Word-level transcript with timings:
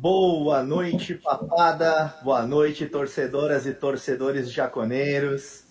Boa 0.00 0.62
noite, 0.62 1.14
papada. 1.14 2.14
Boa 2.22 2.46
noite, 2.46 2.86
torcedoras 2.86 3.66
e 3.66 3.74
torcedores 3.74 4.48
jaconeiros. 4.48 5.64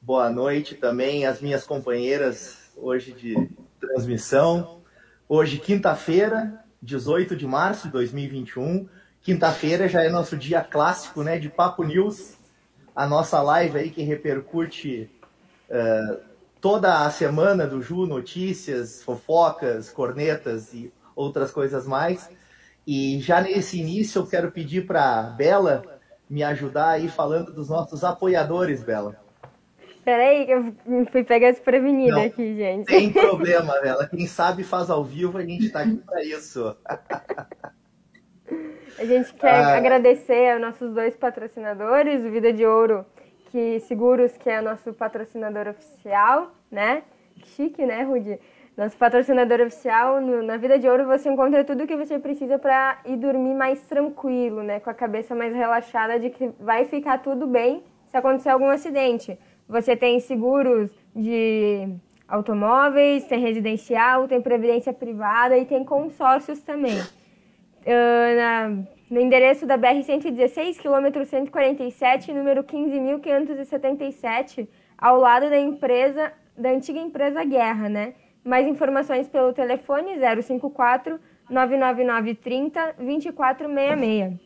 Boa 0.00 0.30
noite 0.30 0.74
também 0.74 1.26
às 1.26 1.42
minhas 1.42 1.66
companheiras 1.66 2.72
hoje 2.78 3.12
de 3.12 3.50
transmissão. 3.78 4.80
Hoje, 5.28 5.58
quinta-feira, 5.58 6.64
18 6.80 7.36
de 7.36 7.46
março 7.46 7.88
de 7.88 7.92
2021. 7.92 8.88
Quinta-feira 9.20 9.86
já 9.86 10.02
é 10.02 10.08
nosso 10.08 10.34
dia 10.34 10.62
clássico, 10.62 11.22
né, 11.22 11.38
de 11.38 11.50
Papo 11.50 11.84
News. 11.84 12.38
A 12.96 13.06
nossa 13.06 13.42
live 13.42 13.80
aí 13.80 13.90
que 13.90 14.02
repercute 14.02 15.10
uh, 15.68 16.18
toda 16.58 17.04
a 17.04 17.10
semana 17.10 17.66
do 17.66 17.82
Ju, 17.82 18.06
notícias, 18.06 19.02
fofocas, 19.02 19.90
cornetas 19.90 20.72
e 20.72 20.90
outras 21.14 21.50
coisas 21.50 21.86
mais. 21.86 22.30
E 22.90 23.20
já 23.20 23.42
nesse 23.42 23.78
início 23.78 24.20
eu 24.20 24.26
quero 24.26 24.50
pedir 24.50 24.86
para 24.86 25.24
Bela 25.36 25.82
me 26.28 26.42
ajudar 26.42 26.92
aí 26.92 27.06
falando 27.06 27.52
dos 27.52 27.68
nossos 27.68 28.02
apoiadores, 28.02 28.82
Bela. 28.82 29.14
Peraí, 30.02 30.46
que 30.46 30.52
eu 30.52 30.74
fui 31.12 31.22
pegar 31.22 31.50
desprevenida 31.50 32.16
Não, 32.16 32.22
aqui, 32.22 32.56
gente. 32.56 32.86
Tem 32.86 33.12
problema, 33.12 33.78
Bela. 33.82 34.08
Quem 34.08 34.26
sabe 34.26 34.64
faz 34.64 34.88
ao 34.88 35.04
vivo, 35.04 35.36
a 35.36 35.44
gente 35.44 35.66
está 35.66 35.80
aqui 35.80 35.98
para 35.98 36.24
isso. 36.24 36.74
A 38.98 39.04
gente 39.04 39.34
quer 39.34 39.50
ah. 39.50 39.76
agradecer 39.76 40.52
aos 40.52 40.60
nossos 40.62 40.94
dois 40.94 41.14
patrocinadores, 41.14 42.24
o 42.24 42.30
Vida 42.30 42.54
de 42.54 42.64
Ouro 42.64 43.04
que 43.50 43.80
Seguros, 43.80 44.32
que 44.38 44.48
é 44.48 44.62
nosso 44.62 44.94
patrocinador 44.94 45.68
oficial, 45.68 46.52
né? 46.70 47.02
Chique, 47.44 47.84
né, 47.84 48.02
Rudi? 48.02 48.38
Nosso 48.78 48.96
patrocinador 48.96 49.60
oficial, 49.60 50.20
no, 50.20 50.40
na 50.40 50.56
Vida 50.56 50.78
de 50.78 50.88
Ouro 50.88 51.04
você 51.04 51.28
encontra 51.28 51.64
tudo 51.64 51.82
o 51.82 51.86
que 51.88 51.96
você 51.96 52.16
precisa 52.16 52.60
para 52.60 53.00
ir 53.04 53.16
dormir 53.16 53.52
mais 53.52 53.80
tranquilo, 53.88 54.62
né? 54.62 54.78
Com 54.78 54.88
a 54.88 54.94
cabeça 54.94 55.34
mais 55.34 55.52
relaxada 55.52 56.16
de 56.16 56.30
que 56.30 56.52
vai 56.60 56.84
ficar 56.84 57.18
tudo 57.18 57.44
bem 57.44 57.82
se 58.06 58.16
acontecer 58.16 58.50
algum 58.50 58.68
acidente. 58.68 59.36
Você 59.68 59.96
tem 59.96 60.20
seguros 60.20 60.92
de 61.12 61.88
automóveis, 62.28 63.24
tem 63.24 63.40
residencial, 63.40 64.28
tem 64.28 64.40
previdência 64.40 64.92
privada 64.92 65.58
e 65.58 65.64
tem 65.64 65.82
consórcios 65.82 66.62
também. 66.62 67.00
Uh, 67.00 68.36
na, 68.36 68.68
no 69.10 69.20
endereço 69.20 69.66
da 69.66 69.76
BR-116, 69.76 70.78
quilômetro 70.78 71.26
147, 71.26 72.32
número 72.32 72.62
15.577, 72.62 74.68
ao 74.96 75.18
lado 75.18 75.50
da 75.50 75.58
empresa, 75.58 76.32
da 76.56 76.70
antiga 76.70 77.00
empresa 77.00 77.42
Guerra, 77.42 77.88
né? 77.88 78.14
Mais 78.48 78.66
informações 78.66 79.28
pelo 79.28 79.52
telefone 79.52 80.16
054 80.16 81.20
999 81.50 82.34
30 82.34 82.94
2466. 82.98 84.40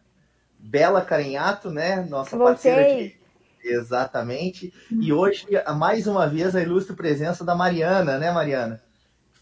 Bela 0.58 1.00
Carenhato, 1.02 1.70
né? 1.70 2.06
Nossa 2.08 2.36
Voltei. 2.36 2.54
parceira 2.54 2.96
de. 2.96 3.22
Exatamente. 3.64 4.72
E 4.90 5.12
hoje, 5.12 5.46
mais 5.76 6.06
uma 6.06 6.26
vez, 6.26 6.54
a 6.54 6.60
ilustre 6.60 6.94
presença 6.94 7.44
da 7.44 7.54
Mariana, 7.54 8.18
né, 8.18 8.30
Mariana? 8.30 8.82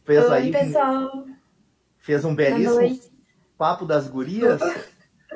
Fez 0.05 0.25
Oi, 0.27 0.37
aí, 0.37 0.53
pessoal. 0.53 1.27
Fez 1.99 2.25
um 2.25 2.35
belíssimo 2.35 3.01
papo 3.59 3.85
das 3.85 4.09
gurias. 4.09 4.61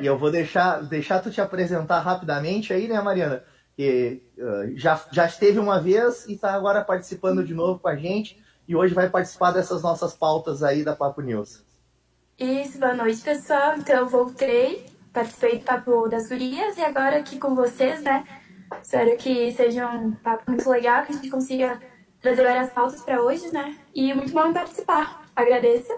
E 0.00 0.06
eu 0.06 0.18
vou 0.18 0.30
deixar, 0.30 0.82
deixar 0.82 1.20
tu 1.20 1.30
te 1.30 1.40
apresentar 1.40 2.00
rapidamente 2.00 2.72
aí, 2.72 2.88
né, 2.88 3.00
Mariana? 3.00 3.44
Que 3.76 4.22
uh, 4.38 4.76
já, 4.76 5.00
já 5.12 5.26
esteve 5.26 5.58
uma 5.58 5.80
vez 5.80 6.26
e 6.26 6.34
está 6.34 6.52
agora 6.52 6.82
participando 6.82 7.44
de 7.44 7.54
novo 7.54 7.78
com 7.78 7.88
a 7.88 7.96
gente 7.96 8.42
e 8.66 8.74
hoje 8.74 8.94
vai 8.94 9.08
participar 9.08 9.52
dessas 9.52 9.82
nossas 9.82 10.14
pautas 10.14 10.62
aí 10.62 10.84
da 10.84 10.94
Papo 10.94 11.20
News. 11.20 11.64
Isso, 12.38 12.78
boa 12.78 12.94
noite, 12.94 13.20
pessoal. 13.20 13.76
Então, 13.76 13.96
eu 13.96 14.08
voltei, 14.08 14.86
participei 15.12 15.58
do 15.58 15.64
Papo 15.64 16.08
das 16.08 16.28
Gurias 16.28 16.76
e 16.76 16.82
agora 16.82 17.18
aqui 17.18 17.38
com 17.38 17.54
vocês, 17.54 18.02
né? 18.02 18.24
Espero 18.82 19.16
que 19.16 19.52
seja 19.52 19.88
um 19.88 20.12
papo 20.12 20.50
muito 20.50 20.68
legal, 20.68 21.04
que 21.04 21.12
a 21.12 21.14
gente 21.14 21.30
consiga 21.30 21.80
trazer 22.20 22.42
várias 22.42 22.70
pautas 22.70 23.02
para 23.02 23.22
hoje, 23.22 23.52
né? 23.52 23.76
E 23.94 24.12
muito 24.14 24.32
bom 24.32 24.52
participar. 24.52 25.24
Agradeço. 25.36 25.92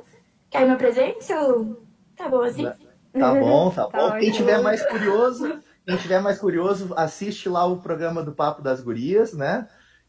Quer 0.51 0.67
meu 0.67 0.77
presente 0.77 1.33
ou 1.33 1.83
tá 2.17 2.29
bom 2.29 2.43
assim? 2.43 2.71
Tá 3.21 3.35
bom, 3.35 3.71
tá, 3.71 3.87
tá 3.87 4.11
bom. 4.11 4.19
Quem 4.19 4.31
tiver 4.31 4.61
mais 4.61 4.85
curioso, 4.85 5.61
quem 5.87 5.97
tiver 5.97 6.21
mais 6.21 6.39
curioso, 6.39 6.93
assiste 6.97 7.49
lá 7.49 7.65
o 7.65 7.79
programa 7.79 8.23
do 8.23 8.33
Papo 8.33 8.61
das 8.61 8.81
Gurias, 8.81 9.33
né? 9.33 9.67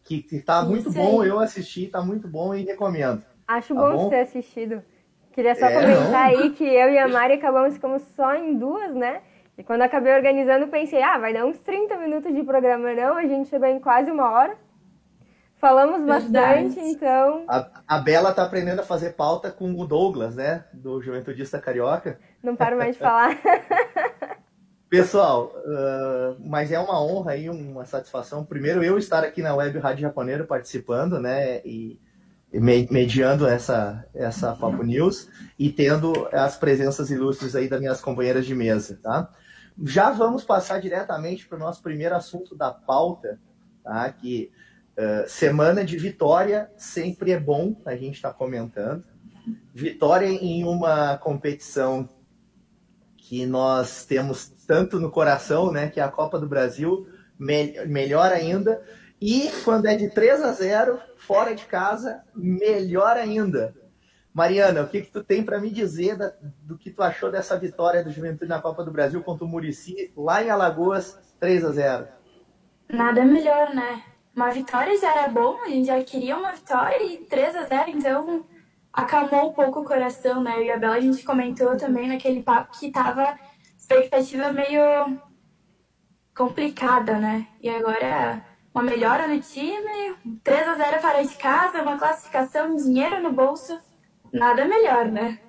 que, 0.07 0.23
que 0.23 0.39
tá 0.39 0.63
muito 0.63 0.89
bom, 0.89 1.23
eu 1.23 1.37
assisti, 1.37 1.87
tá 1.87 2.01
muito 2.01 2.27
bom 2.27 2.55
e 2.55 2.63
recomendo. 2.63 3.21
Acho 3.45 3.75
tá 3.75 3.81
bom, 3.81 3.97
bom 3.97 4.09
ter 4.09 4.21
assistido. 4.21 4.81
Queria 5.33 5.53
só 5.53 5.67
é, 5.67 5.73
comentar 5.73 6.11
não. 6.11 6.17
aí 6.17 6.49
que 6.51 6.63
eu 6.63 6.89
e 6.89 6.97
a 6.97 7.07
Mari 7.07 7.33
acabamos 7.33 7.73
ficando 7.73 7.99
só 8.15 8.33
em 8.33 8.57
duas, 8.57 8.95
né? 8.95 9.21
E 9.57 9.63
quando 9.63 9.81
acabei 9.81 10.13
organizando, 10.13 10.67
pensei, 10.67 11.01
ah, 11.01 11.17
vai 11.17 11.33
dar 11.33 11.45
uns 11.45 11.59
30 11.59 11.97
minutos 11.97 12.33
de 12.33 12.41
programa, 12.43 12.93
não? 12.93 13.17
A 13.17 13.27
gente 13.27 13.49
chegou 13.49 13.67
em 13.67 13.79
quase 13.79 14.09
uma 14.09 14.31
hora. 14.31 14.55
Falamos 15.57 16.03
bastante, 16.03 16.75
Verdade. 16.75 16.79
então. 16.79 17.43
A, 17.47 17.69
a 17.87 17.99
Bela 17.99 18.33
tá 18.33 18.43
aprendendo 18.43 18.79
a 18.79 18.85
fazer 18.85 19.13
pauta 19.13 19.51
com 19.51 19.73
o 19.73 19.85
Douglas, 19.85 20.35
né? 20.35 20.65
Do 20.71 21.01
Juventudista 21.01 21.59
Carioca. 21.59 22.19
Não 22.41 22.55
paro 22.55 22.77
mais 22.77 22.95
de 22.95 23.01
falar. 23.01 23.37
Pessoal, 24.89 25.53
uh, 25.65 26.37
mas 26.39 26.71
é 26.71 26.79
uma 26.79 27.03
honra 27.03 27.35
e 27.35 27.49
uma 27.49 27.83
satisfação. 27.83 28.45
Primeiro, 28.45 28.81
eu 28.81 28.97
estar 28.97 29.21
aqui 29.21 29.41
na 29.41 29.53
Web 29.53 29.77
Rádio 29.79 30.03
Japoneiro 30.03 30.45
participando, 30.45 31.19
né? 31.19 31.59
E, 31.65 31.99
mediando 32.53 33.45
essa, 33.45 34.05
essa 34.15 34.55
Papo 34.55 34.81
News 34.81 35.27
e 35.59 35.69
tendo 35.69 36.29
as 36.31 36.55
presenças 36.55 37.11
ilustres 37.11 37.53
aí 37.53 37.67
das 37.67 37.81
minhas 37.81 37.99
companheiras 37.99 38.45
de 38.45 38.55
mesa, 38.55 38.97
tá? 39.03 39.29
Já 39.83 40.11
vamos 40.11 40.45
passar 40.45 40.79
diretamente 40.79 41.45
para 41.45 41.57
o 41.57 41.59
nosso 41.59 41.83
primeiro 41.83 42.15
assunto 42.15 42.55
da 42.55 42.71
pauta, 42.71 43.37
tá? 43.83 44.09
Que 44.13 44.49
uh, 44.97 45.27
semana 45.27 45.83
de 45.83 45.97
vitória 45.97 46.71
sempre 46.77 47.31
é 47.31 47.39
bom, 47.39 47.75
a 47.85 47.95
gente 47.97 48.15
está 48.15 48.31
comentando. 48.31 49.03
Vitória 49.73 50.27
em 50.27 50.63
uma 50.63 51.17
competição 51.17 52.07
que 53.27 53.45
nós 53.45 54.05
temos 54.05 54.47
tanto 54.65 55.01
no 55.01 55.11
coração, 55.11 55.69
né, 55.69 55.89
que 55.89 55.99
é 55.99 56.03
a 56.03 56.07
Copa 56.07 56.39
do 56.39 56.47
Brasil, 56.47 57.05
me 57.37 57.85
melhor 57.85 58.31
ainda. 58.31 58.81
E 59.19 59.51
quando 59.65 59.85
é 59.85 59.97
de 59.97 60.09
3 60.09 60.43
a 60.43 60.53
0 60.53 60.97
fora 61.17 61.53
de 61.53 61.65
casa, 61.65 62.23
melhor 62.33 63.17
ainda. 63.17 63.75
Mariana, 64.33 64.83
o 64.83 64.87
que, 64.87 65.01
que 65.01 65.11
tu 65.11 65.21
tem 65.21 65.43
para 65.43 65.59
me 65.59 65.69
dizer 65.69 66.15
da, 66.15 66.31
do 66.61 66.77
que 66.77 66.89
tu 66.89 67.03
achou 67.03 67.29
dessa 67.29 67.59
vitória 67.59 68.01
do 68.01 68.11
Juventude 68.11 68.47
na 68.47 68.61
Copa 68.61 68.81
do 68.81 68.91
Brasil 68.91 69.21
contra 69.21 69.43
o 69.43 69.47
Murici, 69.47 70.13
lá 70.15 70.41
em 70.41 70.49
Alagoas, 70.49 71.19
3 71.37 71.65
a 71.65 71.71
0 71.71 72.07
Nada 72.87 73.25
melhor, 73.25 73.75
né? 73.75 74.03
Uma 74.33 74.51
vitória 74.51 74.97
já 74.97 75.11
era 75.11 75.27
bom, 75.27 75.59
a 75.65 75.67
gente 75.67 75.87
já 75.87 76.01
queria 76.01 76.37
uma 76.37 76.53
vitória 76.53 77.03
e 77.03 77.17
3 77.25 77.55
a 77.57 77.63
0 77.63 77.89
então 77.89 78.45
acalmou 78.97 79.51
um 79.51 79.53
pouco 79.53 79.81
o 79.81 79.85
coração, 79.85 80.41
né? 80.41 80.57
Eu 80.57 80.63
e 80.63 80.71
a 80.71 80.77
Bela, 80.77 80.95
a 80.95 80.99
gente 80.99 81.23
comentou 81.23 81.77
também 81.77 82.07
naquele 82.07 82.41
papo 82.41 82.79
que 82.79 82.91
tava 82.91 83.37
expectativa 83.77 84.51
meio 84.51 85.21
complicada, 86.35 87.19
né? 87.19 87.47
E 87.61 87.69
agora 87.69 88.43
uma 88.73 88.83
melhora 88.83 89.27
no 89.27 89.39
time, 89.39 90.15
3 90.43 90.67
a 90.67 90.75
0 90.75 90.99
fora 90.99 91.23
de 91.23 91.35
casa, 91.35 91.83
uma 91.83 91.97
classificação, 91.97 92.75
dinheiro 92.75 93.21
no 93.21 93.31
bolso, 93.31 93.79
nada 94.33 94.65
melhor, 94.65 95.05
né? 95.05 95.39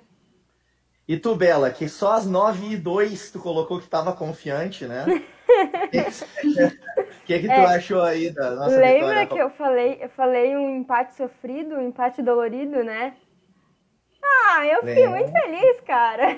E 1.07 1.17
tu, 1.17 1.35
Bela, 1.35 1.71
que 1.71 1.89
só 1.89 2.13
as 2.13 2.27
9 2.27 2.73
e 2.73 2.77
2 2.77 3.31
tu 3.31 3.39
colocou 3.39 3.79
que 3.79 3.87
tava 3.87 4.13
confiante, 4.13 4.85
né? 4.85 5.05
O 7.21 7.25
que, 7.25 7.39
que 7.39 7.47
tu 7.47 7.51
é, 7.51 7.65
achou 7.65 8.01
aí 8.01 8.31
da 8.31 8.51
nossa 8.51 8.75
Lembra 8.75 9.07
vitória? 9.07 9.27
que 9.27 9.37
eu 9.37 9.49
falei, 9.49 9.97
eu 10.01 10.09
falei 10.09 10.55
um 10.55 10.77
empate 10.77 11.15
sofrido, 11.15 11.75
um 11.75 11.87
empate 11.87 12.21
dolorido, 12.21 12.83
né? 12.83 13.13
Ah, 14.23 14.65
eu 14.65 14.83
fiquei 14.83 15.07
muito 15.07 15.31
feliz, 15.31 15.81
cara. 15.81 16.37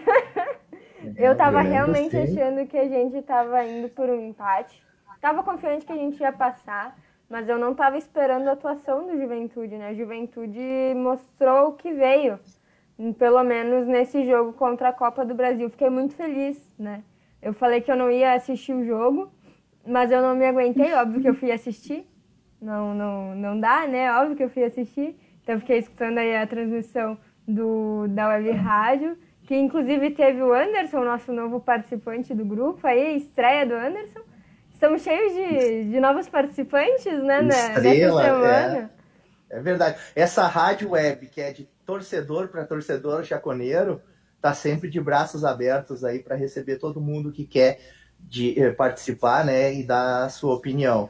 eu 1.18 1.36
tava 1.36 1.62
realmente 1.62 2.16
achando 2.16 2.68
que 2.68 2.78
a 2.78 2.88
gente 2.88 3.22
tava 3.22 3.63
indo 3.66 3.89
por 3.89 4.10
um 4.10 4.30
empate. 4.30 4.81
Tava 5.19 5.44
confiante 5.44 5.86
que 5.86 5.92
a 5.92 5.95
gente 5.95 6.19
ia 6.19 6.31
passar, 6.31 6.98
mas 7.30 7.48
eu 7.48 7.57
não 7.57 7.75
tava 7.75 7.98
esperando 7.98 8.48
a 8.48 8.54
atuação 8.54 9.06
do 9.06 9.19
Juventude, 9.19 9.78
né? 9.78 9.89
A 9.89 9.94
Juventude 9.94 10.60
mostrou 10.95 11.69
o 11.69 11.74
que 11.74 11.94
veio. 11.94 12.39
pelo 13.18 13.44
menos 13.44 13.88
nesse 13.88 14.25
jogo 14.25 14.54
contra 14.54 14.89
a 14.89 14.94
Copa 14.94 15.24
do 15.24 15.33
Brasil. 15.36 15.69
Fiquei 15.69 15.89
muito 15.89 16.16
feliz, 16.16 16.57
né? 16.78 17.04
Eu 17.42 17.54
falei 17.54 17.81
que 17.81 17.92
eu 17.92 17.95
não 17.95 18.12
ia 18.12 18.33
assistir 18.33 18.74
o 18.74 18.86
jogo, 18.86 19.31
mas 19.86 20.12
eu 20.12 20.22
não 20.22 20.36
me 20.36 20.45
aguentei, 20.45 20.94
óbvio 20.94 21.22
que 21.22 21.30
eu 21.30 21.36
fui 21.36 21.51
assistir. 21.51 22.06
Não, 22.62 22.94
não, 22.94 23.36
não 23.36 23.60
dá, 23.60 23.88
né? 23.88 24.12
Óbvio 24.19 24.36
que 24.36 24.44
eu 24.44 24.50
fui 24.50 24.63
assistir. 24.63 25.18
Então 25.42 25.60
fiquei 25.60 25.80
escutando 25.80 26.19
aí 26.19 26.36
a 26.36 26.45
transmissão 26.45 27.18
do, 27.48 28.08
da 28.10 28.30
Web 28.30 28.52
Rádio, 28.52 29.18
que 29.44 29.56
inclusive 29.56 30.12
teve 30.12 30.42
o 30.42 30.54
Anderson, 30.54 31.04
nosso 31.04 31.32
novo 31.32 31.60
participante 31.60 32.34
do 32.34 32.46
grupo, 32.46 32.86
aí, 32.88 33.08
a 33.08 33.14
estreia 33.14 33.66
do 33.66 33.74
Anderson. 33.74 34.22
Estamos 34.74 35.02
cheios 35.02 35.34
de, 35.34 35.92
de 35.92 36.00
novos 36.00 36.28
participantes, 36.28 37.22
né, 37.24 37.44
Estrela, 37.44 37.44
nessa 37.44 37.82
semana. 37.82 38.92
É, 39.50 39.58
é 39.58 39.60
verdade. 39.60 40.00
Essa 40.16 40.48
rádio 40.48 40.92
web, 40.92 41.28
que 41.28 41.42
é 41.42 41.52
de 41.52 41.70
torcedor 41.86 42.48
para 42.48 42.66
torcedor 42.66 43.24
jaconeiro, 43.24 44.02
tá 44.40 44.54
sempre 44.54 44.90
de 44.90 45.00
braços 45.00 45.46
abertos 45.46 46.04
aí 46.04 46.20
para 46.20 46.36
receber 46.36 46.78
todo 46.78 47.00
mundo 47.00 47.32
que 47.32 47.46
quer 47.46 47.80
de, 48.20 48.60
eh, 48.60 48.72
participar, 48.72 49.46
né, 49.46 49.74
e 49.74 49.84
dar 49.84 50.24
a 50.26 50.30
sua 50.30 50.56
opinião. 50.56 51.10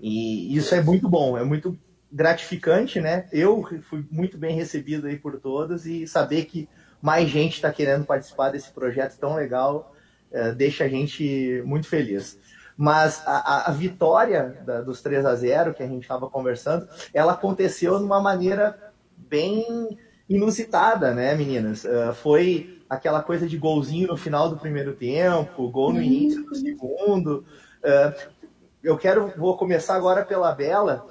E 0.00 0.54
isso 0.56 0.74
é 0.74 0.82
muito 0.82 1.08
bom, 1.08 1.36
é 1.36 1.44
muito 1.44 1.78
gratificante, 2.10 3.00
né? 3.00 3.26
Eu 3.32 3.62
fui 3.82 4.04
muito 4.10 4.38
bem 4.38 4.54
recebido 4.54 5.06
aí 5.06 5.16
por 5.16 5.38
todos 5.38 5.86
e 5.86 6.06
saber 6.06 6.44
que 6.46 6.68
mais 7.00 7.28
gente 7.28 7.54
está 7.54 7.70
querendo 7.72 8.04
participar 8.04 8.50
desse 8.50 8.70
projeto 8.70 9.18
tão 9.18 9.34
legal 9.34 9.94
é, 10.30 10.52
deixa 10.52 10.84
a 10.84 10.88
gente 10.88 11.62
muito 11.64 11.86
feliz. 11.86 12.38
Mas 12.76 13.22
a, 13.26 13.70
a 13.70 13.72
vitória 13.72 14.56
da, 14.64 14.80
dos 14.80 15.02
3 15.02 15.24
a 15.26 15.34
0 15.34 15.74
que 15.74 15.82
a 15.82 15.86
gente 15.86 16.02
estava 16.02 16.28
conversando, 16.30 16.88
ela 17.12 17.32
aconteceu 17.32 17.98
de 17.98 18.04
uma 18.04 18.20
maneira 18.20 18.92
bem 19.16 19.98
inusitada, 20.28 21.12
né, 21.12 21.34
meninas? 21.34 21.84
Uh, 21.84 22.14
foi 22.14 22.80
aquela 22.88 23.22
coisa 23.22 23.48
de 23.48 23.58
golzinho 23.58 24.08
no 24.08 24.16
final 24.16 24.48
do 24.48 24.58
primeiro 24.58 24.94
tempo, 24.94 25.70
gol 25.70 25.92
no 25.92 26.00
início 26.00 26.44
do 26.44 26.54
segundo. 26.54 27.44
Uh, 27.82 28.38
eu 28.82 28.96
quero, 28.96 29.32
vou 29.36 29.56
começar 29.56 29.96
agora 29.96 30.24
pela 30.24 30.52
Bela. 30.52 31.06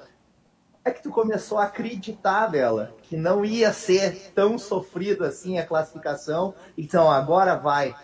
É 0.88 0.90
que 0.90 1.02
tu 1.02 1.10
começou 1.10 1.58
a 1.58 1.64
acreditar, 1.64 2.50
Bela, 2.50 2.94
que 3.02 3.14
não 3.14 3.44
ia 3.44 3.74
ser 3.74 4.32
tão 4.34 4.56
sofrido 4.56 5.22
assim 5.22 5.58
a 5.58 5.66
classificação. 5.66 6.54
Então 6.78 7.10
agora 7.10 7.56
vai. 7.56 7.94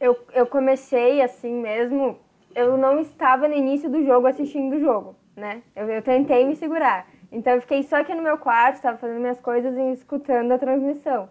Eu, 0.00 0.18
eu 0.32 0.46
comecei 0.46 1.20
assim 1.20 1.52
mesmo. 1.52 2.18
Eu 2.54 2.78
não 2.78 2.98
estava 2.98 3.46
no 3.46 3.54
início 3.54 3.90
do 3.90 4.02
jogo 4.06 4.26
assistindo 4.26 4.76
o 4.76 4.80
jogo, 4.80 5.16
né? 5.36 5.62
Eu, 5.76 5.90
eu 5.90 6.00
tentei 6.00 6.46
me 6.46 6.56
segurar. 6.56 7.06
Então 7.30 7.52
eu 7.52 7.60
fiquei 7.60 7.82
só 7.82 7.96
aqui 7.96 8.14
no 8.14 8.22
meu 8.22 8.38
quarto, 8.38 8.76
estava 8.76 8.96
fazendo 8.96 9.20
minhas 9.20 9.38
coisas 9.38 9.76
e 9.76 9.92
escutando 9.92 10.52
a 10.52 10.58
transmissão. 10.58 11.28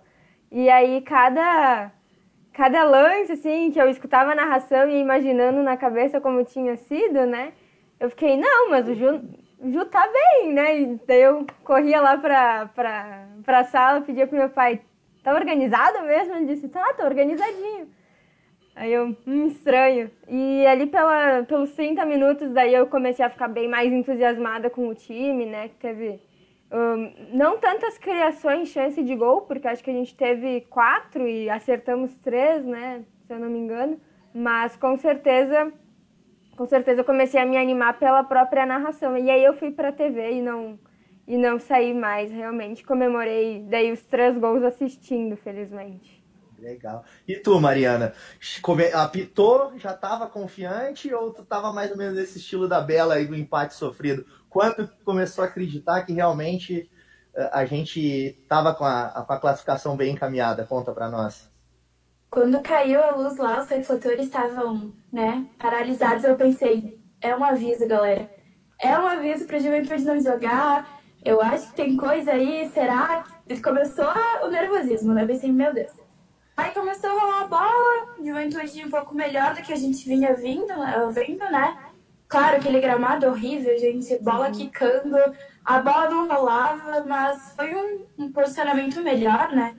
E 0.51 0.69
aí 0.69 1.01
cada 1.01 1.91
cada 2.53 2.83
lance, 2.83 3.31
assim, 3.31 3.71
que 3.71 3.81
eu 3.81 3.89
escutava 3.89 4.33
a 4.33 4.35
narração 4.35 4.87
e 4.87 4.99
imaginando 4.99 5.63
na 5.63 5.75
cabeça 5.75 6.21
como 6.21 6.43
tinha 6.43 6.77
sido, 6.77 7.25
né? 7.25 7.53
Eu 7.99 8.11
fiquei, 8.11 8.37
não, 8.37 8.69
mas 8.69 8.87
o 8.87 8.93
Ju, 8.93 9.23
Ju 9.63 9.85
tá 9.85 10.07
bem, 10.07 10.53
né? 10.53 10.99
Daí 11.07 11.21
eu 11.21 11.45
corria 11.63 11.99
lá 11.99 12.17
pra, 12.17 12.67
pra, 12.67 13.27
pra 13.43 13.63
sala, 13.63 14.01
pedia 14.01 14.27
pro 14.27 14.37
meu 14.37 14.49
pai, 14.49 14.81
tá 15.23 15.33
organizado 15.33 16.03
mesmo? 16.03 16.35
Ele 16.35 16.45
disse, 16.45 16.69
tá, 16.69 16.93
tá 16.93 17.05
organizadinho. 17.05 17.89
Aí 18.75 18.93
eu, 18.93 19.15
hum, 19.25 19.47
estranho. 19.47 20.11
E 20.27 20.65
ali 20.67 20.85
pela, 20.85 21.43
pelos 21.43 21.71
30 21.71 22.05
minutos, 22.05 22.51
daí 22.51 22.75
eu 22.75 22.85
comecei 22.85 23.25
a 23.25 23.29
ficar 23.29 23.47
bem 23.47 23.67
mais 23.67 23.91
entusiasmada 23.91 24.69
com 24.69 24.87
o 24.87 24.93
time, 24.93 25.47
né? 25.47 25.69
Que 25.69 25.75
teve 25.77 26.21
um, 26.71 27.35
não 27.35 27.57
tantas 27.57 27.97
criações, 27.97 28.69
chance 28.69 29.01
de 29.01 29.15
gol, 29.15 29.41
porque 29.41 29.67
acho 29.67 29.83
que 29.83 29.89
a 29.89 29.93
gente 29.93 30.15
teve 30.15 30.61
quatro 30.69 31.27
e 31.27 31.49
acertamos 31.49 32.15
três, 32.19 32.63
né? 32.63 33.03
Se 33.25 33.33
eu 33.33 33.39
não 33.39 33.49
me 33.49 33.57
engano. 33.57 33.99
Mas 34.31 34.75
com 34.75 34.95
certeza, 34.95 35.73
com 36.57 36.65
certeza 36.65 37.01
eu 37.01 37.05
comecei 37.05 37.39
a 37.39 37.45
me 37.45 37.55
animar 37.55 37.99
pela 37.99 38.23
própria 38.23 38.65
narração. 38.65 39.17
E 39.17 39.29
aí 39.29 39.43
eu 39.43 39.53
fui 39.53 39.71
para 39.71 39.89
a 39.89 39.93
TV 39.93 40.33
e 40.33 40.41
não 40.41 40.79
e 41.27 41.37
não 41.37 41.59
saí 41.59 41.93
mais. 41.93 42.31
Realmente 42.31 42.83
comemorei 42.83 43.63
daí 43.69 43.91
os 43.91 44.01
três 44.03 44.37
gols 44.37 44.63
assistindo, 44.63 45.37
felizmente. 45.37 46.25
Legal. 46.59 47.03
E 47.27 47.35
tu, 47.35 47.59
Mariana? 47.61 48.13
Apitou, 48.93 49.77
já 49.77 49.91
estava 49.91 50.27
confiante 50.27 51.13
ou 51.13 51.31
tu 51.31 51.43
estava 51.43 51.71
mais 51.71 51.91
ou 51.91 51.97
menos 51.97 52.15
nesse 52.15 52.39
estilo 52.39 52.67
da 52.67 52.81
Bela 52.81 53.13
aí 53.13 53.27
do 53.27 53.35
empate 53.35 53.75
sofrido? 53.75 54.25
Quando 54.49 54.89
começou 55.05 55.43
a 55.43 55.47
acreditar 55.47 56.01
que 56.03 56.13
realmente 56.13 56.89
eh, 57.35 57.49
a 57.53 57.63
gente 57.65 57.99
estava 57.99 58.73
com, 58.73 58.85
com 58.85 59.33
a, 59.33 59.39
classificação 59.39 59.95
bem 59.95 60.13
encaminhada? 60.13 60.65
Conta 60.65 60.91
para 60.91 61.09
nós. 61.09 61.47
Quando 62.29 62.61
caiu 62.61 63.01
a 63.01 63.15
luz 63.15 63.37
lá, 63.37 63.61
os 63.61 63.69
refletores 63.69 64.25
estavam, 64.25 64.93
né, 65.11 65.45
paralisados. 65.57 66.23
Eu 66.23 66.35
pensei, 66.35 66.99
é 67.21 67.35
um 67.35 67.43
aviso, 67.43 67.87
galera. 67.87 68.29
É 68.79 68.97
um 68.97 69.07
aviso 69.07 69.45
para 69.45 69.59
Juventude 69.59 70.03
não 70.03 70.19
jogar. 70.19 70.99
Eu 71.23 71.41
acho 71.41 71.69
que 71.69 71.75
tem 71.75 71.97
coisa 71.97 72.31
aí. 72.31 72.69
Será? 72.69 73.23
Começou 73.63 74.07
o 74.43 74.47
nervosismo, 74.49 75.13
né? 75.13 75.23
Eu 75.23 75.27
pensei, 75.27 75.51
meu 75.51 75.73
Deus 75.73 75.93
Aí 76.57 76.71
começou 76.71 77.11
a 77.11 77.13
rolar 77.13 77.41
a 77.41 77.47
bola, 77.47 78.15
Juventude 78.17 78.83
um 78.83 78.89
pouco 78.89 79.13
melhor 79.13 79.53
do 79.53 79.61
que 79.61 79.71
a 79.71 79.75
gente 79.75 80.09
vinha 80.09 80.33
vindo, 80.33 80.73
vendo, 81.13 81.45
né? 81.51 81.77
Claro, 82.27 82.57
aquele 82.57 82.81
gramado 82.81 83.27
horrível, 83.27 83.77
gente, 83.77 84.17
bola 84.23 84.49
quicando, 84.49 85.15
a 85.63 85.79
bola 85.79 86.09
não 86.09 86.27
rolava, 86.27 87.05
mas 87.05 87.53
foi 87.55 87.75
um, 87.75 88.07
um 88.17 88.31
posicionamento 88.31 88.99
melhor, 89.01 89.51
né? 89.51 89.75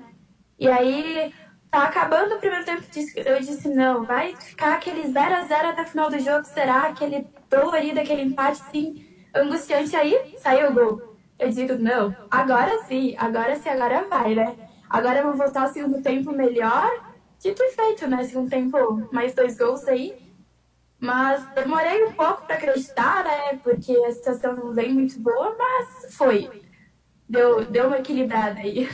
E 0.57 0.69
aí, 0.69 1.35
tá 1.71 1.85
acabando 1.85 2.35
o 2.35 2.39
primeiro 2.39 2.65
tempo, 2.65 2.83
eu 3.17 3.41
disse, 3.41 3.69
não, 3.69 4.05
vai 4.05 4.35
ficar 4.37 4.75
aquele 4.75 5.11
0 5.11 5.35
a 5.35 5.43
0 5.43 5.69
até 5.69 5.83
o 5.83 5.87
final 5.87 6.11
do 6.11 6.19
jogo, 6.19 6.45
será? 6.45 6.83
Aquele 6.85 7.27
dolorido, 7.51 8.01
aquele 8.01 8.23
empate, 8.23 8.63
assim, 8.63 9.07
angustiante 9.35 9.95
aí, 9.95 10.37
saiu 10.39 10.71
o 10.71 10.75
gol. 10.75 11.17
Eu 11.39 11.51
digo, 11.51 11.75
não, 11.75 12.15
agora 12.31 12.83
sim, 12.85 13.15
agora 13.19 13.55
sim, 13.57 13.69
agora 13.69 14.07
vai, 14.09 14.35
né? 14.35 14.57
Agora 14.91 15.23
vou 15.23 15.35
voltar 15.35 15.63
ao 15.63 15.73
segundo 15.73 16.03
tempo 16.03 16.33
melhor. 16.33 16.91
Dito 17.39 17.63
e 17.63 17.71
feito, 17.71 18.09
né? 18.09 18.25
Segundo 18.25 18.51
tempo, 18.51 19.09
mais 19.13 19.35
dois 19.35 19.57
gols 19.57 19.87
aí. 19.87 20.17
Mas 20.99 21.45
demorei 21.55 22.05
um 22.05 22.13
pouco 22.13 22.45
para 22.45 22.57
acreditar, 22.57 23.23
né? 23.23 23.61
Porque 23.63 23.93
a 23.93 24.11
situação 24.11 24.57
não 24.57 24.73
vem 24.73 24.93
muito 24.93 25.21
boa, 25.21 25.55
mas 25.57 26.17
foi. 26.17 26.51
Deu, 27.29 27.65
deu 27.65 27.89
uma 27.89 27.99
equilibrada 27.99 28.61
aí. 28.61 28.89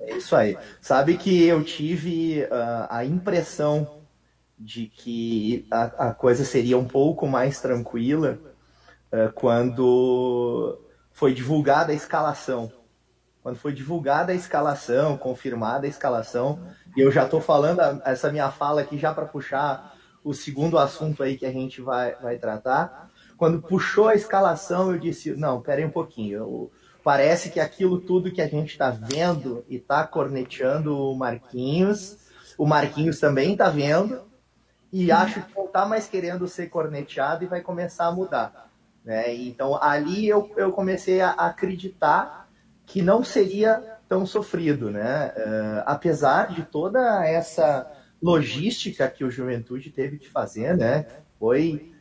É 0.00 0.16
isso 0.16 0.34
aí. 0.34 0.56
Sabe 0.80 1.16
que 1.16 1.44
eu 1.44 1.62
tive 1.62 2.42
uh, 2.44 2.86
a 2.88 3.04
impressão 3.04 4.02
de 4.58 4.86
que 4.86 5.66
a, 5.70 6.08
a, 6.08 6.14
coisa 6.14 6.44
seria 6.44 6.78
um 6.78 6.86
pouco 6.86 7.26
mais 7.26 7.60
tranquila 7.60 8.38
uh, 9.12 9.32
quando 9.34 10.80
foi 11.12 11.34
divulgada 11.34 11.92
a 11.92 11.94
escalação 11.94 12.72
quando 13.44 13.56
foi 13.56 13.74
divulgada 13.74 14.32
a 14.32 14.34
escalação, 14.34 15.18
confirmada 15.18 15.86
a 15.86 15.88
escalação, 15.88 16.66
e 16.96 17.02
eu 17.02 17.12
já 17.12 17.24
estou 17.24 17.42
falando 17.42 17.78
essa 18.02 18.32
minha 18.32 18.50
fala 18.50 18.80
aqui 18.80 18.96
já 18.96 19.12
para 19.12 19.26
puxar 19.26 19.94
o 20.24 20.32
segundo 20.32 20.78
assunto 20.78 21.22
aí 21.22 21.36
que 21.36 21.44
a 21.44 21.52
gente 21.52 21.82
vai, 21.82 22.14
vai 22.14 22.38
tratar. 22.38 23.10
Quando 23.36 23.60
puxou 23.60 24.08
a 24.08 24.14
escalação, 24.14 24.90
eu 24.90 24.98
disse: 24.98 25.36
não, 25.36 25.60
peraí 25.60 25.84
um 25.84 25.90
pouquinho. 25.90 26.38
Eu, 26.38 26.72
parece 27.04 27.50
que 27.50 27.60
aquilo 27.60 28.00
tudo 28.00 28.32
que 28.32 28.40
a 28.40 28.48
gente 28.48 28.70
está 28.70 28.90
vendo 28.90 29.64
e 29.68 29.76
está 29.76 30.06
corneteando 30.06 30.98
o 30.98 31.14
Marquinhos, 31.14 32.16
o 32.56 32.66
Marquinhos 32.66 33.20
também 33.20 33.52
está 33.52 33.68
vendo, 33.68 34.22
e 34.90 35.12
acho 35.12 35.42
que 35.42 35.54
não 35.54 35.66
está 35.66 35.84
mais 35.84 36.08
querendo 36.08 36.48
ser 36.48 36.68
corneteado 36.68 37.44
e 37.44 37.48
vai 37.48 37.60
começar 37.60 38.06
a 38.06 38.12
mudar. 38.12 38.70
Né? 39.04 39.34
Então 39.34 39.80
ali 39.82 40.26
eu, 40.26 40.50
eu 40.56 40.72
comecei 40.72 41.20
a 41.20 41.32
acreditar 41.32 42.48
que 42.86 43.02
não 43.02 43.22
seria 43.22 43.98
tão 44.08 44.24
sofrido, 44.24 44.90
né? 44.90 45.32
Uh, 45.36 45.82
apesar 45.86 46.48
de 46.54 46.62
toda 46.62 47.26
essa 47.26 47.90
logística 48.22 49.08
que 49.08 49.24
o 49.24 49.30
Juventude 49.30 49.90
teve 49.90 50.18
que 50.18 50.28
fazer, 50.28 50.76
né? 50.76 51.06
Foi 51.38 51.92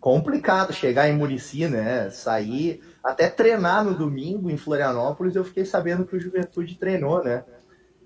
complicado 0.00 0.72
chegar 0.72 1.08
em 1.08 1.16
Murici, 1.16 1.66
né? 1.66 2.08
Sair, 2.10 2.80
até 3.02 3.28
treinar 3.28 3.84
no 3.84 3.94
domingo 3.94 4.50
em 4.50 4.56
Florianópolis, 4.56 5.36
eu 5.36 5.44
fiquei 5.44 5.64
sabendo 5.64 6.04
que 6.04 6.16
o 6.16 6.20
Juventude 6.20 6.76
treinou, 6.76 7.22
né? 7.22 7.44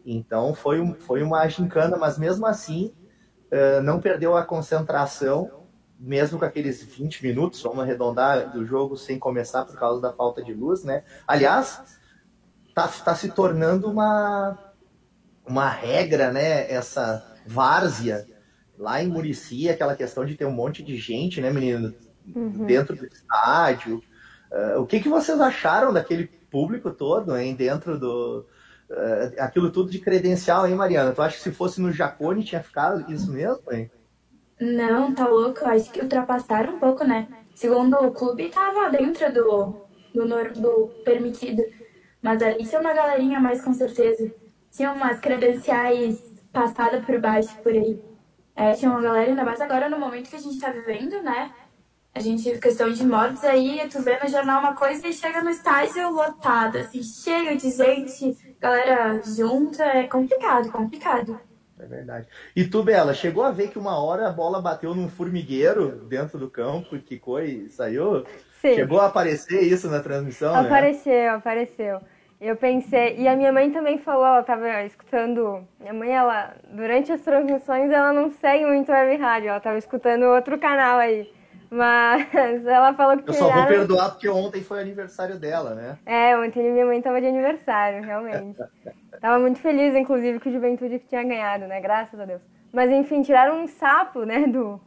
Então 0.05 0.55
foi, 0.55 0.81
um, 0.81 0.95
foi 0.95 1.23
uma 1.23 1.47
gincana, 1.49 1.97
mas 1.97 2.19
mesmo 2.19 2.47
assim 2.47 2.93
uh, 3.53 3.83
não 3.83 4.01
perdeu 4.01 4.37
a 4.37 4.45
concentração, 4.45 5.63
mesmo 5.99 6.39
com 6.39 6.45
aqueles 6.45 6.83
20 6.83 7.25
minutos, 7.25 7.63
vamos 7.63 7.81
arredondar, 7.81 8.51
do 8.51 8.67
jogo 8.67 8.97
sem 8.97 9.19
começar 9.19 9.65
por 9.65 9.79
causa 9.79 10.01
da 10.01 10.13
falta 10.13 10.43
de 10.43 10.53
luz, 10.53 10.83
né? 10.83 11.05
Aliás, 11.27 11.99
tá, 12.75 12.89
tá 12.89 13.15
se 13.15 13.31
tornando 13.31 13.89
uma, 13.89 14.59
uma 15.47 15.69
regra, 15.69 16.33
né? 16.33 16.71
Essa 16.71 17.25
várzea 17.47 18.27
lá 18.79 19.03
em 19.03 19.07
Murici, 19.07 19.69
aquela 19.69 19.95
questão 19.95 20.25
de 20.25 20.35
ter 20.35 20.45
um 20.45 20.53
monte 20.53 20.83
de 20.83 20.97
gente, 20.97 21.41
né, 21.41 21.53
menino, 21.53 21.95
uhum. 22.35 22.67
dentro 22.67 22.97
do 22.97 23.07
estádio. 23.07 24.03
Uh, 24.53 24.81
o 24.81 24.87
que, 24.87 25.01
que 25.01 25.09
vocês 25.09 25.41
acharam 25.41 25.93
daquele 25.93 26.27
público 26.27 26.91
todo, 26.91 27.35
hein, 27.35 27.55
dentro 27.55 27.99
do, 27.99 28.47
uh, 28.91 29.41
aquilo 29.41 29.73
tudo 29.73 29.91
de 29.91 29.99
credencial, 29.99 30.67
hein, 30.67 30.75
Mariana? 30.75 31.13
Tu 31.13 31.23
acha 31.23 31.37
que 31.37 31.43
se 31.43 31.53
fosse 31.53 31.81
no 31.81 31.91
Jacone 31.91 32.45
tinha 32.45 32.63
ficado 32.63 33.11
isso 33.11 33.33
mesmo, 33.33 33.63
hein? 33.73 33.91
Não, 34.61 35.15
tá 35.15 35.27
louco. 35.27 35.65
Acho 35.65 35.91
que 35.91 36.03
ultrapassaram 36.03 36.75
um 36.75 36.79
pouco, 36.79 37.03
né? 37.03 37.27
Segundo 37.55 37.97
o 37.97 38.13
clube, 38.13 38.51
tava 38.51 38.91
dentro 38.91 39.33
do, 39.33 39.87
do, 40.15 40.61
do 40.61 40.89
permitido. 41.05 41.63
Mas 42.21 42.43
ali 42.43 42.65
tinha 42.65 42.81
uma 42.81 42.93
galerinha 42.93 43.41
mais 43.41 43.63
com 43.63 43.73
certeza. 43.73 44.31
Tinha 44.71 44.93
umas 44.93 45.19
credenciais 45.19 46.21
passadas 46.53 47.05
por 47.05 47.19
baixo 47.19 47.57
por 47.63 47.73
aí. 47.73 48.01
É, 48.55 48.73
tinha 48.75 48.91
uma 48.91 49.01
galera, 49.01 49.31
ainda 49.31 49.45
mais 49.45 49.61
agora 49.61 49.89
no 49.89 49.99
momento 49.99 50.29
que 50.29 50.37
a 50.37 50.41
gente 50.41 50.61
tá 50.61 50.71
vivendo, 50.71 51.23
né? 51.23 51.51
A 52.15 52.21
gente, 52.21 52.59
questão 52.59 52.93
de 52.93 53.07
mortes 53.07 53.43
aí, 53.43 53.81
tu 53.91 54.03
vê 54.03 54.19
no 54.23 54.29
jornal 54.29 54.61
uma 54.61 54.75
coisa 54.75 55.07
e 55.09 55.13
chega 55.15 55.43
no 55.43 55.49
estádio 55.49 56.11
lotado, 56.11 56.77
assim, 56.77 57.03
chega 57.03 57.57
de 57.57 57.71
gente, 57.71 58.37
galera 58.61 59.19
junta, 59.25 59.83
é 59.83 60.07
complicado, 60.07 60.71
complicado. 60.71 61.41
É 61.81 61.87
verdade. 61.87 62.29
E 62.55 62.65
tu, 62.65 62.83
Bela, 62.83 63.15
chegou 63.15 63.43
a 63.43 63.51
ver 63.51 63.69
que 63.71 63.79
uma 63.79 63.99
hora 63.99 64.29
a 64.29 64.33
bola 64.33 64.61
bateu 64.61 64.95
num 64.95 65.09
formigueiro 65.09 66.05
dentro 66.07 66.39
do 66.39 66.51
campo, 66.51 66.99
quicou 66.99 67.41
e 67.41 67.69
saiu? 67.71 68.25
Sim. 68.61 68.75
Chegou 68.75 69.01
a 69.01 69.07
aparecer 69.07 69.63
isso 69.63 69.89
na 69.89 70.01
transmissão, 70.01 70.55
Apareceu, 70.55 71.13
né? 71.13 71.29
apareceu. 71.31 71.99
Eu 72.39 72.57
pensei, 72.57 73.17
e 73.19 73.27
a 73.27 73.35
minha 73.35 73.53
mãe 73.53 73.71
também 73.71 73.99
falou, 73.99 74.27
ela 74.27 74.41
estava 74.41 74.83
escutando, 74.85 75.67
minha 75.81 75.93
mãe, 75.95 76.11
ela, 76.11 76.55
durante 76.73 77.11
as 77.11 77.21
transmissões, 77.23 77.91
ela 77.91 78.13
não 78.13 78.31
segue 78.33 78.67
muito 78.67 78.91
web 78.93 79.17
rádio, 79.17 79.49
ela 79.49 79.59
estava 79.59 79.79
escutando 79.79 80.25
outro 80.25 80.59
canal 80.59 80.99
aí. 80.99 81.33
Mas 81.73 82.67
ela 82.67 82.93
falou 82.93 83.17
que. 83.17 83.31
Eu 83.31 83.33
só 83.33 83.51
vou 83.51 83.67
perdoar 83.67 84.11
porque 84.11 84.29
ontem 84.29 84.63
foi 84.63 84.79
aniversário 84.79 85.39
dela, 85.39 85.75
né? 85.75 85.99
É, 86.05 86.37
ontem 86.37 86.71
minha 86.71 86.85
mãe 86.85 87.01
tava 87.01 87.19
de 87.19 87.27
aniversário, 87.27 88.03
realmente. 88.03 88.59
tava 89.19 89.39
muito 89.39 89.59
feliz, 89.59 89.95
inclusive, 89.95 90.39
com 90.39 90.51
o 90.51 90.53
Juventude 90.53 90.99
que 90.99 91.09
tinha 91.09 91.25
ganhado, 91.25 91.67
né? 91.67 91.81
Graças 91.81 92.21
a 92.21 92.27
Deus. 92.27 92.43
Mas 92.71 92.91
enfim, 92.91 93.23
tiraram 93.23 93.63
um 93.63 93.67
sapo, 93.67 94.25
né, 94.25 94.47
do, 94.47 94.79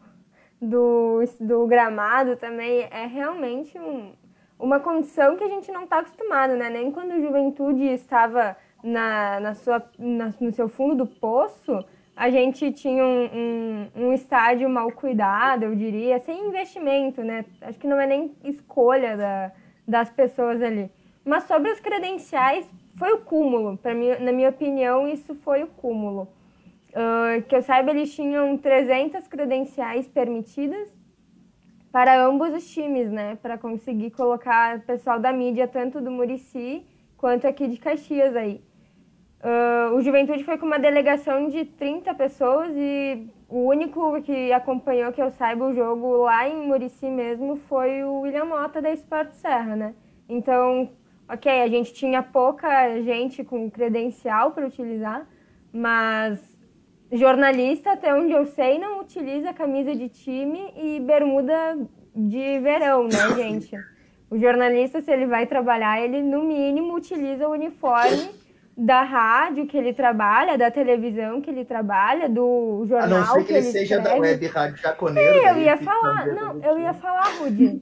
do, 0.61 1.23
do 1.39 1.65
gramado 1.65 2.35
também. 2.35 2.87
É 2.91 3.07
realmente 3.07 3.79
um, 3.79 4.13
uma 4.59 4.79
condição 4.79 5.35
que 5.37 5.43
a 5.43 5.49
gente 5.49 5.71
não 5.71 5.85
está 5.85 5.99
acostumado, 5.99 6.55
né? 6.55 6.69
Nem 6.69 6.91
quando 6.91 7.15
o 7.15 7.21
Juventude 7.21 7.83
estava 7.85 8.55
na, 8.83 9.39
na 9.39 9.55
sua, 9.55 9.83
na, 9.97 10.31
no 10.39 10.51
seu 10.51 10.69
fundo 10.69 10.93
do 10.93 11.07
poço 11.07 11.83
a 12.15 12.29
gente 12.29 12.71
tinha 12.71 13.03
um, 13.03 13.25
um, 13.25 13.87
um, 13.95 14.13
estádio 14.13 14.69
mal 14.69 14.89
cuidado, 14.91 15.63
eu 15.63 15.75
diria, 15.75 16.17
sem 16.19 16.47
investimento, 16.47 17.21
né? 17.21 17.43
Acho 17.61 17.77
que 17.77 17.87
não 17.87 17.99
é 17.99 18.07
nem 18.07 18.33
escolha 18.43 19.17
da, 19.17 19.51
das 19.85 20.09
pessoas 20.09 20.61
ali. 20.61 20.89
Mas 21.25 21.43
sobre 21.43 21.71
os 21.71 21.79
credenciais, 21.79 22.65
foi 22.95 23.11
o 23.13 23.19
cúmulo. 23.19 23.77
Mim, 23.83 24.23
na 24.23 24.31
minha 24.31 24.49
opinião, 24.49 25.07
isso 25.07 25.35
foi 25.35 25.63
o 25.63 25.67
cúmulo. 25.67 26.29
Uh, 26.91 27.43
que 27.43 27.55
eu 27.55 27.61
saiba, 27.61 27.91
eles 27.91 28.15
tinham 28.15 28.57
300 28.57 29.27
credenciais 29.27 30.07
permitidas 30.07 30.95
para 31.91 32.25
ambos 32.25 32.53
os 32.53 32.65
times, 32.69 33.11
né? 33.11 33.37
Para 33.41 33.57
conseguir 33.57 34.11
colocar 34.11 34.79
pessoal 34.81 35.19
da 35.19 35.33
mídia, 35.33 35.67
tanto 35.67 35.99
do 35.99 36.09
Murici 36.09 36.85
quanto 37.17 37.45
aqui 37.45 37.67
de 37.67 37.77
Caxias 37.77 38.35
aí. 38.35 38.61
Uh, 39.43 39.95
o 39.95 40.01
Juventude 40.01 40.43
foi 40.43 40.57
com 40.57 40.65
uma 40.65 40.79
delegação 40.79 41.49
de 41.49 41.65
30 41.65 42.13
pessoas 42.15 42.71
e 42.75 43.27
o 43.47 43.67
único 43.67 44.21
que 44.23 44.51
acompanhou, 44.51 45.11
que 45.11 45.21
eu 45.21 45.29
saiba, 45.29 45.67
o 45.67 45.73
jogo 45.73 46.23
lá 46.23 46.47
em 46.49 46.67
Murici 46.67 47.05
mesmo 47.05 47.55
foi 47.55 48.03
o 48.03 48.21
William 48.21 48.45
Mota 48.45 48.81
da 48.81 48.91
Sport 48.91 49.33
Serra, 49.33 49.75
né? 49.75 49.93
Então, 50.27 50.89
ok, 51.29 51.61
a 51.61 51.67
gente 51.67 51.93
tinha 51.93 52.23
pouca 52.23 52.99
gente 53.01 53.43
com 53.43 53.69
credencial 53.69 54.51
para 54.51 54.65
utilizar, 54.65 55.27
mas 55.71 56.57
jornalista, 57.11 57.91
até 57.91 58.13
onde 58.15 58.33
eu 58.33 58.45
sei, 58.47 58.79
não 58.79 58.99
utiliza 59.01 59.53
camisa 59.53 59.95
de 59.95 60.09
time 60.09 60.73
e 60.75 60.99
bermuda 60.99 61.77
de 62.15 62.59
verão, 62.59 63.03
né, 63.03 63.29
gente? 63.37 63.77
O 64.29 64.39
jornalista, 64.39 65.01
se 65.01 65.11
ele 65.11 65.27
vai 65.27 65.45
trabalhar, 65.45 66.01
ele 66.01 66.23
no 66.23 66.43
mínimo 66.43 66.95
utiliza 66.95 67.47
o 67.47 67.51
uniforme 67.51 68.29
da 68.77 69.03
rádio 69.03 69.65
que 69.67 69.77
ele 69.77 69.93
trabalha, 69.93 70.57
da 70.57 70.69
televisão 70.69 71.39
que 71.41 71.49
ele 71.49 71.63
trabalha, 71.63 72.27
do 72.27 72.83
jornal 72.85 73.05
A 73.05 73.07
não 73.07 73.25
ser 73.25 73.39
que, 73.39 73.45
que 73.45 73.53
ele, 73.53 73.59
ele 73.59 73.71
seja 73.71 73.95
escreve. 73.95 74.19
da 74.19 74.21
web 74.21 74.47
rádio 74.47 74.77
jaconeiro. 74.77 75.47
eu 75.47 75.57
ia 75.59 75.77
falar, 75.77 76.27
não, 76.27 76.61
eu 76.61 76.79
ia 76.79 76.93
falar, 76.93 77.27
Rudy. 77.39 77.81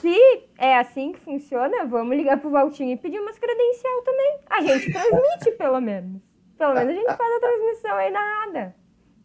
Se 0.00 0.16
é 0.58 0.78
assim 0.78 1.12
que 1.12 1.20
funciona, 1.20 1.84
vamos 1.86 2.16
ligar 2.16 2.38
pro 2.38 2.50
Valtinho 2.50 2.92
e 2.92 2.96
pedir 2.96 3.18
umas 3.18 3.38
credencial 3.38 4.02
também. 4.02 4.38
A 4.48 4.60
gente 4.62 4.90
transmite, 4.92 5.50
pelo 5.56 5.80
menos. 5.80 6.20
Pelo 6.58 6.74
menos 6.74 6.90
a 6.90 6.94
gente 6.94 7.16
faz 7.16 7.36
a 7.36 7.40
transmissão 7.40 7.96
aí 7.96 8.10
narrada, 8.10 8.74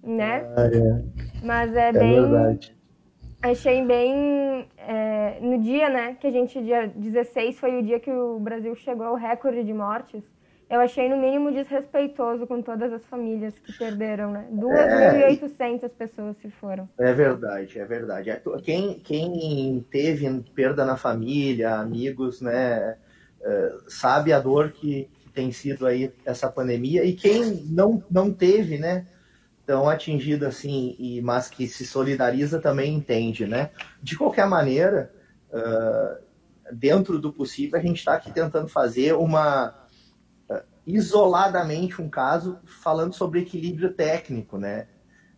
né? 0.04 0.48
Ah, 0.56 0.66
é. 0.66 1.46
Mas 1.46 1.76
é, 1.76 1.90
é 1.90 1.94
bem... 1.94 2.22
Verdade. 2.22 2.76
Achei 3.44 3.86
bem... 3.86 4.68
É, 4.78 5.40
no 5.42 5.60
dia, 5.60 5.90
né, 5.90 6.16
que 6.20 6.28
a 6.28 6.32
gente, 6.32 6.62
dia 6.64 6.88
16, 6.96 7.60
foi 7.60 7.80
o 7.80 7.84
dia 7.84 8.00
que 8.00 8.12
o 8.12 8.40
Brasil 8.40 8.74
chegou 8.76 9.08
ao 9.08 9.16
recorde 9.16 9.64
de 9.64 9.74
mortes 9.74 10.24
eu 10.70 10.80
achei 10.80 11.08
no 11.08 11.18
mínimo 11.18 11.52
desrespeitoso 11.52 12.48
com 12.48 12.62
todas 12.62 12.92
as 12.92 13.06
famílias 13.06 13.54
que 13.60 13.72
perderam, 13.78 14.32
né? 14.32 14.48
2.800 14.52 15.84
é, 15.84 15.90
pessoas 15.90 16.38
se 16.38 16.50
foram. 16.50 16.90
É 16.98 17.14
verdade, 17.14 17.80
é 17.80 17.86
verdade. 17.86 18.32
É, 18.32 18.42
quem, 18.64 19.00
quem 19.00 19.86
teve 19.92 20.44
perda 20.56 20.84
na 20.84 20.98
família, 20.98 21.76
amigos, 21.76 22.42
né, 22.42 22.98
é, 23.42 23.74
sabe 23.88 24.34
a 24.34 24.40
dor 24.40 24.72
que, 24.72 25.08
que 25.20 25.30
tem 25.30 25.52
sido 25.52 25.86
aí 25.86 26.12
essa 26.26 26.50
pandemia 26.50 27.04
e 27.04 27.14
quem 27.14 27.64
não, 27.66 28.04
não 28.10 28.34
teve, 28.34 28.80
né, 28.80 29.06
tão 29.68 29.88
atingido 29.88 30.48
assim, 30.48 30.96
e, 30.98 31.22
mas 31.22 31.48
que 31.50 31.68
se 31.68 31.86
solidariza 31.86 32.60
também 32.60 32.94
entende, 32.94 33.48
né? 33.48 33.72
De 34.02 34.16
qualquer 34.18 34.48
maneira, 34.48 35.12
uh, 35.52 36.24
dentro 36.72 37.20
do 37.20 37.34
possível, 37.34 37.80
a 37.80 37.82
gente 37.82 37.98
está 37.98 38.14
aqui 38.14 38.32
tentando 38.32 38.68
fazer 38.68 39.14
uma 39.14 39.85
isoladamente 40.86 42.02
um 42.02 42.10
caso 42.10 42.60
falando 42.66 43.14
sobre 43.14 43.42
equilíbrio 43.42 43.94
técnico, 43.94 44.58
né? 44.58 44.88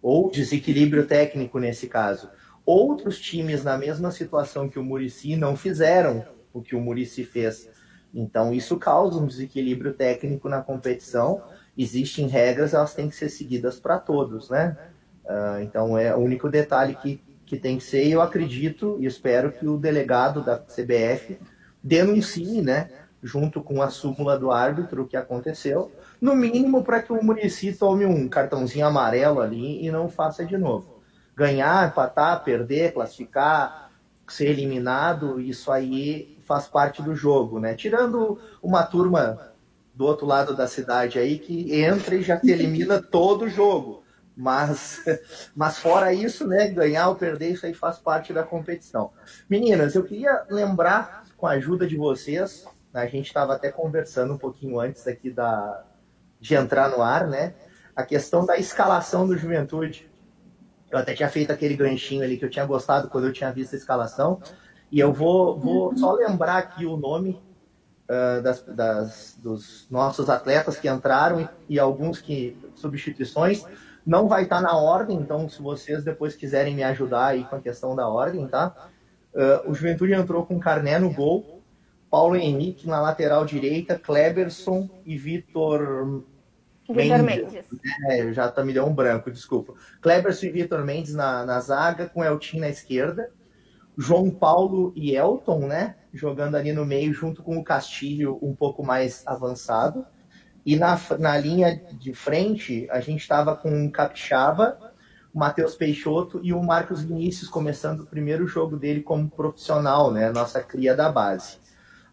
Ou 0.01 0.30
desequilíbrio 0.30 1.06
técnico 1.06 1.60
nesse 1.60 1.88
caso. 1.88 2.30
Outros 2.66 3.20
times 3.20 3.63
na 3.63 3.77
mesma 3.77 4.12
situação 4.12 4.68
que 4.68 4.77
o 4.77 4.84
Murici 4.84 5.36
não 5.36 5.56
fizeram 5.56 6.25
o 6.54 6.62
que 6.62 6.75
o 6.75 6.82
Murici 6.82 7.24
fez. 7.24 7.70
Então 8.13 8.54
isso 8.54 8.77
causa 8.77 9.20
um 9.20 9.27
desequilíbrio 9.27 9.94
técnico 9.94 10.50
na 10.50 10.62
competição. 10.62 11.42
Existem 11.77 12.27
regras, 12.27 12.74
elas 12.74 12.94
têm 12.94 13.10
que 13.10 13.16
ser 13.16 13.30
seguidas 13.30 13.80
para 13.80 14.00
todos, 14.00 14.50
né? 14.50 14.75
Uh, 15.24 15.62
então 15.62 15.98
é 15.98 16.16
o 16.16 16.20
único 16.20 16.50
detalhe 16.50 16.96
que, 16.96 17.22
que 17.46 17.58
tem 17.58 17.77
que 17.77 17.84
ser. 17.84 18.06
E 18.06 18.12
eu 18.12 18.22
acredito 18.22 18.98
e 19.00 19.06
espero 19.06 19.51
que 19.51 19.68
o 19.68 19.77
delegado 19.77 20.42
da 20.42 20.58
CBF 20.58 21.38
denuncie, 21.84 22.62
né? 22.62 22.89
Junto 23.21 23.62
com 23.62 23.81
a 23.81 23.89
súmula 23.89 24.38
do 24.38 24.51
árbitro, 24.51 25.03
o 25.03 25.07
que 25.07 25.17
aconteceu, 25.17 25.91
no 26.21 26.36
mínimo 26.36 26.83
para 26.83 27.01
que 27.01 27.12
o 27.12 27.24
Murici 27.24 27.74
tome 27.74 28.05
um 28.05 28.27
cartãozinho 28.27 28.86
amarelo 28.86 29.41
ali 29.41 29.86
e 29.86 29.91
não 29.91 30.09
faça 30.09 30.45
de 30.45 30.57
novo. 30.57 31.01
Ganhar, 31.36 31.89
empatar, 31.89 32.43
perder, 32.43 32.93
classificar, 32.93 33.91
ser 34.27 34.47
eliminado, 34.47 35.39
isso 35.39 35.71
aí 35.71 36.38
faz 36.45 36.67
parte 36.67 37.01
do 37.01 37.15
jogo, 37.15 37.59
né? 37.59 37.75
Tirando 37.75 38.39
uma 38.62 38.83
turma 38.83 39.53
do 39.93 40.05
outro 40.05 40.25
lado 40.25 40.55
da 40.55 40.67
cidade 40.67 41.17
aí 41.17 41.39
que 41.39 41.81
entra 41.81 42.15
e 42.15 42.21
já 42.21 42.38
te 42.38 42.51
elimina 42.51 43.01
todo 43.03 43.45
o 43.45 43.50
jogo. 43.50 44.03
Mas, 44.36 45.03
mas 45.55 45.79
fora 45.79 46.13
isso, 46.13 46.47
né? 46.47 46.69
Ganhar 46.69 47.09
ou 47.09 47.15
perder, 47.15 47.53
isso 47.53 47.65
aí 47.65 47.74
faz 47.74 47.97
parte 47.97 48.31
da 48.31 48.43
competição. 48.43 49.12
Meninas, 49.50 49.95
eu 49.95 50.03
queria 50.03 50.43
lembrar, 50.50 51.24
com 51.36 51.47
a 51.47 51.51
ajuda 51.51 51.88
de 51.88 51.95
vocês, 51.95 52.65
a 52.98 53.06
gente 53.06 53.27
estava 53.27 53.54
até 53.54 53.72
conversando 53.72 54.34
um 54.34 54.38
pouquinho 54.38 54.80
antes 54.80 55.08
aqui 55.08 55.30
da, 55.30 55.84
de 56.39 56.56
entrar 56.56 56.89
no 56.89 57.01
ar, 57.01 57.27
né? 57.27 57.54
A 57.96 58.04
questão 58.04 58.46
da 58.46 58.58
escalação 58.58 59.27
do 59.27 59.38
Juventude. 59.38 60.10
Eu 60.89 60.98
até 60.98 61.13
tinha 61.13 61.30
feito 61.30 61.51
aquele 61.51 61.75
ganchinho 61.75 62.24
ali 62.24 62.38
que 62.38 62.46
eu 62.46 62.50
tinha 62.50 62.66
gostado 62.66 63.10
quando 63.10 63.27
eu 63.27 63.34
tinha 63.34 63.51
visto 63.51 63.74
a 63.74 63.77
escalação. 63.77 64.42
E 64.92 65.00
eu 65.00 65.13
vou, 65.13 65.60
vou 65.60 65.98
só 65.98 66.13
lembrar 66.13 66.58
aqui 66.58 66.86
o 66.86 66.96
nome 66.96 67.42
uh, 68.10 68.42
das, 68.42 68.63
das, 68.63 69.38
dos 69.42 69.88
nossos 69.92 70.30
atletas 70.30 70.77
que 70.77 70.88
entraram 70.88 71.42
e, 71.42 71.50
e, 71.70 71.80
alguns 71.80 72.22
que 72.22 72.58
substituições. 72.74 73.66
Não 74.06 74.27
vai 74.27 74.44
estar 74.44 74.58
tá 74.58 74.62
na 74.62 74.77
ordem, 74.77 75.18
então 75.18 75.50
se 75.50 75.62
vocês 75.62 76.04
depois 76.04 76.36
quiserem 76.36 76.74
me 76.74 76.84
ajudar 76.84 77.27
aí 77.27 77.44
com 77.44 77.58
a 77.58 77.62
questão 77.62 77.96
da 77.96 78.08
ordem, 78.08 78.48
tá? 78.48 78.74
Uh, 79.34 79.70
o 79.70 79.74
Juventude 79.74 80.13
entrou 80.13 80.46
com 80.46 80.58
Carné 80.60 80.98
no 80.98 81.13
gol, 81.13 81.57
Paulo 82.10 82.36
Henrique 82.36 82.88
na 82.88 83.02
lateral 83.02 83.46
direita, 83.46 84.00
Kleberson 84.00 84.90
e 85.06 85.18
Vitor 85.18 86.24
Mendes. 86.90 87.22
Mendes. 87.22 87.66
É, 88.10 88.32
já 88.32 88.50
tá 88.50 88.64
me 88.64 88.74
deu 88.74 88.86
um 88.86 88.94
branco, 88.94 89.30
desculpa. 89.30 89.74
Kleberson 90.02 90.46
e 90.46 90.52
Vitor 90.52 90.86
Mendes 90.86 91.14
na, 91.14 91.46
na 91.46 91.60
zaga, 91.60 92.08
com 92.08 92.24
Eltin 92.24 92.60
na 92.60 92.70
esquerda. 92.70 93.30
João 93.98 94.30
Paulo 94.30 94.94
e 94.96 95.16
Elton, 95.16 95.68
né? 95.68 95.96
Jogando 96.14 96.56
ali 96.56 96.72
no 96.72 96.86
meio, 96.86 97.14
junto 97.14 97.42
com 97.42 97.58
o 97.58 97.64
Castilho 97.64 98.38
um 98.42 98.56
pouco 98.56 98.84
mais 98.84 99.26
avançado. 99.26 100.06
E 100.66 100.76
na, 100.76 101.00
na 101.18 101.38
linha 101.38 101.82
de 101.94 102.14
frente, 102.14 102.88
a 102.92 103.00
gente 103.00 103.22
estava 103.22 103.56
com 103.56 103.86
o 103.86 103.92
Capixaba, 103.92 104.94
o 105.34 105.40
Matheus 105.40 105.76
Peixoto 105.76 106.40
e 106.44 106.54
o 106.54 106.62
Marcos 106.62 107.02
Vinícius 107.04 107.50
começando 107.50 108.02
o 108.02 108.06
primeiro 108.06 108.46
jogo 108.48 108.78
dele 108.78 109.02
como 109.02 109.30
profissional, 109.30 110.12
né? 110.12 110.32
Nossa 110.32 110.62
cria 110.62 110.96
da 110.96 111.12
base. 111.12 111.58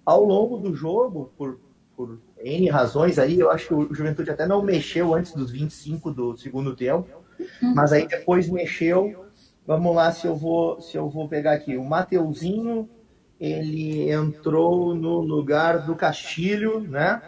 Ao 0.04 0.22
longo 0.22 0.58
do 0.58 0.74
jogo, 0.74 1.32
por, 1.36 1.58
por 1.96 2.18
N 2.38 2.68
razões 2.68 3.18
aí, 3.18 3.40
eu 3.40 3.50
acho 3.50 3.68
que 3.68 3.74
o 3.74 3.94
Juventude 3.94 4.30
até 4.30 4.46
não 4.46 4.62
mexeu 4.62 5.14
antes 5.14 5.32
dos 5.32 5.50
25 5.50 6.10
do 6.10 6.36
segundo 6.36 6.76
tempo, 6.76 7.08
mas 7.74 7.92
aí 7.92 8.06
depois 8.06 8.48
mexeu. 8.48 9.24
Vamos 9.66 9.96
lá 9.96 10.12
se 10.12 10.26
eu 10.26 10.36
vou, 10.36 10.78
se 10.80 10.96
eu 10.96 11.08
vou 11.08 11.26
pegar 11.26 11.52
aqui. 11.52 11.74
O 11.76 11.84
Mateuzinho, 11.84 12.88
ele 13.40 14.10
entrou 14.10 14.94
no 14.94 15.20
lugar 15.20 15.86
do 15.86 15.96
Castilho, 15.96 16.80
né? 16.80 17.22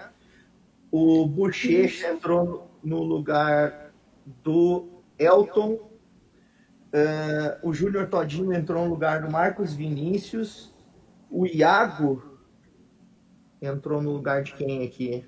O 0.90 1.26
Bochecha 1.26 2.08
entrou 2.12 2.70
no 2.84 3.02
lugar 3.02 3.90
do 4.42 5.02
Elton. 5.18 5.78
Uh, 6.92 7.58
o 7.62 7.72
Júnior 7.72 8.08
Todinho 8.08 8.52
entrou 8.52 8.84
no 8.84 8.90
lugar 8.90 9.22
do 9.22 9.30
Marcos 9.30 9.72
Vinícius. 9.72 10.72
O 11.30 11.46
Iago 11.46 12.35
entrou 13.60 14.02
no 14.02 14.12
lugar 14.12 14.42
de 14.42 14.52
quem 14.52 14.84
aqui? 14.84 15.24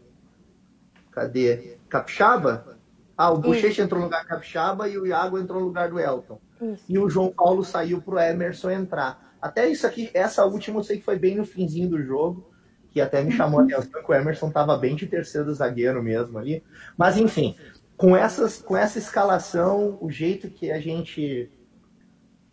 Cadê? 1.10 1.78
Capixaba? 1.88 2.78
Ah, 3.16 3.30
o 3.30 3.38
Bochecha 3.38 3.82
entrou 3.82 4.00
no 4.00 4.06
lugar 4.06 4.22
do 4.22 4.28
Capixaba 4.28 4.88
e 4.88 4.96
o 4.96 5.06
Iago 5.06 5.38
entrou 5.38 5.60
no 5.60 5.66
lugar 5.66 5.90
do 5.90 5.98
Elton. 5.98 6.40
Isso. 6.60 6.84
E 6.88 6.98
o 6.98 7.08
João 7.08 7.32
Paulo 7.32 7.64
saiu 7.64 8.00
para 8.00 8.14
o 8.14 8.20
Emerson 8.20 8.70
entrar. 8.70 9.36
Até 9.40 9.68
isso 9.68 9.86
aqui, 9.86 10.10
essa 10.14 10.44
última 10.44 10.78
eu 10.78 10.84
sei 10.84 10.98
que 10.98 11.04
foi 11.04 11.18
bem 11.18 11.36
no 11.36 11.44
finzinho 11.44 11.88
do 11.88 12.02
jogo 12.02 12.48
que 12.90 13.00
até 13.00 13.22
me 13.22 13.30
chamou 13.30 13.60
a 13.60 13.64
atenção 13.64 14.02
que 14.02 14.10
o 14.10 14.14
Emerson 14.14 14.48
estava 14.48 14.76
bem 14.76 14.96
de 14.96 15.06
terceiro 15.06 15.52
zagueiro 15.52 16.02
mesmo 16.02 16.38
ali. 16.38 16.64
Mas 16.96 17.16
enfim, 17.16 17.54
com, 17.96 18.16
essas, 18.16 18.60
com 18.60 18.76
essa 18.76 18.98
escalação, 18.98 19.98
o 20.00 20.10
jeito 20.10 20.50
que 20.50 20.70
a 20.70 20.80
gente 20.80 21.50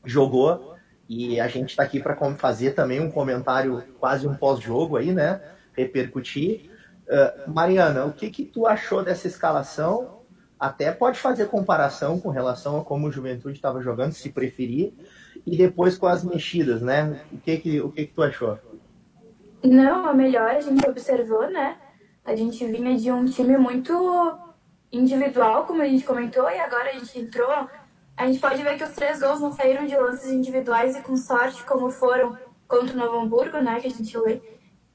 jogou, 0.03 0.75
e 1.07 1.39
a 1.39 1.47
gente 1.47 1.69
está 1.69 1.83
aqui 1.83 1.99
para 1.99 2.15
fazer 2.35 2.71
também 2.71 2.99
um 2.99 3.11
comentário, 3.11 3.83
quase 3.99 4.27
um 4.27 4.35
pós-jogo 4.35 4.97
aí, 4.97 5.11
né? 5.11 5.41
Repercutir. 5.75 6.71
Uh, 7.07 7.51
Mariana, 7.51 8.05
o 8.05 8.13
que, 8.13 8.29
que 8.29 8.45
tu 8.45 8.65
achou 8.65 9.03
dessa 9.03 9.27
escalação? 9.27 10.21
Até 10.59 10.91
pode 10.91 11.19
fazer 11.19 11.47
comparação 11.47 12.19
com 12.19 12.29
relação 12.29 12.79
a 12.79 12.83
como 12.83 13.07
o 13.07 13.11
Juventude 13.11 13.55
estava 13.55 13.81
jogando, 13.81 14.13
se 14.13 14.29
preferir, 14.29 14.93
e 15.45 15.57
depois 15.57 15.97
com 15.97 16.07
as 16.07 16.23
mexidas, 16.23 16.81
né? 16.81 17.19
O 17.31 17.37
que 17.37 17.57
que, 17.57 17.81
o 17.81 17.91
que, 17.91 18.07
que 18.07 18.13
tu 18.13 18.23
achou? 18.23 18.57
Não, 19.63 20.07
a 20.07 20.13
melhor 20.13 20.51
a 20.51 20.61
gente 20.61 20.87
observou, 20.87 21.49
né? 21.49 21.77
A 22.23 22.35
gente 22.35 22.65
vinha 22.65 22.97
de 22.97 23.11
um 23.11 23.25
time 23.25 23.57
muito 23.57 23.93
individual, 24.91 25.65
como 25.65 25.81
a 25.81 25.87
gente 25.87 26.05
comentou, 26.05 26.49
e 26.49 26.59
agora 26.59 26.89
a 26.89 26.93
gente 26.93 27.19
entrou. 27.19 27.69
A 28.17 28.25
gente 28.25 28.39
pode 28.39 28.63
ver 28.63 28.77
que 28.77 28.83
os 28.83 28.93
três 28.93 29.19
gols 29.19 29.41
não 29.41 29.51
saíram 29.51 29.85
de 29.85 29.95
lances 29.95 30.31
individuais 30.31 30.95
e 30.95 31.01
com 31.01 31.17
sorte, 31.17 31.63
como 31.65 31.89
foram 31.91 32.37
contra 32.67 32.95
o 32.95 32.97
Novo 32.97 33.19
Hamburgo, 33.19 33.57
né? 33.59 33.79
Que 33.79 33.87
a 33.87 33.91
gente 33.91 34.17
lê 34.17 34.41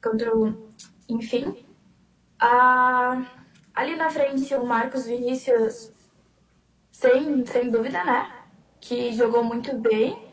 contra 0.03 0.35
o. 0.35 0.70
Enfim. 1.11 1.57
Ah, 2.38 3.23
ali 3.75 3.97
na 3.97 4.11
frente, 4.11 4.55
o 4.55 4.64
Marcos 4.64 5.07
Vinícius, 5.07 5.93
sem, 6.90 7.45
sem 7.45 7.71
dúvida, 7.71 8.02
né? 8.05 8.31
Que 8.81 9.12
jogou 9.12 9.45
muito 9.45 9.76
bem. 9.76 10.31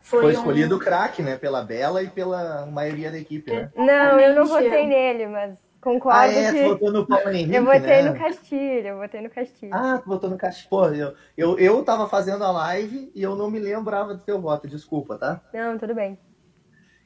Foi, 0.00 0.22
foi 0.22 0.32
escolhido 0.32 0.76
um... 0.76 0.78
craque, 0.78 1.22
né? 1.22 1.36
Pela 1.36 1.62
Bela 1.62 2.02
e 2.02 2.08
pela 2.08 2.66
maioria 2.66 3.10
da 3.10 3.18
equipe, 3.18 3.52
né? 3.52 3.70
Não, 3.76 4.18
eu 4.18 4.34
não 4.34 4.46
votei 4.46 4.86
nele, 4.86 5.26
mas 5.26 5.58
concordo 5.80 6.18
ah, 6.18 6.26
é, 6.26 6.52
que... 6.52 6.62
tu 6.62 6.68
votou 6.68 6.92
no 6.92 7.06
Paulo 7.06 7.30
Henrique, 7.30 7.54
Eu 7.54 7.64
votei 7.64 8.02
né? 8.02 8.10
no 8.10 8.18
Castilho, 8.18 8.86
eu 8.86 8.98
votei 8.98 9.20
no 9.20 9.30
Castilho. 9.30 9.74
Ah, 9.74 9.98
tu 10.02 10.08
votou 10.08 10.30
no 10.30 10.38
Castilho. 10.38 10.70
Pô, 10.70 10.88
eu, 10.88 11.14
eu, 11.36 11.58
eu 11.58 11.84
tava 11.84 12.08
fazendo 12.08 12.42
a 12.42 12.50
live 12.50 13.12
e 13.14 13.22
eu 13.22 13.36
não 13.36 13.50
me 13.50 13.58
lembrava 13.58 14.14
do 14.14 14.22
teu 14.22 14.40
voto, 14.40 14.66
desculpa, 14.66 15.18
tá? 15.18 15.42
Não, 15.52 15.76
tudo 15.76 15.94
bem. 15.94 16.18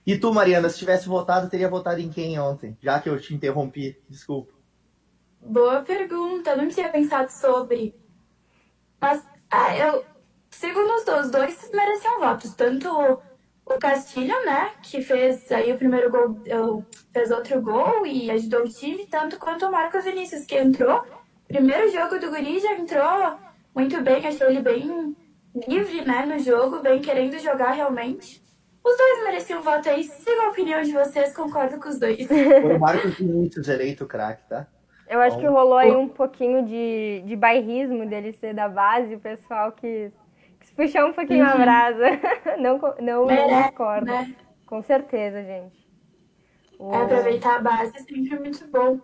E 0.06 0.18
tu, 0.18 0.32
Mariana, 0.32 0.68
se 0.68 0.78
tivesse 0.78 1.08
votado, 1.08 1.48
teria 1.48 1.68
votado 1.68 2.00
em 2.00 2.10
quem 2.10 2.38
ontem? 2.38 2.76
Já 2.80 3.00
que 3.00 3.08
eu 3.08 3.20
te 3.20 3.34
interrompi, 3.34 3.98
desculpa. 4.08 4.52
Boa 5.40 5.82
pergunta, 5.82 6.56
não 6.56 6.68
tinha 6.68 6.88
pensado 6.90 7.30
sobre. 7.30 7.94
Mas, 9.00 9.22
ah, 9.50 9.76
eu, 9.76 10.04
Segundo 10.54 10.94
os 10.94 11.04
dois, 11.04 11.30
dois 11.30 11.70
mereciam 11.74 12.20
votos. 12.20 12.54
Tanto 12.54 12.88
o 13.66 13.78
Castilho, 13.78 14.34
né, 14.44 14.70
que 14.82 15.02
fez 15.02 15.50
aí 15.50 15.72
o 15.72 15.76
primeiro 15.78 16.10
gol, 16.10 16.84
fez 17.12 17.30
outro 17.30 17.60
gol 17.60 18.06
e 18.06 18.30
ajudou 18.30 18.60
o 18.60 18.68
time, 18.68 19.04
tanto 19.06 19.36
quanto 19.36 19.66
o 19.66 19.72
Marcos 19.72 20.04
Vinícius, 20.04 20.46
que 20.46 20.56
entrou. 20.56 21.04
Primeiro 21.48 21.90
jogo 21.90 22.20
do 22.20 22.30
Guri 22.30 22.60
já 22.60 22.74
entrou 22.74 23.36
muito 23.74 24.00
bem, 24.00 24.24
achei 24.24 24.46
ele 24.46 24.60
bem 24.62 25.16
livre, 25.66 26.04
né, 26.04 26.24
no 26.24 26.38
jogo, 26.38 26.80
bem 26.80 27.00
querendo 27.00 27.36
jogar 27.40 27.72
realmente. 27.72 28.40
Os 28.84 28.96
dois 28.98 29.24
mereciam 29.24 29.62
voto 29.62 29.88
aí. 29.88 30.04
Siga 30.04 30.42
a 30.42 30.48
opinião 30.50 30.82
de 30.82 30.92
vocês, 30.92 31.34
concordo 31.34 31.80
com 31.80 31.88
os 31.88 31.98
dois. 31.98 32.26
Foi 32.28 32.76
o 32.76 32.78
Marcos 32.78 33.14
Vinícius 33.14 33.66
eleito 33.68 34.06
craque, 34.06 34.46
tá? 34.48 34.66
Eu 35.08 35.20
acho 35.20 35.38
que 35.38 35.46
rolou 35.46 35.78
aí 35.78 35.90
um 35.90 36.08
pouquinho 36.08 36.64
de, 36.64 37.22
de 37.26 37.36
bairrismo 37.36 38.06
dele 38.06 38.32
ser 38.32 38.54
da 38.54 38.68
base, 38.68 39.14
o 39.14 39.20
pessoal 39.20 39.72
que 39.72 40.10
puxar 40.76 41.06
um 41.06 41.12
pouquinho 41.12 41.44
uhum. 41.44 41.50
a 41.50 41.56
brasa. 41.56 42.04
Não, 42.58 42.78
não, 43.00 43.30
é, 43.30 43.48
não 43.48 43.62
discordo. 43.62 44.06
Né? 44.06 44.34
Com 44.66 44.82
certeza, 44.82 45.42
gente. 45.42 45.84
O... 46.78 46.92
É, 46.92 47.02
aproveitar 47.02 47.56
a 47.56 47.60
base 47.60 47.92
é 47.96 48.00
sempre 48.00 48.38
muito 48.38 48.66
bom. 48.68 49.00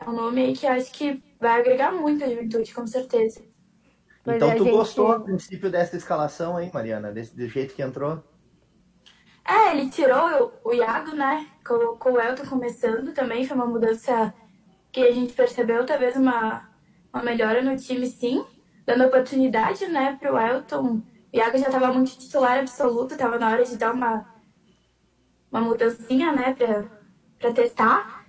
É 0.00 0.08
um 0.08 0.12
nome 0.12 0.42
aí 0.42 0.52
que 0.54 0.66
acho 0.66 0.92
que 0.92 1.22
vai 1.38 1.60
agregar 1.60 1.92
muito 1.92 2.24
a 2.24 2.28
juventude, 2.28 2.72
com 2.72 2.86
certeza. 2.86 3.42
Pois 4.24 4.36
então, 4.36 4.50
é, 4.50 4.54
tu 4.54 4.64
gente... 4.64 4.72
gostou, 4.72 5.12
a 5.12 5.20
princípio, 5.20 5.70
dessa 5.70 5.96
escalação 5.96 6.56
aí, 6.56 6.70
Mariana? 6.72 7.12
Desse, 7.12 7.36
do 7.36 7.46
jeito 7.48 7.74
que 7.74 7.82
entrou? 7.82 8.22
É, 9.46 9.72
ele 9.72 9.90
tirou 9.90 10.52
o, 10.64 10.72
Iago, 10.72 11.14
né? 11.14 11.46
Colocou 11.66 12.12
o 12.12 12.20
Elton 12.20 12.46
começando 12.46 13.12
também. 13.12 13.46
Foi 13.46 13.56
uma 13.56 13.66
mudança 13.66 14.32
que 14.92 15.00
a 15.00 15.12
gente 15.12 15.32
percebeu, 15.32 15.86
talvez 15.86 16.16
uma, 16.16 16.68
uma 17.12 17.22
melhora 17.22 17.62
no 17.62 17.76
time, 17.76 18.06
sim. 18.06 18.44
Dando 18.86 19.04
oportunidade, 19.06 19.86
né, 19.86 20.16
pro 20.20 20.36
Elton 20.36 21.02
o 21.32 21.36
Iago 21.36 21.58
já 21.58 21.66
estava 21.66 21.92
muito 21.92 22.18
titular 22.18 22.58
absoluto, 22.58 23.12
estava 23.12 23.38
na 23.38 23.50
hora 23.50 23.64
de 23.64 23.76
dar 23.76 23.94
uma, 23.94 24.26
uma 25.50 25.60
mudancinha, 25.60 26.32
né, 26.32 26.56
para 27.38 27.52
testar. 27.52 28.26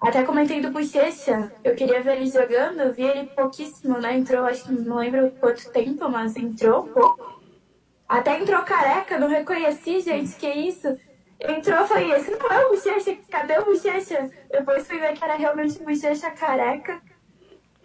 Até 0.00 0.22
comentei 0.22 0.60
do 0.60 0.70
Bochecha, 0.70 1.52
eu 1.64 1.74
queria 1.74 2.00
ver 2.00 2.16
ele 2.16 2.30
jogando, 2.30 2.92
vi 2.92 3.02
ele 3.02 3.26
pouquíssimo, 3.28 3.98
né? 3.98 4.16
Entrou, 4.16 4.44
acho 4.44 4.64
que 4.64 4.72
não 4.72 4.96
lembro 4.96 5.30
quanto 5.38 5.70
tempo, 5.70 6.08
mas 6.08 6.36
entrou 6.36 6.84
um 6.84 6.92
pouco. 6.92 7.41
Até 8.12 8.38
entrou 8.38 8.62
careca, 8.62 9.18
não 9.18 9.26
reconheci, 9.26 10.00
gente, 10.00 10.36
que 10.36 10.46
isso. 10.46 10.86
Entrou, 11.40 11.86
falei, 11.86 12.12
esse 12.12 12.30
não 12.30 12.46
é 12.46 12.66
o 12.66 12.68
Bochecha, 12.68 13.16
cadê 13.30 13.58
o 13.58 13.64
Bochecha? 13.64 14.30
Depois 14.50 14.86
fui 14.86 14.98
ver 14.98 15.14
que 15.14 15.24
era 15.24 15.34
realmente 15.34 15.80
o 15.80 15.84
Bochecha 15.86 16.30
careca. 16.30 17.00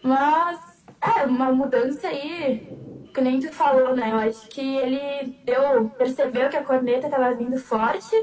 Mas, 0.04 0.84
é, 1.02 1.24
uma 1.24 1.54
mudança 1.54 2.10
aí 2.10 2.68
que 3.14 3.22
nem 3.22 3.40
tu 3.40 3.50
falou, 3.54 3.96
né? 3.96 4.12
Eu 4.12 4.18
acho 4.18 4.50
que 4.50 4.76
ele 4.76 5.40
deu, 5.46 5.90
percebeu 5.98 6.50
que 6.50 6.58
a 6.58 6.64
corneta 6.64 7.08
estava 7.08 7.34
vindo 7.34 7.58
forte 7.58 8.14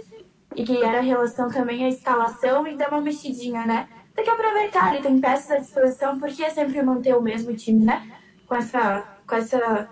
e 0.54 0.62
que 0.62 0.84
era 0.84 1.00
relação 1.00 1.48
também 1.48 1.86
à 1.86 1.88
escalação 1.88 2.66
e 2.66 2.76
deu 2.76 2.88
uma 2.88 3.00
mexidinha, 3.00 3.64
né? 3.64 3.88
Tem 4.14 4.24
que 4.24 4.30
aproveitar, 4.30 4.92
ele 4.92 5.02
tem 5.02 5.18
peças 5.18 5.50
à 5.50 5.56
disposição, 5.56 6.20
porque 6.20 6.50
sempre 6.50 6.82
manter 6.82 7.16
o 7.16 7.22
mesmo 7.22 7.56
time, 7.56 7.82
né? 7.82 8.06
Com 8.46 8.56
essa, 8.56 9.02
com 9.26 9.36
essa 9.36 9.88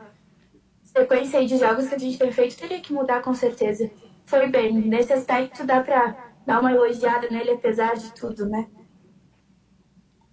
sequência 0.92 1.38
aí 1.38 1.46
de 1.46 1.56
jogos 1.56 1.88
que 1.88 1.94
a 1.94 1.98
gente 1.98 2.18
tem 2.18 2.30
feito, 2.30 2.56
teria 2.56 2.80
que 2.80 2.92
mudar 2.92 3.22
com 3.22 3.34
certeza. 3.34 3.90
Foi 4.24 4.46
bem, 4.46 4.72
nesse 4.72 5.12
aspecto 5.12 5.64
dá 5.64 5.80
pra 5.80 6.32
dar 6.46 6.60
uma 6.60 6.72
elogiada 6.72 7.28
nele, 7.30 7.52
apesar 7.52 7.94
de 7.94 8.12
tudo, 8.12 8.46
né? 8.48 8.66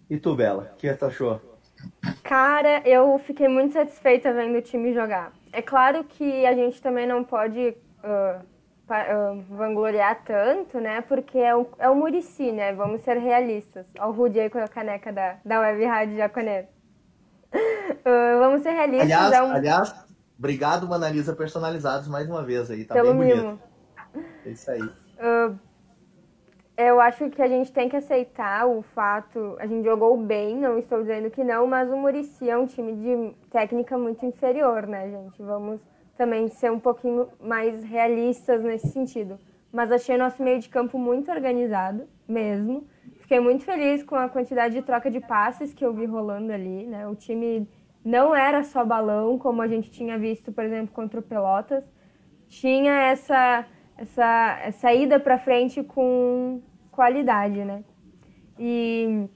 E 0.09 0.17
tu, 0.17 0.35
Bela, 0.35 0.71
o 0.73 0.77
que 0.77 0.93
tu 0.93 1.05
achou? 1.05 1.41
Cara, 2.23 2.81
eu 2.85 3.17
fiquei 3.19 3.47
muito 3.47 3.73
satisfeita 3.73 4.33
vendo 4.33 4.57
o 4.57 4.61
time 4.61 4.93
jogar. 4.93 5.31
É 5.51 5.61
claro 5.61 6.03
que 6.03 6.45
a 6.45 6.53
gente 6.53 6.81
também 6.81 7.07
não 7.07 7.23
pode 7.23 7.75
uh, 8.03 8.39
uh, 8.39 9.41
vangloriar 9.49 10.23
tanto, 10.23 10.79
né? 10.79 11.01
Porque 11.01 11.37
é 11.37 11.55
o, 11.55 11.67
é 11.77 11.89
o 11.89 11.95
Murici, 11.95 12.51
né? 12.51 12.73
Vamos 12.73 13.01
ser 13.01 13.17
realistas. 13.17 13.85
Olha 13.97 14.07
o 14.07 14.11
Rudy 14.11 14.39
aí 14.39 14.49
com 14.49 14.59
a 14.59 14.67
caneca 14.67 15.13
da, 15.13 15.37
da 15.45 15.61
Web 15.61 15.85
Rádio 15.85 16.17
Jaconeiro. 16.17 16.67
Uh, 17.53 18.39
vamos 18.39 18.61
ser 18.61 18.71
realistas. 18.71 19.11
Aliás, 19.11 19.31
é 19.31 19.41
um... 19.41 19.51
aliás, 19.51 20.08
obrigado, 20.39 20.87
Manalisa 20.87 21.35
Personalizados, 21.35 22.07
mais 22.07 22.27
uma 22.27 22.41
vez 22.41 22.71
aí. 22.71 22.85
Tá 22.85 22.95
Pelo 22.95 23.13
bem 23.13 23.17
bonito. 23.17 23.59
Mimo. 24.15 24.23
É 24.45 24.49
isso 24.49 24.71
aí. 24.71 24.81
Uh, 24.81 25.59
eu 26.77 27.01
acho 27.01 27.29
que 27.29 27.41
a 27.41 27.47
gente 27.47 27.73
tem 27.73 27.89
que 27.89 27.97
aceitar 27.97 28.65
o 28.65 28.81
fato. 28.81 29.57
A 29.59 29.67
gente 29.67 29.83
jogou 29.83 30.15
bem, 30.17 30.57
não 30.57 30.79
estou 30.79 31.01
dizendo 31.01 31.29
que 31.29 31.43
não, 31.43 31.67
mas 31.67 31.91
o 31.91 31.97
Murici 31.97 32.49
é 32.49 32.57
um 32.57 32.65
time 32.65 32.95
de 32.95 33.35
técnica 33.51 33.97
muito 33.97 34.25
inferior, 34.25 34.87
né, 34.87 35.11
gente? 35.11 35.43
Vamos 35.43 35.81
também 36.17 36.47
ser 36.47 36.71
um 36.71 36.79
pouquinho 36.79 37.27
mais 37.37 37.83
realistas 37.83 38.63
nesse 38.63 38.87
sentido. 38.87 39.37
Mas 39.73 39.91
achei 39.91 40.17
nosso 40.17 40.41
meio 40.41 40.59
de 40.59 40.69
campo 40.69 40.97
muito 40.97 41.29
organizado, 41.29 42.07
mesmo. 42.25 42.87
fiquei 43.19 43.41
muito 43.41 43.65
feliz 43.65 44.01
com 44.01 44.15
a 44.15 44.29
quantidade 44.29 44.73
de 44.73 44.81
troca 44.81 45.11
de 45.11 45.19
passes 45.19 45.73
que 45.73 45.85
eu 45.85 45.93
vi 45.93 46.05
rolando 46.05 46.53
ali, 46.53 46.85
né? 46.87 47.05
O 47.07 47.13
time 47.15 47.67
não 48.09 48.35
era 48.35 48.63
só 48.63 48.83
balão, 48.83 49.37
como 49.37 49.61
a 49.61 49.67
gente 49.67 49.91
tinha 49.91 50.17
visto, 50.17 50.51
por 50.51 50.63
exemplo, 50.63 50.91
contra 50.93 51.19
o 51.19 51.23
Pelotas. 51.23 51.83
Tinha 52.47 52.91
essa, 53.03 53.65
essa, 53.95 54.59
essa 54.63 54.91
ida 54.91 55.19
para 55.19 55.37
frente 55.37 55.83
com 55.83 56.59
qualidade, 56.91 57.63
né? 57.63 57.83
E 58.57 59.27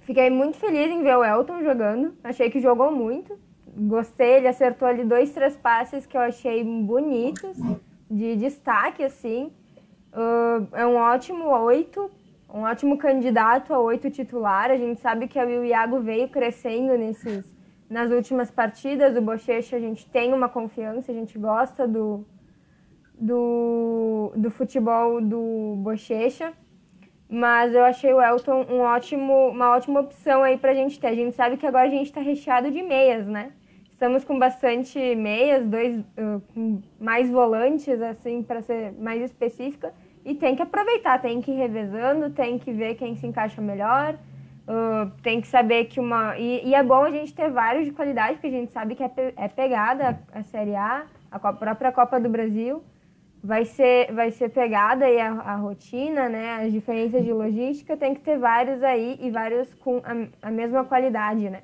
fiquei 0.00 0.28
muito 0.28 0.58
feliz 0.58 0.90
em 0.90 1.02
ver 1.02 1.16
o 1.16 1.24
Elton 1.24 1.62
jogando. 1.62 2.14
Achei 2.22 2.50
que 2.50 2.60
jogou 2.60 2.92
muito. 2.92 3.38
Gostei, 3.74 4.36
ele 4.36 4.48
acertou 4.48 4.86
ali 4.86 5.04
dois, 5.04 5.32
três 5.32 5.56
passes 5.56 6.04
que 6.04 6.14
eu 6.14 6.20
achei 6.20 6.62
bonitos, 6.62 7.56
de 8.10 8.36
destaque, 8.36 9.02
assim. 9.02 9.50
Uh, 10.12 10.68
é 10.74 10.86
um 10.86 10.96
ótimo 10.96 11.48
oito, 11.62 12.10
um 12.52 12.64
ótimo 12.64 12.98
candidato 12.98 13.72
a 13.72 13.78
oito 13.78 14.10
titular. 14.10 14.70
A 14.70 14.76
gente 14.76 15.00
sabe 15.00 15.26
que 15.26 15.38
o 15.38 15.64
Iago 15.64 16.00
veio 16.00 16.28
crescendo 16.28 16.98
nesses 16.98 17.61
nas 17.92 18.10
últimas 18.10 18.50
partidas. 18.50 19.16
O 19.16 19.20
Bochecha, 19.20 19.76
a 19.76 19.80
gente 19.80 20.08
tem 20.08 20.32
uma 20.32 20.48
confiança, 20.48 21.12
a 21.12 21.14
gente 21.14 21.38
gosta 21.38 21.86
do, 21.86 22.26
do, 23.18 24.32
do 24.34 24.50
futebol 24.50 25.20
do 25.20 25.74
Bochecha. 25.76 26.52
Mas 27.28 27.74
eu 27.74 27.84
achei 27.84 28.12
o 28.12 28.20
Elton 28.20 28.66
um 28.68 28.80
ótimo, 28.80 29.48
uma 29.48 29.70
ótima 29.70 30.00
opção 30.00 30.42
aí 30.42 30.58
pra 30.58 30.74
gente 30.74 30.98
ter. 30.98 31.08
A 31.08 31.14
gente 31.14 31.34
sabe 31.34 31.56
que 31.56 31.66
agora 31.66 31.86
a 31.86 31.90
gente 31.90 32.06
está 32.06 32.20
recheado 32.20 32.70
de 32.70 32.82
meias, 32.82 33.26
né? 33.26 33.52
Estamos 33.90 34.24
com 34.24 34.38
bastante 34.38 34.98
meias, 35.14 35.64
dois 35.64 36.04
mais 37.00 37.30
volantes, 37.30 38.02
assim, 38.02 38.42
para 38.42 38.60
ser 38.60 38.92
mais 38.98 39.22
específica. 39.22 39.94
E 40.24 40.34
tem 40.34 40.54
que 40.54 40.62
aproveitar, 40.62 41.20
tem 41.20 41.40
que 41.40 41.50
ir 41.50 41.56
revezando, 41.56 42.30
tem 42.30 42.58
que 42.58 42.72
ver 42.72 42.96
quem 42.96 43.16
se 43.16 43.26
encaixa 43.26 43.62
melhor. 43.62 44.18
Uh, 44.62 45.10
tem 45.22 45.40
que 45.40 45.48
saber 45.48 45.86
que 45.86 45.98
uma. 45.98 46.38
E, 46.38 46.68
e, 46.68 46.74
é 46.74 46.82
bom 46.82 47.02
a 47.02 47.10
gente 47.10 47.34
ter 47.34 47.50
vários 47.50 47.84
de 47.84 47.90
qualidade, 47.90 48.34
porque 48.34 48.46
a 48.46 48.50
gente 48.50 48.72
sabe 48.72 48.94
que 48.94 49.02
é, 49.02 49.08
pe... 49.08 49.34
é 49.36 49.48
pegada 49.48 50.20
a 50.32 50.42
Série 50.44 50.76
A, 50.76 51.04
a 51.30 51.52
própria 51.52 51.90
Copa 51.90 52.20
do 52.20 52.28
Brasil. 52.28 52.82
Vai 53.42 53.64
ser, 53.64 54.12
vai 54.12 54.30
ser 54.30 54.50
pegada 54.50 55.04
aí 55.04 55.20
a, 55.20 55.32
a 55.32 55.56
rotina, 55.56 56.28
né? 56.28 56.64
As 56.64 56.72
diferenças 56.72 57.24
de 57.24 57.32
logística, 57.32 57.96
tem 57.96 58.14
que 58.14 58.20
ter 58.20 58.38
vários 58.38 58.80
aí 58.84 59.18
e 59.20 59.32
vários 59.32 59.74
com 59.74 60.00
a, 60.04 60.46
a 60.46 60.50
mesma 60.50 60.84
qualidade, 60.84 61.50
né? 61.50 61.62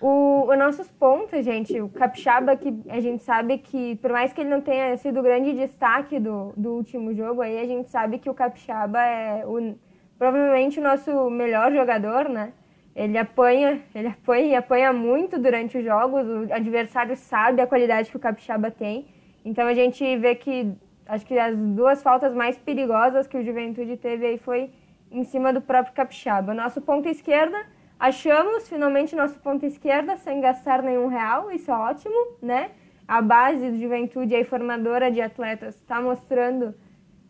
O, 0.00 0.46
os 0.48 0.58
nossos 0.58 0.88
pontos, 0.92 1.42
gente, 1.42 1.80
o 1.80 1.88
Capixaba, 1.88 2.54
que 2.54 2.82
a 2.88 3.00
gente 3.00 3.24
sabe 3.24 3.58
que, 3.58 3.96
por 3.96 4.12
mais 4.12 4.32
que 4.32 4.42
ele 4.42 4.50
não 4.50 4.60
tenha 4.60 4.96
sido 4.98 5.18
o 5.18 5.22
grande 5.22 5.54
destaque 5.54 6.20
do, 6.20 6.52
do 6.54 6.74
último 6.74 7.14
jogo, 7.14 7.40
aí 7.40 7.58
a 7.58 7.66
gente 7.66 7.88
sabe 7.88 8.18
que 8.18 8.28
o 8.28 8.34
Capixaba 8.34 9.00
é 9.00 9.44
o 9.46 9.74
provavelmente 10.18 10.80
o 10.80 10.82
nosso 10.82 11.30
melhor 11.30 11.72
jogador, 11.72 12.28
né? 12.28 12.52
Ele 12.94 13.16
apanha, 13.16 13.80
ele 13.94 14.08
apanha 14.08 14.46
e 14.46 14.54
apanha 14.56 14.92
muito 14.92 15.38
durante 15.38 15.78
os 15.78 15.84
jogos. 15.84 16.26
O 16.26 16.52
adversário 16.52 17.14
sabe 17.14 17.62
a 17.62 17.66
qualidade 17.66 18.10
que 18.10 18.16
o 18.16 18.20
Capixaba 18.20 18.70
tem. 18.70 19.06
Então 19.44 19.68
a 19.68 19.74
gente 19.74 20.16
vê 20.16 20.34
que 20.34 20.74
acho 21.06 21.24
que 21.24 21.38
as 21.38 21.56
duas 21.56 22.02
faltas 22.02 22.34
mais 22.34 22.58
perigosas 22.58 23.26
que 23.26 23.36
o 23.36 23.44
Juventude 23.44 23.96
teve 23.96 24.26
aí 24.26 24.36
foi 24.36 24.70
em 25.10 25.22
cima 25.22 25.52
do 25.52 25.60
próprio 25.60 25.94
Capixaba. 25.94 26.52
Nosso 26.52 26.82
ponto 26.82 27.08
esquerda, 27.08 27.56
achamos 27.98 28.68
finalmente 28.68 29.14
nosso 29.14 29.38
ponto 29.38 29.64
esquerda 29.64 30.16
sem 30.16 30.40
gastar 30.40 30.82
nenhum 30.82 31.06
real, 31.06 31.50
isso 31.52 31.70
é 31.70 31.74
ótimo, 31.74 32.36
né? 32.42 32.72
A 33.06 33.22
base 33.22 33.70
do 33.70 33.80
Juventude 33.80 34.34
aí 34.34 34.44
formadora 34.44 35.10
de 35.10 35.20
atletas 35.20 35.76
está 35.76 36.00
mostrando 36.00 36.74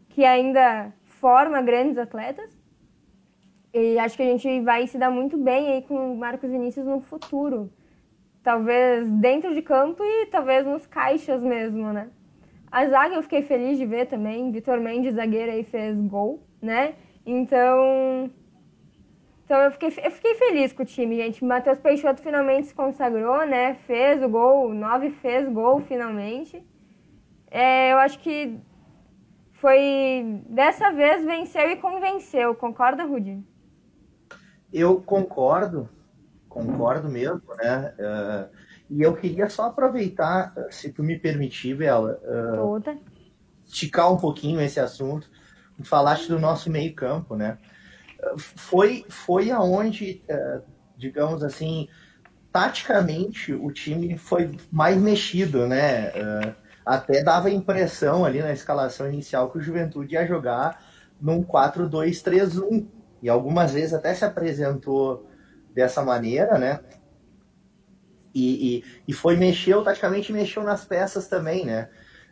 que 0.09 0.25
ainda 0.25 0.93
forma 1.05 1.63
grandes 1.63 1.99
atletas. 1.99 2.58
E 3.73 3.99
acho 3.99 4.17
que 4.17 4.23
a 4.23 4.27
gente 4.27 4.61
vai 4.61 4.87
se 4.87 4.97
dar 4.97 5.11
muito 5.11 5.37
bem 5.37 5.73
aí 5.73 5.83
com 5.83 6.13
o 6.13 6.17
Marcos 6.17 6.51
Vinícius 6.51 6.87
no 6.87 7.01
futuro. 7.01 7.71
Talvez 8.43 9.11
dentro 9.11 9.55
de 9.55 9.61
campo 9.61 10.03
e 10.03 10.27
talvez 10.27 10.65
nos 10.65 10.87
caixas 10.87 11.43
mesmo, 11.43 11.93
né? 11.93 12.09
A 12.71 12.87
zaga 12.87 13.15
eu 13.15 13.23
fiquei 13.23 13.43
feliz 13.43 13.79
de 13.79 13.87
ver 13.87 14.07
também. 14.07 14.51
Vitor 14.51 14.81
Mendes, 14.81 15.15
zagueiro, 15.15 15.53
aí 15.53 15.65
fez 15.65 16.01
gol, 16.01 16.43
né? 16.61 16.95
Então. 17.27 18.31
Então 19.45 19.59
eu 19.63 19.71
fiquei, 19.71 19.89
eu 20.03 20.11
fiquei 20.11 20.35
feliz 20.35 20.73
com 20.73 20.83
o 20.83 20.87
time, 20.87 21.17
gente. 21.17 21.45
Matheus 21.45 21.79
Peixoto 21.79 22.23
finalmente 22.23 22.69
se 22.69 22.75
consagrou, 22.75 23.47
né? 23.47 23.75
Fez 23.87 24.23
o 24.23 24.29
gol, 24.29 24.75
9 24.75 25.11
fez 25.11 25.49
gol 25.49 25.81
finalmente. 25.81 26.63
É, 27.51 27.93
eu 27.93 27.99
acho 27.99 28.19
que 28.19 28.59
foi. 29.53 30.43
Dessa 30.49 30.91
vez 30.93 31.25
venceu 31.25 31.71
e 31.71 31.77
convenceu. 31.77 32.55
Concorda, 32.55 33.05
Rudi? 33.05 33.43
Eu 34.73 35.01
concordo, 35.01 35.89
concordo 36.49 37.09
mesmo, 37.09 37.43
né? 37.57 37.95
Uh, 37.99 38.49
e 38.91 39.03
eu 39.03 39.15
queria 39.15 39.49
só 39.49 39.67
aproveitar, 39.67 40.55
se 40.71 40.93
tu 40.93 41.03
me 41.03 41.19
permitir, 41.19 41.75
Bela, 41.75 42.21
uh, 42.25 42.83
esticar 43.67 44.13
um 44.13 44.17
pouquinho 44.17 44.61
esse 44.61 44.81
assunto. 44.81 45.31
Falaste 45.85 46.29
do 46.29 46.39
nosso 46.39 46.71
meio 46.71 46.95
campo, 46.95 47.37
né? 47.37 47.59
Foi, 48.37 49.05
foi 49.09 49.51
aonde, 49.51 50.25
digamos 50.97 51.45
assim, 51.45 51.89
taticamente 52.51 53.53
o 53.53 53.71
time 53.71 54.19
foi 54.19 54.57
mais 54.73 55.01
mexido, 55.01 55.69
né? 55.69 56.11
Até 56.85 57.23
dava 57.23 57.47
a 57.47 57.53
impressão 57.53 58.25
ali 58.25 58.41
na 58.41 58.53
escalação 58.53 59.09
inicial 59.09 59.51
que 59.51 59.59
o 59.59 59.61
Juventude 59.61 60.15
ia 60.15 60.27
jogar 60.27 60.83
num 61.21 61.45
4-2-3-1, 61.45 62.87
e 63.23 63.29
algumas 63.29 63.73
vezes 63.73 63.95
até 63.95 64.15
se 64.15 64.25
apresentou 64.25 65.29
dessa 65.75 66.03
maneira, 66.03 66.59
né? 66.59 66.81
E, 68.35 68.79
e, 68.79 68.85
e 69.09 69.13
foi 69.13 69.37
mexeu, 69.37 69.83
taticamente 69.83 70.33
mexeu 70.33 70.63
nas 70.63 70.85
peças 70.85 71.27
também, 71.27 71.65
né? 71.65 71.89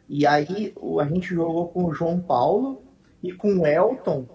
E 0.09 0.27
aí 0.27 0.75
a 1.01 1.05
gente 1.05 1.35
jogou 1.35 1.69
com 1.69 1.85
o 1.85 1.93
João 1.93 2.21
Paulo 2.21 2.85
e 3.23 3.33
com 3.33 3.59
o 3.59 3.67
Elton. 3.67 4.29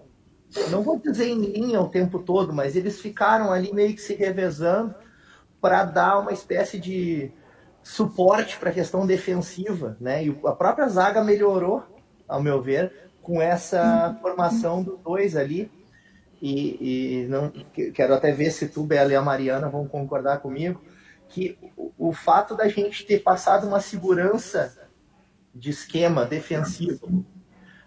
Não 0.70 0.82
vou 0.82 0.98
dizer 0.98 1.28
em 1.28 1.40
linha 1.40 1.80
o 1.80 1.88
tempo 1.88 2.18
todo, 2.18 2.52
mas 2.52 2.76
eles 2.76 3.00
ficaram 3.00 3.50
ali 3.50 3.72
meio 3.72 3.94
que 3.94 4.00
se 4.00 4.14
revezando 4.14 4.94
para 5.60 5.84
dar 5.84 6.18
uma 6.18 6.32
espécie 6.32 6.78
de 6.78 7.32
suporte 7.82 8.58
para 8.58 8.70
a 8.70 8.74
questão 8.74 9.06
defensiva, 9.06 9.96
né? 9.98 10.24
E 10.24 10.40
a 10.44 10.52
própria 10.52 10.88
zaga 10.88 11.24
melhorou, 11.24 11.82
ao 12.28 12.42
meu 12.42 12.60
ver, 12.60 13.10
com 13.22 13.40
essa 13.40 14.18
formação 14.20 14.82
dos 14.82 14.98
dois 15.00 15.36
ali 15.36 15.70
e, 16.42 17.22
e 17.22 17.26
não 17.28 17.50
quero 17.94 18.12
até 18.12 18.32
ver 18.32 18.50
se 18.50 18.66
tu, 18.66 18.82
Bela 18.82 19.12
e 19.12 19.14
a 19.14 19.22
Mariana 19.22 19.68
vão 19.68 19.86
concordar 19.86 20.40
comigo, 20.40 20.82
que 21.28 21.56
o, 21.76 21.92
o 21.96 22.12
fato 22.12 22.56
da 22.56 22.66
gente 22.66 23.06
ter 23.06 23.20
passado 23.20 23.68
uma 23.68 23.80
segurança 23.80 24.90
de 25.54 25.70
esquema 25.70 26.24
defensivo, 26.24 27.24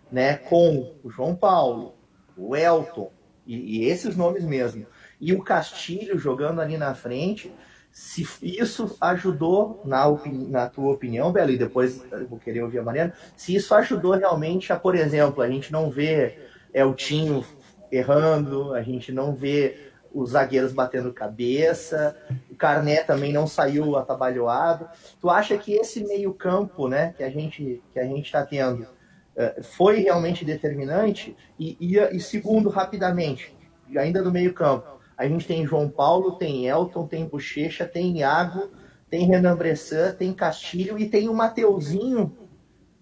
né, 0.10 0.38
com 0.38 0.96
o 1.04 1.10
João 1.10 1.36
Paulo, 1.36 1.96
o 2.38 2.56
Elton 2.56 3.12
e, 3.46 3.80
e 3.80 3.86
esses 3.86 4.16
nomes 4.16 4.46
mesmo, 4.46 4.88
e 5.20 5.34
o 5.34 5.44
Castilho 5.44 6.18
jogando 6.18 6.62
ali 6.62 6.78
na 6.78 6.96
frente, 6.96 7.54
se 7.92 8.26
isso 8.42 8.96
ajudou, 9.02 9.82
na, 9.86 10.06
na 10.50 10.70
tua 10.70 10.94
opinião, 10.94 11.32
Bela, 11.32 11.52
e 11.52 11.58
depois 11.58 12.02
vou 12.30 12.40
querer 12.40 12.62
ouvir 12.64 12.80
a 12.80 12.84
Mariana, 12.84 13.14
se 13.36 13.54
isso 13.54 13.76
ajudou 13.76 14.14
realmente 14.14 14.72
a, 14.72 14.80
por 14.80 14.96
exemplo, 14.96 15.42
a 15.42 15.50
gente 15.50 15.74
não 15.74 15.90
ver 15.90 16.50
Eltinho 16.74 17.46
errando, 17.92 18.74
a 18.74 18.82
gente 18.82 19.12
não 19.12 19.34
vê 19.34 19.92
os 20.14 20.30
zagueiros 20.32 20.72
batendo 20.72 21.12
cabeça, 21.14 22.18
o 22.50 22.56
Carné 22.56 23.04
também 23.04 23.34
não 23.34 23.46
saiu 23.46 23.98
atabalhoado. 23.98 24.88
Tu 25.20 25.30
acha 25.30 25.58
que 25.58 25.74
esse 25.74 26.06
meio-campo, 26.06 26.88
né, 26.88 27.14
que 27.18 27.24
a 27.24 27.30
gente 27.30 27.84
que 27.92 28.00
a 28.00 28.06
gente 28.06 28.26
está 28.26 28.46
tendo, 28.46 28.88
eh, 29.36 29.62
foi 29.62 30.00
realmente 30.00 30.46
determinante? 30.46 31.36
E, 31.60 31.76
e, 31.80 31.98
e 31.98 32.20
segundo, 32.22 32.70
rapidamente, 32.70 33.54
ainda 33.98 34.24
do 34.24 34.32
meio-campo, 34.32 34.88
a 35.18 35.28
gente 35.28 35.46
tem 35.46 35.66
João 35.66 35.90
Paulo, 35.90 36.34
tem 36.34 36.66
Elton, 36.66 37.08
tem 37.08 37.26
Bochecha, 37.26 37.86
tem 37.86 38.18
Iago, 38.20 38.70
tem 39.10 39.26
Renan 39.26 39.56
Bressan, 39.56 40.14
tem 40.14 40.34
Castilho 40.34 40.98
e 40.98 41.10
tem 41.10 41.30
o 41.30 41.34
Mateuzinho, 41.34 42.36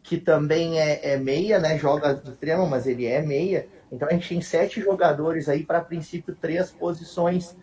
que 0.02 0.17
também 0.17 0.80
é, 0.80 1.13
é 1.13 1.17
meia, 1.17 1.60
né? 1.60 1.78
Joga 1.78 2.13
de 2.13 2.30
extremo, 2.32 2.67
mas 2.67 2.86
ele 2.86 3.06
é 3.06 3.22
meia. 3.22 3.67
Então 3.93 4.08
a 4.08 4.12
gente 4.12 4.27
tem 4.27 4.41
sete 4.41 4.82
jogadores 4.82 5.47
aí 5.47 5.63
para, 5.63 5.79
princípio, 5.82 6.36
três 6.36 6.71
posições. 6.71 7.56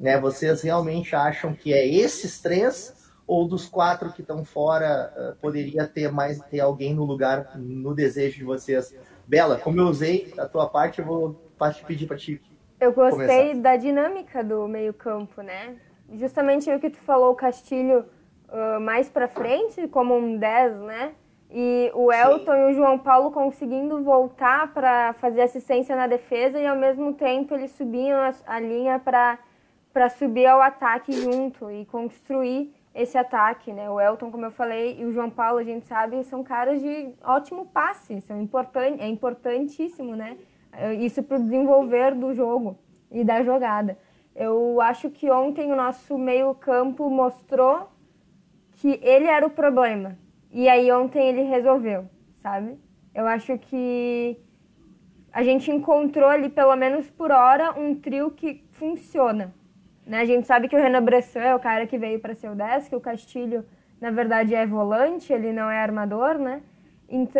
Né? 0.00 0.18
Vocês 0.18 0.62
realmente 0.62 1.14
acham 1.14 1.54
que 1.54 1.72
é 1.72 1.86
esses 1.86 2.40
três 2.40 2.94
ou 3.26 3.46
dos 3.46 3.66
quatro 3.66 4.12
que 4.12 4.22
estão 4.22 4.44
fora 4.44 5.12
uh, 5.16 5.40
poderia 5.40 5.86
ter 5.86 6.10
mais 6.10 6.40
ter 6.42 6.60
alguém 6.60 6.94
no 6.94 7.04
lugar 7.04 7.58
no 7.58 7.94
desejo 7.94 8.38
de 8.38 8.44
vocês? 8.44 8.96
Bela, 9.26 9.58
como 9.58 9.80
eu 9.80 9.86
usei 9.86 10.32
a 10.38 10.46
tua 10.46 10.66
parte, 10.68 11.00
eu 11.00 11.04
vou 11.04 11.52
te 11.74 11.84
pedir 11.84 12.06
para 12.06 12.16
ti. 12.16 12.40
Eu 12.80 12.92
gostei 12.92 13.50
começar. 13.50 13.60
da 13.60 13.76
dinâmica 13.76 14.44
do 14.44 14.66
meio 14.68 14.94
campo, 14.94 15.42
né? 15.42 15.76
Justamente 16.12 16.70
o 16.70 16.78
que 16.78 16.90
tu 16.90 16.98
falou, 16.98 17.32
o 17.32 17.34
Castilho 17.34 18.04
uh, 18.48 18.80
mais 18.80 19.08
para 19.08 19.26
frente, 19.26 19.88
como 19.88 20.16
um 20.16 20.38
10, 20.38 20.76
né? 20.82 21.12
E 21.50 21.90
o 21.94 22.12
Elton 22.12 22.52
Sim. 22.52 22.58
e 22.58 22.70
o 22.70 22.74
João 22.74 22.98
Paulo 22.98 23.30
conseguindo 23.30 24.02
voltar 24.02 24.72
para 24.72 25.12
fazer 25.14 25.42
assistência 25.42 25.94
na 25.94 26.06
defesa 26.06 26.58
e 26.58 26.66
ao 26.66 26.76
mesmo 26.76 27.12
tempo 27.12 27.54
eles 27.54 27.70
subiam 27.72 28.18
a, 28.18 28.34
a 28.46 28.58
linha 28.58 28.98
para 28.98 29.38
subir 30.10 30.46
ao 30.46 30.60
ataque 30.60 31.12
junto 31.12 31.70
e 31.70 31.84
construir 31.86 32.74
esse 32.92 33.16
ataque, 33.18 33.72
né? 33.72 33.90
O 33.90 34.00
Elton, 34.00 34.30
como 34.30 34.46
eu 34.46 34.50
falei, 34.50 34.98
e 34.98 35.04
o 35.04 35.12
João 35.12 35.28
Paulo, 35.28 35.58
a 35.58 35.64
gente 35.64 35.86
sabe, 35.86 36.24
são 36.24 36.42
caras 36.42 36.80
de 36.80 37.12
ótimo 37.22 37.66
passe, 37.66 38.20
são 38.22 38.40
importante, 38.40 39.02
é 39.02 39.06
importantíssimo, 39.06 40.16
né? 40.16 40.38
Isso 40.98 41.22
para 41.22 41.36
o 41.36 41.42
desenvolver 41.42 42.14
do 42.14 42.34
jogo 42.34 42.78
e 43.10 43.22
da 43.22 43.42
jogada. 43.42 43.98
Eu 44.34 44.80
acho 44.80 45.10
que 45.10 45.30
ontem 45.30 45.70
o 45.72 45.76
nosso 45.76 46.18
meio-campo 46.18 47.08
mostrou 47.08 47.88
que 48.72 48.98
ele 49.02 49.26
era 49.26 49.46
o 49.46 49.50
problema. 49.50 50.18
E 50.56 50.70
aí 50.70 50.90
ontem 50.90 51.28
ele 51.28 51.42
resolveu, 51.42 52.06
sabe? 52.38 52.78
Eu 53.14 53.26
acho 53.26 53.58
que 53.58 54.40
a 55.30 55.42
gente 55.42 55.70
encontrou 55.70 56.30
ali, 56.30 56.48
pelo 56.48 56.74
menos 56.74 57.10
por 57.10 57.30
hora, 57.30 57.78
um 57.78 57.94
trio 57.94 58.30
que 58.30 58.64
funciona. 58.70 59.52
Né? 60.06 60.20
A 60.20 60.24
gente 60.24 60.46
sabe 60.46 60.66
que 60.66 60.74
o 60.74 60.78
Renan 60.78 61.02
Bressan 61.02 61.40
é 61.40 61.54
o 61.54 61.60
cara 61.60 61.86
que 61.86 61.98
veio 61.98 62.18
para 62.20 62.34
ser 62.34 62.48
o 62.48 62.54
10, 62.54 62.88
que 62.88 62.96
o 62.96 63.00
Castilho, 63.02 63.66
na 64.00 64.10
verdade, 64.10 64.54
é 64.54 64.66
volante, 64.66 65.30
ele 65.30 65.52
não 65.52 65.70
é 65.70 65.78
armador, 65.78 66.38
né? 66.38 66.62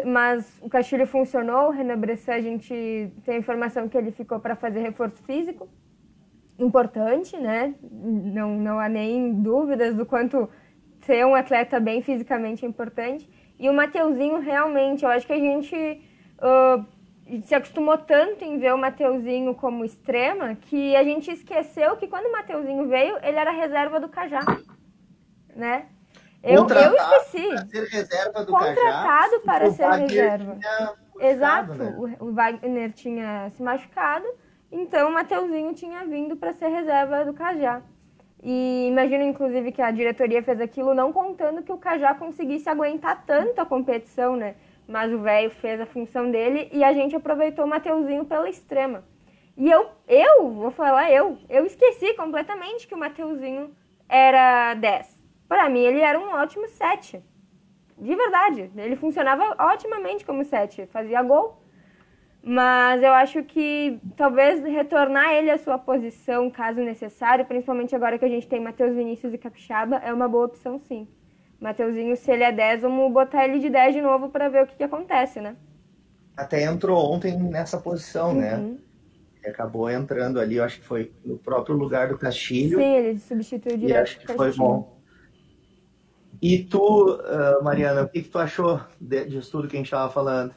Mas 0.04 0.60
o 0.60 0.68
Castilho 0.68 1.06
funcionou, 1.06 1.68
o 1.68 1.70
Renan 1.70 1.98
Bressan, 1.98 2.34
a 2.34 2.40
gente 2.42 3.10
tem 3.24 3.36
a 3.36 3.38
informação 3.38 3.88
que 3.88 3.96
ele 3.96 4.10
ficou 4.10 4.38
para 4.38 4.54
fazer 4.54 4.80
reforço 4.80 5.22
físico. 5.22 5.66
Importante, 6.58 7.34
né? 7.38 7.74
Não, 7.80 8.58
não 8.58 8.78
há 8.78 8.90
nem 8.90 9.32
dúvidas 9.32 9.94
do 9.94 10.04
quanto 10.04 10.50
ser 11.06 11.24
um 11.24 11.34
atleta 11.34 11.80
bem 11.80 12.02
fisicamente 12.02 12.64
é 12.64 12.68
importante. 12.68 13.28
E 13.58 13.70
o 13.70 13.72
Mateuzinho, 13.72 14.40
realmente, 14.40 15.04
eu 15.04 15.10
acho 15.10 15.26
que 15.26 15.32
a 15.32 15.38
gente 15.38 16.02
uh, 16.38 16.84
se 17.44 17.54
acostumou 17.54 17.96
tanto 17.96 18.44
em 18.44 18.58
ver 18.58 18.74
o 18.74 18.78
Mateuzinho 18.78 19.54
como 19.54 19.84
extrema 19.84 20.54
que 20.54 20.94
a 20.94 21.02
gente 21.02 21.30
esqueceu 21.30 21.96
que 21.96 22.06
quando 22.06 22.26
o 22.26 22.32
Mateuzinho 22.32 22.86
veio, 22.88 23.16
ele 23.22 23.38
era 23.38 23.50
reserva 23.50 23.98
do 23.98 24.08
Cajá, 24.08 24.40
né? 25.54 25.86
Eu, 26.42 26.66
eu 26.68 26.94
esqueci. 26.94 27.48
Para 27.48 27.66
ser 27.66 27.88
reserva 27.88 28.44
do 28.44 28.52
Contratado 28.52 29.40
Cajá, 29.40 29.42
para 29.44 29.70
ser 29.70 29.90
reserva. 29.90 30.58
Exato. 31.18 31.74
Né? 31.74 32.16
O 32.20 32.32
Wagner 32.32 32.92
tinha 32.92 33.50
se 33.50 33.62
machucado, 33.62 34.26
então 34.70 35.08
o 35.08 35.12
Mateuzinho 35.12 35.72
tinha 35.74 36.04
vindo 36.04 36.36
para 36.36 36.52
ser 36.52 36.68
reserva 36.68 37.24
do 37.24 37.32
Cajá. 37.32 37.82
E 38.48 38.86
imagino, 38.86 39.24
inclusive, 39.24 39.72
que 39.72 39.82
a 39.82 39.90
diretoria 39.90 40.40
fez 40.40 40.60
aquilo 40.60 40.94
não 40.94 41.12
contando 41.12 41.64
que 41.64 41.72
o 41.72 41.78
Cajá 41.78 42.14
conseguisse 42.14 42.68
aguentar 42.68 43.24
tanto 43.26 43.60
a 43.60 43.66
competição, 43.66 44.36
né? 44.36 44.54
mas 44.86 45.12
o 45.12 45.18
velho 45.18 45.50
fez 45.50 45.80
a 45.80 45.86
função 45.86 46.30
dele 46.30 46.68
e 46.72 46.84
a 46.84 46.92
gente 46.92 47.16
aproveitou 47.16 47.64
o 47.64 47.68
Mateuzinho 47.68 48.24
pela 48.24 48.48
extrema. 48.48 49.04
E 49.56 49.70
eu, 49.70 49.88
eu, 50.06 50.50
vou 50.50 50.70
falar 50.70 51.10
eu, 51.10 51.38
eu 51.48 51.64
esqueci 51.64 52.14
completamente 52.14 52.86
que 52.86 52.94
o 52.94 52.98
Mateuzinho 52.98 53.74
era 54.08 54.74
10. 54.74 55.24
Para 55.48 55.68
mim, 55.68 55.80
ele 55.80 56.00
era 56.00 56.18
um 56.18 56.34
ótimo 56.34 56.68
7. 56.68 57.22
De 57.98 58.14
verdade, 58.14 58.70
ele 58.76 58.94
funcionava 58.94 59.56
otimamente 59.72 60.24
como 60.24 60.44
7, 60.44 60.86
fazia 60.86 61.22
gol. 61.22 61.60
Mas 62.48 63.02
eu 63.02 63.12
acho 63.12 63.42
que 63.42 63.98
talvez 64.16 64.62
retornar 64.62 65.34
ele 65.34 65.50
à 65.50 65.58
sua 65.58 65.76
posição, 65.76 66.48
caso 66.48 66.80
necessário, 66.80 67.44
principalmente 67.44 67.92
agora 67.92 68.16
que 68.20 68.24
a 68.24 68.28
gente 68.28 68.46
tem 68.46 68.60
Matheus 68.60 68.94
Vinícius 68.94 69.34
e 69.34 69.38
Capixaba, 69.38 69.96
é 69.96 70.12
uma 70.12 70.28
boa 70.28 70.46
opção 70.46 70.78
sim. 70.78 71.08
Mateuzinho, 71.60 72.16
se 72.16 72.30
ele 72.30 72.44
é 72.44 72.52
10, 72.52 72.82
vamos 72.82 73.12
botar 73.12 73.44
ele 73.44 73.58
de 73.58 73.68
10 73.68 73.96
de 73.96 74.00
novo 74.00 74.28
para 74.28 74.48
ver 74.48 74.62
o 74.62 74.66
que, 74.68 74.76
que, 74.76 74.84
acontece, 74.84 75.40
né? 75.40 75.56
Até 76.36 76.62
entrou 76.62 77.12
ontem 77.12 77.36
nessa 77.36 77.78
posição, 77.78 78.32
né? 78.32 78.54
uhum. 78.54 78.74
né? 78.74 78.78
Ele 79.42 79.52
acabou 79.52 79.90
entrando 79.90 80.38
ali, 80.38 80.54
eu 80.54 80.62
acho 80.62 80.78
que 80.78 80.86
foi 80.86 81.12
no 81.24 81.36
próprio 81.38 81.74
lugar 81.74 82.10
do 82.10 82.16
Castilho. 82.16 82.78
Sim, 82.78 82.94
ele 82.94 83.18
substituiu 83.18 83.76
direto. 83.76 83.96
E 83.96 84.00
acho 84.00 84.20
que 84.20 84.32
foi 84.32 84.52
bom. 84.52 84.96
E 86.40 86.62
tu, 86.62 87.16
uh, 87.16 87.64
Mariana, 87.64 88.02
o 88.02 88.08
que, 88.08 88.22
que 88.22 88.28
tu 88.28 88.38
achou 88.38 88.80
de, 89.00 89.24
disso 89.24 89.50
tudo 89.50 89.66
que 89.66 89.74
a 89.74 89.78
gente 89.78 89.86
estava 89.86 90.12
falando? 90.12 90.54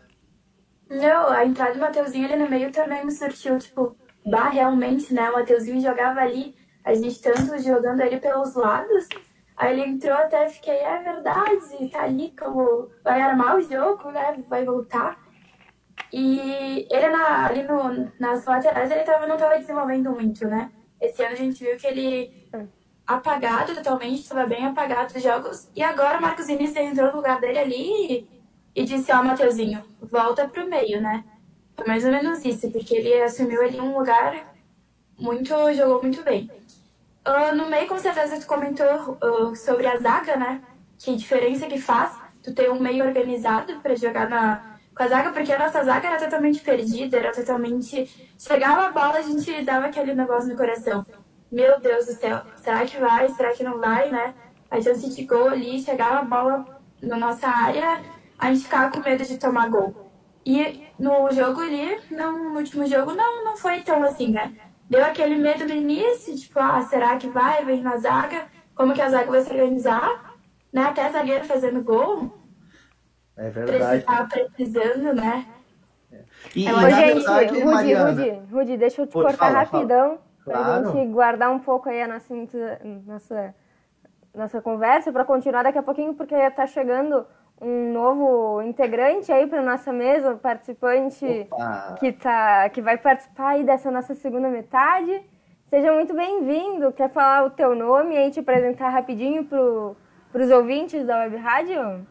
Não, 0.89 1.29
a 1.29 1.45
entrada 1.45 1.73
do 1.73 1.79
Mateuzinho 1.79 2.25
ali 2.25 2.35
no 2.35 2.49
meio 2.49 2.71
também 2.71 3.05
me 3.05 3.11
surtiu, 3.11 3.59
tipo, 3.59 3.95
bah, 4.25 4.49
realmente, 4.49 5.13
né? 5.13 5.29
O 5.29 5.33
Mateuzinho 5.33 5.79
jogava 5.79 6.21
ali, 6.21 6.55
a 6.83 6.93
gente 6.93 7.21
tanto 7.21 7.57
jogando 7.61 8.01
ele 8.01 8.19
pelos 8.19 8.55
lados, 8.55 9.07
Aí 9.59 9.73
ele 9.73 9.89
entrou 9.89 10.13
até 10.13 10.47
fiquei, 10.47 10.73
é 10.73 10.99
verdade, 10.99 11.89
tá 11.91 12.03
ali 12.03 12.33
como 12.39 12.89
vai 13.03 13.21
armar 13.21 13.57
o 13.57 13.61
jogo, 13.61 14.09
né? 14.09 14.41
Vai 14.47 14.63
voltar. 14.63 15.19
E 16.13 16.87
ele 16.89 17.09
na, 17.09 17.45
ali 17.45 17.63
no, 17.63 18.09
nas 18.17 18.45
laterais 18.45 18.89
ele 18.89 19.03
tava, 19.03 19.27
não 19.27 19.35
tava 19.35 19.57
desenvolvendo 19.59 20.11
muito, 20.11 20.47
né? 20.47 20.71
Esse 21.01 21.21
ano 21.21 21.33
a 21.33 21.35
gente 21.35 21.61
viu 21.61 21.75
que 21.75 21.85
ele 21.85 22.49
apagado 23.05 23.75
totalmente, 23.75 24.21
estava 24.21 24.45
bem 24.45 24.65
apagado 24.65 25.13
dos 25.13 25.21
jogos. 25.21 25.69
E 25.75 25.83
agora 25.83 26.19
o 26.19 26.21
Marcos 26.21 26.47
Inês 26.47 26.73
entrou 26.77 27.09
no 27.09 27.17
lugar 27.17 27.41
dele 27.41 27.59
ali 27.59 28.29
e, 28.75 28.83
disse, 28.83 29.11
ó, 29.11 29.19
oh, 29.19 29.23
Mateuzinho, 29.23 29.83
volta 30.01 30.47
pro 30.47 30.69
meio, 30.69 31.01
né? 31.01 31.23
Foi 31.75 31.87
mais 31.87 32.03
ou 32.03 32.11
menos 32.11 32.43
isso, 32.45 32.69
porque 32.71 32.95
ele 32.95 33.21
assumiu 33.21 33.61
ali 33.61 33.79
um 33.79 33.97
lugar 33.97 34.53
muito, 35.17 35.49
jogou 35.73 36.01
muito 36.01 36.23
bem. 36.23 36.49
Uh, 37.27 37.55
no 37.55 37.69
meio, 37.69 37.87
com 37.87 37.97
certeza, 37.97 38.39
tu 38.39 38.47
comentou 38.47 39.17
uh, 39.21 39.55
sobre 39.55 39.87
a 39.87 39.97
zaga, 39.97 40.35
né? 40.35 40.61
Que 40.97 41.15
diferença 41.15 41.67
que 41.67 41.79
faz 41.79 42.17
tu 42.43 42.53
ter 42.53 42.71
um 42.71 42.79
meio 42.79 43.05
organizado 43.05 43.79
para 43.81 43.95
jogar 43.95 44.29
na, 44.29 44.77
com 44.95 45.03
a 45.03 45.07
zaga, 45.07 45.31
porque 45.31 45.51
a 45.51 45.59
nossa 45.59 45.83
zaga 45.83 46.07
era 46.07 46.17
totalmente 46.17 46.61
perdida, 46.61 47.17
era 47.17 47.31
totalmente. 47.31 48.09
Chegava 48.37 48.87
a 48.87 48.91
bola, 48.91 49.19
a 49.19 49.21
gente 49.21 49.61
dava 49.63 49.87
aquele 49.87 50.13
negócio 50.13 50.49
no 50.49 50.57
coração. 50.57 51.05
Meu 51.51 51.79
Deus 51.79 52.05
do 52.05 52.13
céu, 52.13 52.41
será 52.57 52.85
que 52.85 52.97
vai? 52.97 53.29
Será 53.29 53.51
que 53.53 53.63
não 53.63 53.79
vai, 53.79 54.09
né? 54.09 54.33
A 54.69 54.79
chance 54.79 55.09
de 55.09 55.23
gol 55.25 55.49
ali, 55.49 55.81
chegava 55.81 56.19
a 56.19 56.23
bola 56.23 56.81
na 57.01 57.17
nossa 57.17 57.47
área, 57.47 58.01
a 58.39 58.53
gente 58.53 58.63
ficava 58.63 58.91
com 58.91 59.01
medo 59.01 59.23
de 59.23 59.37
tomar 59.37 59.69
gol. 59.69 60.09
E 60.45 60.87
no 60.97 61.29
jogo 61.31 61.61
ali, 61.61 61.99
no 62.09 62.57
último 62.57 62.85
jogo, 62.87 63.13
não, 63.13 63.43
não 63.43 63.57
foi 63.57 63.81
tão 63.81 64.03
assim, 64.03 64.31
né? 64.31 64.53
deu 64.89 65.05
aquele 65.05 65.35
medo 65.35 65.65
no 65.65 65.73
início, 65.73 66.35
tipo, 66.35 66.59
ah, 66.59 66.81
será 66.81 67.15
que 67.17 67.27
vai, 67.27 67.63
vir 67.63 67.81
na 67.81 67.97
zaga? 67.97 68.47
Como 68.73 68.93
que 68.93 69.01
a 69.01 69.09
zaga 69.09 69.29
vai 69.29 69.41
se 69.41 69.51
organizar? 69.51 70.35
Né? 70.73 70.81
Até 70.81 71.09
zagueiro 71.11 71.45
fazendo 71.45 71.83
gol. 71.83 72.33
É 73.37 73.49
verdade. 73.49 74.03
Precisava 74.03 74.27
precisando, 74.27 75.13
né? 75.13 75.45
E, 76.55 76.67
é, 76.67 76.71
e 76.71 76.91
gente, 76.91 77.13
verdade, 77.15 77.53
Rudi, 77.53 77.65
Mariana... 77.65 78.09
Rudi, 78.11 78.41
Rudi, 78.51 78.77
deixa 78.77 79.01
eu 79.01 79.07
te 79.07 79.13
Pô, 79.13 79.21
cortar 79.21 79.37
fala, 79.37 79.59
rapidão 79.59 80.17
pra 80.43 80.57
claro. 80.57 80.91
gente 80.91 81.11
guardar 81.11 81.51
um 81.51 81.59
pouco 81.59 81.89
aí 81.89 82.01
a 82.01 82.07
nossa, 82.07 82.33
nossa, 83.05 83.55
nossa 84.33 84.61
conversa 84.61 85.11
para 85.11 85.23
continuar 85.23 85.63
daqui 85.63 85.77
a 85.77 85.83
pouquinho, 85.83 86.15
porque 86.15 86.35
tá 86.51 86.65
chegando 86.65 87.25
um 87.61 87.91
novo 87.91 88.61
integrante 88.61 89.31
aí 89.31 89.47
para 89.47 89.61
nossa 89.61 89.91
mesa, 89.91 90.35
participante 90.35 91.47
que, 91.99 92.11
tá, 92.13 92.69
que 92.69 92.81
vai 92.81 92.97
participar 92.97 93.49
aí 93.49 93.63
dessa 93.63 93.91
nossa 93.91 94.15
segunda 94.15 94.49
metade. 94.49 95.21
Seja 95.67 95.93
muito 95.93 96.13
bem-vindo. 96.13 96.91
Quer 96.93 97.11
falar 97.11 97.45
o 97.45 97.49
teu 97.49 97.75
nome 97.75 98.15
e 98.15 98.17
aí 98.17 98.31
te 98.31 98.39
apresentar 98.39 98.89
rapidinho 98.89 99.45
para 99.45 100.41
os 100.41 100.49
ouvintes 100.51 101.05
da 101.05 101.19
Web 101.19 101.35
Rádio? 101.37 102.07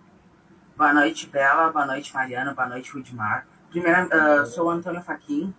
Boa 0.76 0.92
noite, 0.92 1.26
Bela. 1.26 1.72
Boa 1.72 1.86
noite, 1.86 2.14
Mariana. 2.14 2.54
Boa 2.54 2.68
noite, 2.68 2.92
Rudimar. 2.92 3.46
Primeiro, 3.70 4.06
uh, 4.06 4.46
sou 4.46 4.70
Antônio 4.70 5.02
Faquin. 5.02 5.52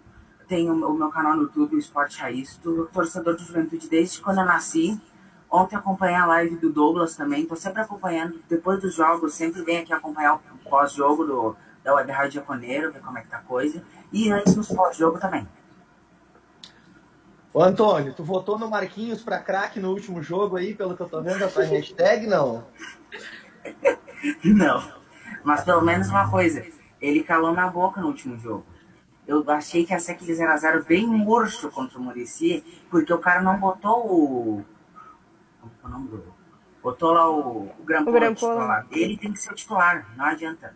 Tenho 0.47 0.73
o 0.73 0.93
meu 0.93 1.09
canal 1.09 1.35
no 1.35 1.43
YouTube, 1.43 1.75
o 1.75 1.79
Esporte 1.79 2.19
Raiz. 2.21 2.59
torcedor 2.93 3.35
de 3.35 3.43
juventude 3.43 3.89
desde 3.89 4.21
quando 4.21 4.39
eu 4.39 4.45
nasci. 4.45 4.99
Ontem 5.51 5.75
acompanhei 5.75 6.15
a 6.15 6.25
live 6.27 6.57
do 6.57 6.71
Douglas 6.71 7.15
também, 7.15 7.45
tô 7.45 7.55
sempre 7.55 7.81
acompanhando, 7.81 8.39
depois 8.47 8.79
dos 8.79 8.93
jogos, 8.93 9.33
sempre 9.33 9.63
venho 9.63 9.81
aqui 9.81 9.91
acompanhar 9.91 10.35
o 10.35 10.69
pós-jogo 10.69 11.25
do, 11.25 11.55
da 11.83 11.95
Web 11.95 12.11
Rádio 12.11 12.33
Japoneiro, 12.33 12.91
ver 12.91 13.01
como 13.01 13.17
é 13.17 13.21
que 13.21 13.29
tá 13.29 13.37
a 13.37 13.41
coisa. 13.41 13.83
E 14.13 14.31
antes 14.31 14.55
nos 14.55 14.67
pós-jogo 14.67 15.19
também. 15.19 15.47
Ô 17.51 17.63
Antônio, 17.63 18.13
tu 18.13 18.23
votou 18.23 18.59
no 18.59 18.69
Marquinhos 18.69 19.23
pra 19.23 19.39
craque 19.39 19.79
no 19.79 19.89
último 19.89 20.21
jogo 20.21 20.55
aí, 20.55 20.75
pelo 20.75 20.95
que 20.95 21.01
eu 21.01 21.09
tô 21.09 21.19
vendo 21.19 21.39
da 21.39 21.47
tua 21.47 21.63
hashtag, 21.63 22.27
não? 22.27 22.63
não. 24.45 24.83
Mas 25.43 25.63
pelo 25.63 25.81
menos 25.81 26.09
uma 26.09 26.29
coisa, 26.29 26.63
ele 27.01 27.23
calou 27.23 27.51
na 27.53 27.67
boca 27.67 27.99
no 28.01 28.07
último 28.07 28.37
jogo. 28.37 28.65
Eu 29.25 29.43
achei 29.49 29.83
que 29.83 29.93
ia 29.93 29.99
ser 29.99 30.11
aquele 30.11 30.33
0x0 30.33 30.85
bem 30.85 31.07
murcho 31.07 31.69
contra 31.71 31.97
o 31.97 32.01
Murici, 32.01 32.63
porque 32.89 33.11
o 33.11 33.17
cara 33.17 33.41
não 33.41 33.59
botou 33.59 34.05
o 34.05 34.65
como 35.61 35.71
é 35.83 35.87
o 35.87 35.89
nome 35.89 36.09
do. 36.09 36.39
Botou 36.81 37.11
lá 37.11 37.29
o, 37.29 37.69
o 37.77 37.83
Grampola 37.83 38.33
titular. 38.33 38.87
Ele 38.91 39.17
tem 39.17 39.33
que 39.33 39.39
ser 39.39 39.51
o 39.51 39.55
titular, 39.55 40.07
não 40.15 40.25
adianta. 40.25 40.73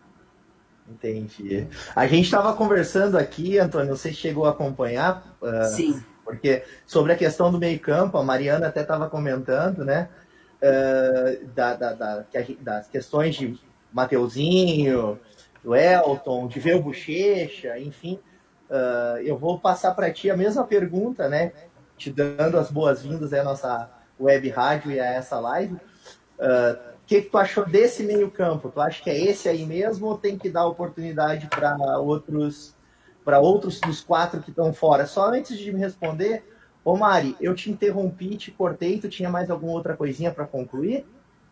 Entendi. 0.90 1.68
A 1.96 2.06
gente 2.08 2.26
estava 2.26 2.54
conversando 2.54 3.18
aqui, 3.18 3.58
Antônio, 3.58 3.96
você 3.96 4.12
chegou 4.12 4.46
a 4.46 4.50
acompanhar? 4.50 5.24
Uh, 5.42 5.66
Sim. 5.66 6.04
Porque 6.26 6.64
sobre 6.86 7.14
a 7.14 7.18
questão 7.18 7.52
do 7.52 7.58
meio-campo, 7.58 8.18
a 8.18 8.24
Mariana 8.24 8.68
até 8.68 8.82
estava 8.82 9.10
comentando, 9.10 9.86
né? 9.86 10.10
Uh, 10.62 11.46
da, 11.48 11.74
da, 11.76 11.94
da, 11.94 12.26
das 12.60 12.88
questões 12.88 13.36
de 13.36 13.60
Mateuzinho, 13.92 15.20
do 15.64 15.76
Elton, 15.76 16.48
de 16.48 16.60
ver 16.60 16.76
o 16.76 16.82
Bochecha, 16.82 17.78
enfim. 17.80 18.20
Uh, 18.70 19.20
eu 19.24 19.38
vou 19.38 19.60
passar 19.60 19.94
para 19.94 20.12
ti 20.12 20.30
a 20.30 20.38
mesma 20.38 20.66
pergunta, 20.66 21.30
né? 21.30 21.54
Te 21.98 22.12
dando 22.12 22.58
as 22.58 22.72
boas-vindas 22.72 23.32
à 23.34 23.44
nossa 23.44 23.90
web 24.24 24.50
rádio 24.50 24.92
e 24.92 25.00
a 25.00 25.06
essa 25.06 25.40
live. 25.40 25.76
Uh, 26.40 26.94
o 27.04 27.06
que, 27.06 27.22
que, 27.22 27.30
tu 27.30 27.38
achou 27.38 27.66
desse 27.66 28.04
meio 28.04 28.32
campo? 28.32 28.70
Tu 28.70 28.80
acha 28.80 29.04
que 29.04 29.10
é 29.10 29.20
esse 29.20 29.50
aí 29.50 29.66
mesmo 29.66 30.08
ou 30.08 30.18
tem 30.18 30.38
que 30.38 30.50
dar 30.50 30.66
oportunidade 30.66 31.48
para 31.48 31.76
outros 32.00 32.76
para 33.26 33.40
outros 33.40 33.80
dos 33.80 34.02
quatro 34.02 34.42
que 34.42 34.50
estão 34.50 34.74
fora? 34.74 35.06
Só 35.06 35.30
antes 35.30 35.58
de 35.58 35.72
me 35.72 35.80
responder, 35.80 36.44
ô 36.84 36.98
Mari, 36.98 37.36
eu 37.40 37.54
te 37.54 37.70
interrompi, 37.70 38.36
te 38.36 38.52
cortei, 38.52 39.00
tu 39.00 39.10
tinha 39.10 39.30
mais 39.30 39.50
alguma 39.50 39.74
outra 39.74 39.96
coisinha 39.96 40.32
para 40.32 40.46
concluir? 40.46 41.06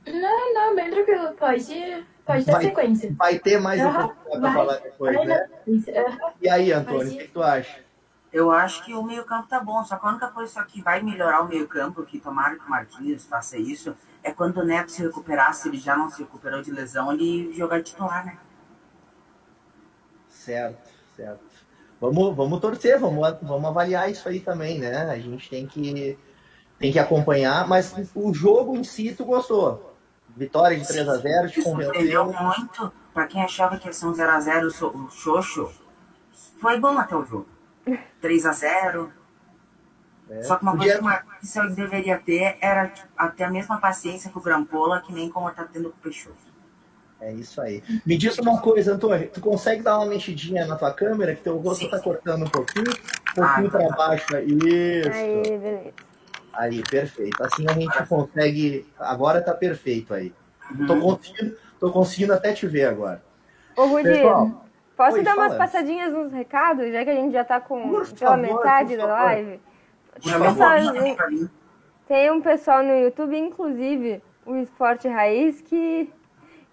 Não, 0.06 0.54
não, 0.54 0.76
bem 0.76 0.90
tranquilo, 0.90 1.34
pode, 1.38 2.06
pode 2.26 2.46
ter 2.46 2.52
vai, 2.52 2.64
sequência. 2.64 3.16
Vai 3.18 3.40
ter 3.40 3.62
mais 3.62 3.82
uhum, 3.82 3.90
oportunidade 3.90 4.42
para 4.42 4.54
falar 4.54 4.78
depois, 4.78 5.16
vai, 5.16 5.26
né? 5.26 5.50
Uhum. 5.68 5.84
E 6.42 6.50
aí, 6.50 6.74
Antônio, 6.74 7.08
o 7.08 7.18
que, 7.18 7.24
que 7.26 7.32
tu 7.32 7.44
acha? 7.44 7.80
Eu 8.32 8.50
acho 8.52 8.86
que 8.86 8.94
o 8.94 9.04
meio-campo 9.04 9.48
tá 9.48 9.60
bom, 9.60 9.84
só 9.84 9.98
que 9.98 10.06
a 10.06 10.10
única 10.10 10.28
coisa 10.30 10.64
que 10.64 10.82
vai 10.82 11.02
melhorar 11.02 11.42
o 11.42 11.50
meio-campo, 11.50 12.04
que 12.04 12.20
tomara 12.20 12.56
que 12.56 12.66
o 12.66 12.70
Marquinhos 12.70 13.26
faça 13.26 13.58
isso, 13.58 13.96
é 14.24 14.32
quando 14.32 14.58
o 14.58 14.66
Neto 14.66 14.92
se 14.92 15.02
recuperar, 15.02 15.54
se 15.54 15.68
ele 15.68 15.78
já 15.78 15.98
não 15.98 16.10
se 16.10 16.22
recuperou 16.22 16.62
de 16.62 16.72
lesão, 16.72 17.12
ele 17.12 17.54
jogar 17.54 17.84
titular, 17.84 18.26
né? 18.26 18.38
Certo, 20.30 20.90
certo. 21.16 21.44
Vamos, 22.00 22.36
vamos 22.36 22.60
torcer, 22.60 23.00
vamos, 23.00 23.38
vamos 23.42 23.70
avaliar 23.70 24.10
isso 24.10 24.28
aí 24.28 24.40
também, 24.40 24.80
né? 24.80 25.12
A 25.12 25.20
gente 25.20 25.50
tem 25.50 25.68
que, 25.68 26.18
tem 26.80 26.92
que 26.92 27.00
acompanhar, 27.00 27.68
mas 27.68 27.94
o 28.16 28.34
jogo 28.34 28.76
em 28.76 28.84
si 28.84 29.14
tu 29.14 29.26
gostou. 29.26 29.94
Vitória 30.36 30.80
de 30.80 30.86
3x0, 30.86 31.52
te 31.52 31.62
convenceu. 31.62 32.26
muito. 32.26 32.92
Pra 33.14 33.28
quem 33.28 33.44
achava 33.44 33.78
que 33.78 33.88
ia 33.88 33.94
ser 33.94 34.06
um 34.06 34.14
0x0 34.14 34.94
o 34.96 35.12
Xoxo, 35.12 35.70
foi 36.62 36.80
bom 36.80 36.98
até 36.98 37.14
o 37.16 37.26
jogo. 37.26 37.46
3x0. 38.22 39.10
É. 40.30 40.44
Só 40.44 40.56
que 40.56 40.64
uma 40.64 40.72
Podia... 40.72 41.00
coisa 41.00 41.24
que 41.42 41.60
o 41.60 41.76
deveria 41.76 42.18
ter 42.18 42.58
era 42.62 42.88
tipo, 42.88 43.08
até 43.18 43.44
a 43.44 43.50
mesma 43.50 43.80
paciência 43.80 44.32
com 44.32 44.40
o 44.40 44.42
Grampola, 44.42 45.02
que 45.02 45.12
nem 45.12 45.30
como 45.30 45.52
tá 45.52 45.66
tendo 45.66 45.90
com 45.90 45.98
o 45.98 46.02
Peixoto. 46.02 46.52
É 47.20 47.32
isso 47.34 47.62
aí. 47.62 47.84
Me 48.04 48.18
diz 48.18 48.38
uma 48.40 48.60
coisa, 48.60 48.94
Antônio, 48.94 49.30
tu 49.30 49.40
consegue 49.40 49.84
dar 49.84 50.00
uma 50.00 50.08
mexidinha 50.08 50.66
na 50.66 50.76
tua 50.76 50.92
câmera, 50.92 51.36
que 51.36 51.44
teu 51.44 51.56
rosto 51.58 51.86
Sim. 51.86 51.92
tá 51.92 52.00
cortando 52.00 52.46
um 52.46 52.50
pouquinho, 52.50 52.90
um 52.90 53.34
pouquinho 53.36 53.68
ah, 53.68 53.70
para 53.70 53.88
tá. 53.88 53.96
baixo. 53.96 54.38
Isso. 54.38 55.12
Aí, 55.12 55.44
beleza. 55.44 55.94
Aí, 56.54 56.82
perfeito. 56.82 57.44
Assim 57.44 57.66
a 57.70 57.74
gente 57.74 58.08
consegue. 58.08 58.88
Agora 59.00 59.42
tá 59.42 59.54
perfeito 59.54 60.14
aí. 60.14 60.34
Uhum. 60.72 60.88
Tô, 60.88 61.00
conseguindo, 61.00 61.58
tô 61.80 61.92
conseguindo 61.92 62.34
até 62.34 62.54
te 62.54 62.66
ver 62.66 62.86
agora. 62.86 63.24
Ô, 63.76 63.86
Rudi, 63.86 64.10
posso 65.02 65.18
Oi, 65.18 65.24
dar 65.24 65.36
umas 65.36 65.56
passadinhas 65.56 66.14
nos 66.14 66.32
recados, 66.32 66.92
já 66.92 67.04
que 67.04 67.10
a 67.10 67.16
gente 67.16 67.34
já 67.34 67.44
tá 67.44 67.60
com 67.60 67.90
por 67.90 68.08
pela 68.14 68.38
favor, 68.38 68.38
metade 68.38 68.96
da 68.96 69.06
live? 69.08 69.60
Tem 72.08 72.30
um 72.30 72.42
pessoal 72.42 72.84
no 72.84 72.94
YouTube, 73.00 73.36
inclusive 73.36 74.22
o 74.46 74.58
Esporte 74.58 75.08
Raiz, 75.08 75.60
que, 75.62 76.08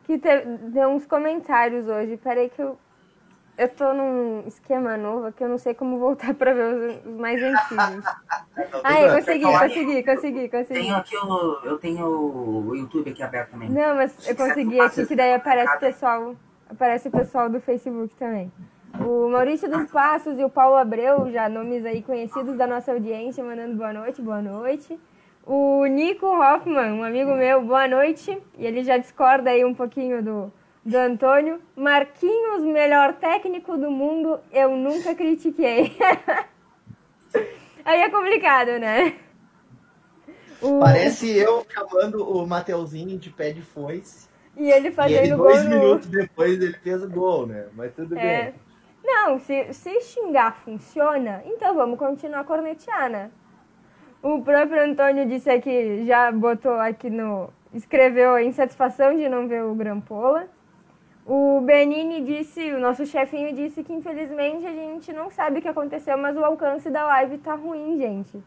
que 0.04 0.18
deu 0.18 0.90
uns 0.90 1.06
comentários 1.06 1.88
hoje. 1.88 2.18
Peraí 2.18 2.50
que 2.50 2.60
eu 2.60 2.78
eu 3.56 3.68
tô 3.68 3.92
num 3.92 4.44
esquema 4.46 4.96
novo 4.96 5.32
que 5.32 5.42
eu 5.42 5.48
não 5.48 5.58
sei 5.58 5.74
como 5.74 5.98
voltar 5.98 6.32
para 6.36 6.54
ver 6.54 7.00
os, 7.06 7.18
mais 7.18 7.42
antigos. 7.42 8.04
eu 8.56 9.14
consegui, 9.16 9.44
consegui, 9.44 10.02
consegui, 10.04 10.48
consegui. 10.48 10.80
Tenho 10.80 10.94
aqui 10.94 11.16
o, 11.16 11.58
eu 11.64 11.78
tenho 11.78 12.06
o 12.06 12.76
YouTube 12.76 13.10
aqui 13.10 13.22
aberto 13.22 13.50
também. 13.50 13.68
Não, 13.68 13.96
mas 13.96 14.28
eu 14.28 14.36
consegui 14.36 14.78
aqui, 14.78 15.04
que 15.06 15.16
daí 15.16 15.34
aparece 15.34 15.76
o 15.76 15.80
pessoal, 15.80 16.36
aparece 16.70 17.08
o 17.08 17.10
pessoal 17.10 17.48
do 17.48 17.60
Facebook 17.60 18.14
também. 18.16 18.52
O 19.00 19.28
Maurício 19.28 19.70
dos 19.70 19.90
Passos 19.90 20.38
e 20.38 20.44
o 20.44 20.50
Paulo 20.50 20.76
Abreu, 20.76 21.30
já 21.30 21.48
nomes 21.48 21.84
aí 21.84 22.02
conhecidos 22.02 22.56
da 22.56 22.66
nossa 22.66 22.92
audiência, 22.92 23.44
mandando 23.44 23.76
boa 23.76 23.92
noite, 23.92 24.22
boa 24.22 24.42
noite. 24.42 24.98
O 25.46 25.86
Nico 25.86 26.26
Hoffman, 26.26 26.92
um 26.92 27.02
amigo 27.02 27.34
meu, 27.34 27.62
boa 27.62 27.88
noite. 27.88 28.36
E 28.56 28.66
ele 28.66 28.84
já 28.84 28.98
discorda 28.98 29.50
aí 29.50 29.64
um 29.64 29.74
pouquinho 29.74 30.22
do, 30.22 30.52
do 30.84 30.96
Antônio. 30.96 31.60
Marquinhos, 31.74 32.62
melhor 32.62 33.14
técnico 33.14 33.76
do 33.76 33.90
mundo, 33.90 34.38
eu 34.52 34.76
nunca 34.76 35.14
critiquei. 35.14 35.96
Aí 37.84 38.02
é 38.02 38.10
complicado, 38.10 38.78
né? 38.78 39.14
O... 40.60 40.80
Parece 40.80 41.30
eu 41.30 41.64
chamando 41.70 42.22
o 42.22 42.46
Mateuzinho 42.46 43.18
de 43.18 43.30
pé 43.30 43.52
de 43.52 43.62
foice. 43.62 44.27
E 44.58 44.70
ele 44.70 44.90
fazendo 44.90 45.24
e 45.24 45.28
ele, 45.28 45.36
gol. 45.36 45.46
Dois 45.46 45.64
no... 45.64 45.70
minutos 45.70 46.08
depois 46.08 46.60
ele 46.60 46.72
fez 46.74 47.02
o 47.02 47.08
gol, 47.08 47.46
né? 47.46 47.66
Mas 47.74 47.94
tudo 47.94 48.18
é. 48.18 48.42
bem. 48.42 48.54
Não, 49.04 49.38
se, 49.38 49.72
se 49.72 50.00
xingar 50.00 50.56
funciona, 50.56 51.42
então 51.46 51.74
vamos 51.74 51.98
continuar 51.98 52.40
a 52.40 52.44
cornetear, 52.44 53.08
né? 53.08 53.30
O 54.20 54.42
próprio 54.42 54.82
Antônio 54.82 55.26
disse 55.26 55.48
aqui, 55.48 56.04
já 56.04 56.30
botou 56.32 56.72
aqui 56.72 57.08
no. 57.08 57.50
Escreveu 57.72 58.34
a 58.34 58.42
insatisfação 58.42 59.16
de 59.16 59.28
não 59.28 59.46
ver 59.46 59.62
o 59.62 59.74
Grampola. 59.74 60.48
O 61.24 61.60
Benini 61.60 62.22
disse, 62.22 62.72
o 62.72 62.80
nosso 62.80 63.04
chefinho 63.06 63.54
disse 63.54 63.84
que 63.84 63.92
infelizmente 63.92 64.66
a 64.66 64.72
gente 64.72 65.12
não 65.12 65.30
sabe 65.30 65.58
o 65.58 65.62
que 65.62 65.68
aconteceu, 65.68 66.16
mas 66.16 66.36
o 66.36 66.44
alcance 66.44 66.90
da 66.90 67.04
live 67.04 67.38
tá 67.38 67.54
ruim, 67.54 67.98
gente. 67.98 68.42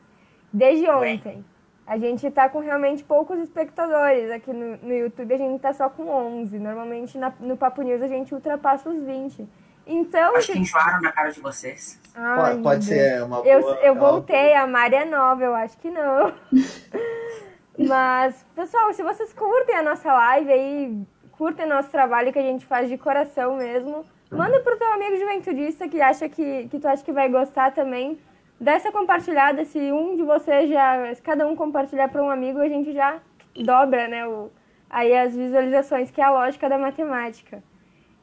Desde 0.52 0.90
ontem. 0.90 1.46
A 1.86 1.98
gente 1.98 2.30
tá 2.32 2.48
com 2.48 2.60
realmente 2.60 3.04
poucos 3.04 3.40
espectadores. 3.40 4.30
Aqui 4.32 4.54
no, 4.54 4.78
no 4.78 4.94
YouTube 4.94 5.34
a 5.34 5.38
gente 5.38 5.60
tá 5.60 5.74
só 5.74 5.90
com 5.90 6.08
11. 6.08 6.58
Normalmente 6.60 7.18
na, 7.18 7.34
no 7.40 7.58
Papo 7.58 7.82
News 7.82 8.02
a 8.02 8.08
gente 8.08 8.34
ultrapassa 8.34 8.90
os 8.90 9.04
20. 9.04 9.48
Então. 9.86 10.36
Acho 10.36 10.54
que 10.54 10.60
enjoaram 10.60 11.02
na 11.02 11.12
cara 11.12 11.32
de 11.32 11.42
vocês. 11.42 12.00
Ai, 12.16 12.52
pode, 12.52 12.64
pode 12.64 12.86
ser 12.86 13.24
uma 13.24 13.40
eu, 13.40 13.62
boa. 13.62 13.76
Eu 13.78 13.96
voltei, 13.96 14.54
a 14.54 14.68
Mari 14.68 14.96
é 14.96 15.06
nova, 15.06 15.44
eu 15.44 15.56
acho 15.56 15.78
que 15.78 15.90
não. 15.90 16.34
Mas, 17.78 18.46
pessoal, 18.56 18.94
se 18.94 19.02
vocês 19.02 19.34
curtem 19.34 19.76
a 19.76 19.82
nossa 19.82 20.14
live 20.14 20.52
aí, 20.52 21.08
curtem 21.32 21.68
nosso 21.68 21.90
trabalho 21.90 22.32
que 22.32 22.40
a 22.40 22.44
gente 22.44 22.66
faz 22.66 22.90
de 22.90 22.98
coração 22.98 23.58
mesmo. 23.58 24.06
Manda 24.30 24.62
pro 24.62 24.78
teu 24.78 24.92
amigo 24.94 25.18
juventudista 25.18 25.90
que 25.90 26.00
acha 26.00 26.30
que, 26.30 26.68
que 26.70 26.80
tu 26.80 26.88
acha 26.88 27.04
que 27.04 27.12
vai 27.12 27.28
gostar 27.28 27.74
também. 27.74 28.18
Dá 28.62 28.74
essa 28.74 28.92
compartilhada, 28.92 29.66
se 29.66 29.80
um 29.92 30.16
de 30.16 30.24
vocês 30.24 30.70
já, 30.70 31.14
se 31.16 31.22
cada 31.22 31.48
um 31.48 31.56
compartilhar 31.56 32.08
para 32.10 32.24
um 32.24 32.30
amigo, 32.30 32.60
a 32.60 32.70
gente 32.70 32.94
já 32.94 33.20
dobra, 33.56 34.08
né, 34.08 34.28
o, 34.28 34.52
aí 34.90 35.18
as 35.18 35.36
visualizações, 35.36 36.12
que 36.12 36.22
é 36.22 36.24
a 36.24 36.32
lógica 36.32 36.70
da 36.70 36.78
matemática. 36.78 37.64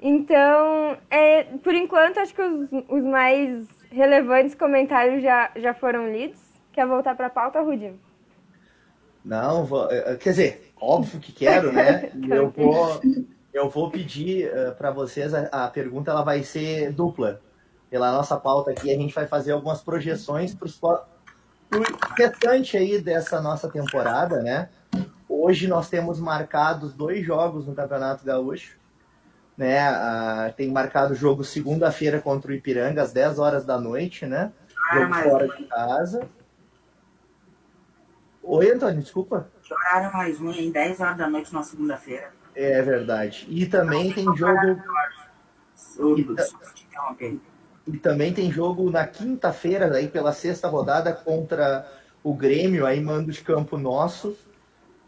Então, 0.01 0.97
é, 1.11 1.43
por 1.43 1.75
enquanto, 1.75 2.21
acho 2.21 2.33
que 2.33 2.41
os, 2.41 2.71
os 2.89 3.03
mais 3.03 3.67
relevantes 3.91 4.55
comentários 4.55 5.21
já, 5.21 5.51
já 5.57 5.75
foram 5.75 6.09
lidos. 6.11 6.41
Quer 6.73 6.87
voltar 6.87 7.17
para 7.17 7.27
a 7.27 7.31
pauta, 7.31 7.61
Rudy? 7.61 7.93
Não, 9.25 9.65
vou, 9.65 9.91
é, 9.91 10.13
é, 10.13 10.17
quer 10.17 10.31
dizer, 10.31 10.69
Óbvio 10.81 11.21
que 11.21 11.33
quero, 11.33 11.73
né? 11.73 12.11
Eu 12.29 12.51
vou, 12.51 13.01
eu 13.53 13.69
vou 13.69 13.91
pedir 13.91 14.49
uh, 14.49 14.75
para 14.77 14.91
vocês, 14.91 15.35
a, 15.35 15.49
a, 15.65 15.69
pergunta 15.69 16.11
ela 16.11 16.23
vai 16.23 16.43
ser 16.43 16.93
dupla. 16.93 17.41
Pela 17.91 18.13
nossa 18.13 18.37
pauta 18.37 18.71
aqui, 18.71 18.93
a 18.93 18.97
gente 18.97 19.15
vai 19.15 19.27
fazer 19.27 19.53
algumas 19.53 19.81
projeções 19.81 20.55
para 20.55 20.69
o 20.69 21.83
restante 22.17 22.77
aí 22.77 23.01
dessa 23.01 23.41
nossa 23.41 23.69
temporada, 23.69 24.43
né? 24.43 24.69
Hoje 25.29 25.67
nós 25.67 25.89
temos 25.89 26.19
marcados 26.21 26.93
dois 26.93 27.25
jogos 27.25 27.67
no 27.67 27.75
Campeonato 27.75 28.25
Gaúcho. 28.25 28.77
Né? 29.57 29.91
Uh, 29.91 30.53
tem 30.57 30.71
marcado 30.71 31.15
o 31.15 31.17
jogo 31.17 31.43
segunda-feira 31.43 32.21
contra 32.21 32.53
o 32.53 32.55
Ipiranga, 32.55 33.03
às 33.03 33.13
10 33.13 33.39
horas 33.41 33.65
da 33.65 33.79
noite, 33.79 34.25
né? 34.25 34.53
Jogo 34.93 35.15
fora 35.15 35.49
de 35.49 35.65
casa. 35.65 36.29
Oi, 38.43 38.71
Antônio, 38.71 39.03
desculpa. 39.03 39.51
Horário 39.71 40.13
mais 40.13 40.41
um, 40.41 40.51
em 40.53 40.71
10 40.71 41.01
horas 41.01 41.17
da 41.19 41.29
noite 41.29 41.53
na 41.53 41.63
segunda-feira. 41.63 42.33
É 42.55 42.81
verdade. 42.81 43.47
E 43.51 43.67
também 43.67 44.13
tem 44.13 44.25
jogo. 44.37 44.81
E, 46.17 46.27
e 47.93 47.97
também 47.97 48.33
tem 48.33 48.53
jogo 48.53 48.91
na 48.91 49.07
quinta-feira, 49.07 49.91
aí 49.95 50.09
pela 50.09 50.33
sexta 50.33 50.69
rodada, 50.69 51.13
contra 51.13 51.91
o 52.23 52.35
Grêmio, 52.35 52.85
aí 52.87 53.01
mando 53.01 53.33
de 53.33 53.41
campo 53.41 53.79
nosso. 53.79 54.37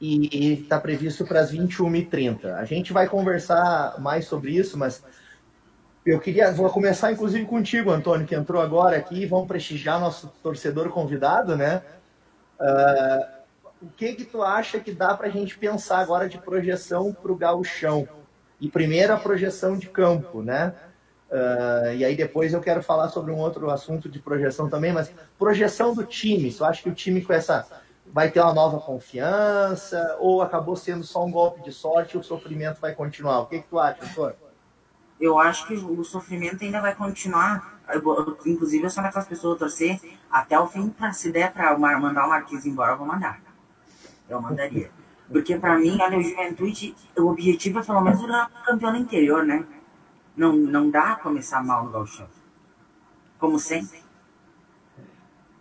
E 0.01 0.55
está 0.55 0.81
previsto 0.81 1.27
para 1.27 1.41
as 1.41 1.53
21h30. 1.53 2.55
A 2.55 2.65
gente 2.65 2.91
vai 2.91 3.07
conversar 3.07 4.01
mais 4.01 4.25
sobre 4.25 4.53
isso, 4.53 4.79
mas 4.79 5.05
eu 6.07 6.19
queria. 6.19 6.51
Vou 6.53 6.71
começar 6.71 7.13
inclusive 7.13 7.45
contigo, 7.45 7.91
Antônio, 7.91 8.27
que 8.27 8.35
entrou 8.35 8.63
agora 8.63 8.97
aqui. 8.97 9.27
Vamos 9.27 9.47
prestigiar 9.47 10.01
nosso 10.01 10.33
torcedor 10.43 10.89
convidado, 10.89 11.55
né? 11.55 11.83
Uh, 12.59 13.41
o 13.83 13.89
que 13.91 14.15
que 14.15 14.25
tu 14.25 14.43
acha 14.43 14.81
que 14.81 14.91
dá 14.91 15.15
para 15.15 15.27
a 15.27 15.31
gente 15.31 15.59
pensar 15.59 15.99
agora 15.99 16.31
de 16.31 16.39
projeção 16.39 17.13
para 17.13 17.31
o 17.31 17.37
gauchão? 17.37 18.09
E 18.59 18.71
primeiro 18.71 19.13
a 19.13 19.19
projeção 19.19 19.77
de 19.77 19.91
campo, 19.91 20.43
né? 20.43 20.73
Uh, 21.31 21.95
e 21.95 22.05
aí 22.05 22.17
depois 22.17 22.53
eu 22.53 22.61
quero 22.61 22.83
falar 22.83 23.09
sobre 23.09 23.31
um 23.31 23.39
outro 23.39 23.71
assunto 23.71 24.09
de 24.09 24.19
projeção 24.19 24.69
também, 24.69 24.93
mas 24.93 25.13
projeção 25.39 25.95
do 25.95 26.05
time. 26.05 26.53
Tu 26.53 26.65
acha 26.65 26.83
que 26.83 26.89
o 26.89 26.95
time 26.95 27.23
com 27.23 27.33
essa 27.33 27.69
vai 28.13 28.31
ter 28.31 28.41
uma 28.41 28.53
nova 28.53 28.81
confiança? 28.81 30.17
Ou 30.19 30.43
acabou 30.43 30.75
sendo 30.75 31.05
só 31.05 31.25
um 31.25 31.31
golpe 31.31 31.63
de 31.63 31.73
sorte 31.73 32.17
e 32.17 32.19
o 32.19 32.23
sofrimento 32.23 32.81
vai 32.81 32.95
continuar? 32.95 33.41
O 33.41 33.47
que, 33.47 33.61
que 33.61 33.69
tu 33.69 33.79
acha, 33.79 34.05
doutor? 34.05 34.35
Eu 35.21 35.39
acho 35.39 35.67
que 35.69 35.75
o 35.75 36.03
sofrimento 36.03 36.65
ainda 36.65 36.81
vai 36.81 36.95
continuar. 36.95 37.79
Eu, 37.93 38.37
inclusive, 38.47 38.85
eu 38.85 38.91
sou 38.91 39.03
daquelas 39.03 39.29
pessoas 39.29 39.59
torcer 39.59 40.01
até 40.31 40.59
o 40.59 40.67
fim, 40.67 40.89
pra, 40.89 41.13
se 41.13 41.31
der 41.31 41.53
para 41.53 41.79
mandar 41.79 42.27
o 42.27 42.31
Marquinhos 42.31 42.67
embora, 42.67 42.93
eu 42.93 42.99
vou 42.99 43.07
mandar. 43.07 43.41
Eu 44.29 44.41
mandaria. 44.41 44.91
Porque 45.31 45.57
para 45.57 45.79
mim, 45.79 45.97
olha, 46.01 46.19
o 46.19 46.23
Juventude, 46.23 46.95
o 47.17 47.29
objetivo 47.29 47.79
é 47.79 47.83
pelo 47.83 48.01
menos 48.01 48.21
virar 48.21 48.51
campeão 48.65 48.93
no 48.93 48.99
interior, 48.99 49.45
né? 49.45 49.65
Não, 50.41 50.57
não 50.57 50.91
dá 50.91 51.17
começar 51.17 51.63
mal 51.63 51.85
no 51.85 51.91
Galchão. 51.91 52.27
Como 53.39 53.59
sempre. 53.59 54.03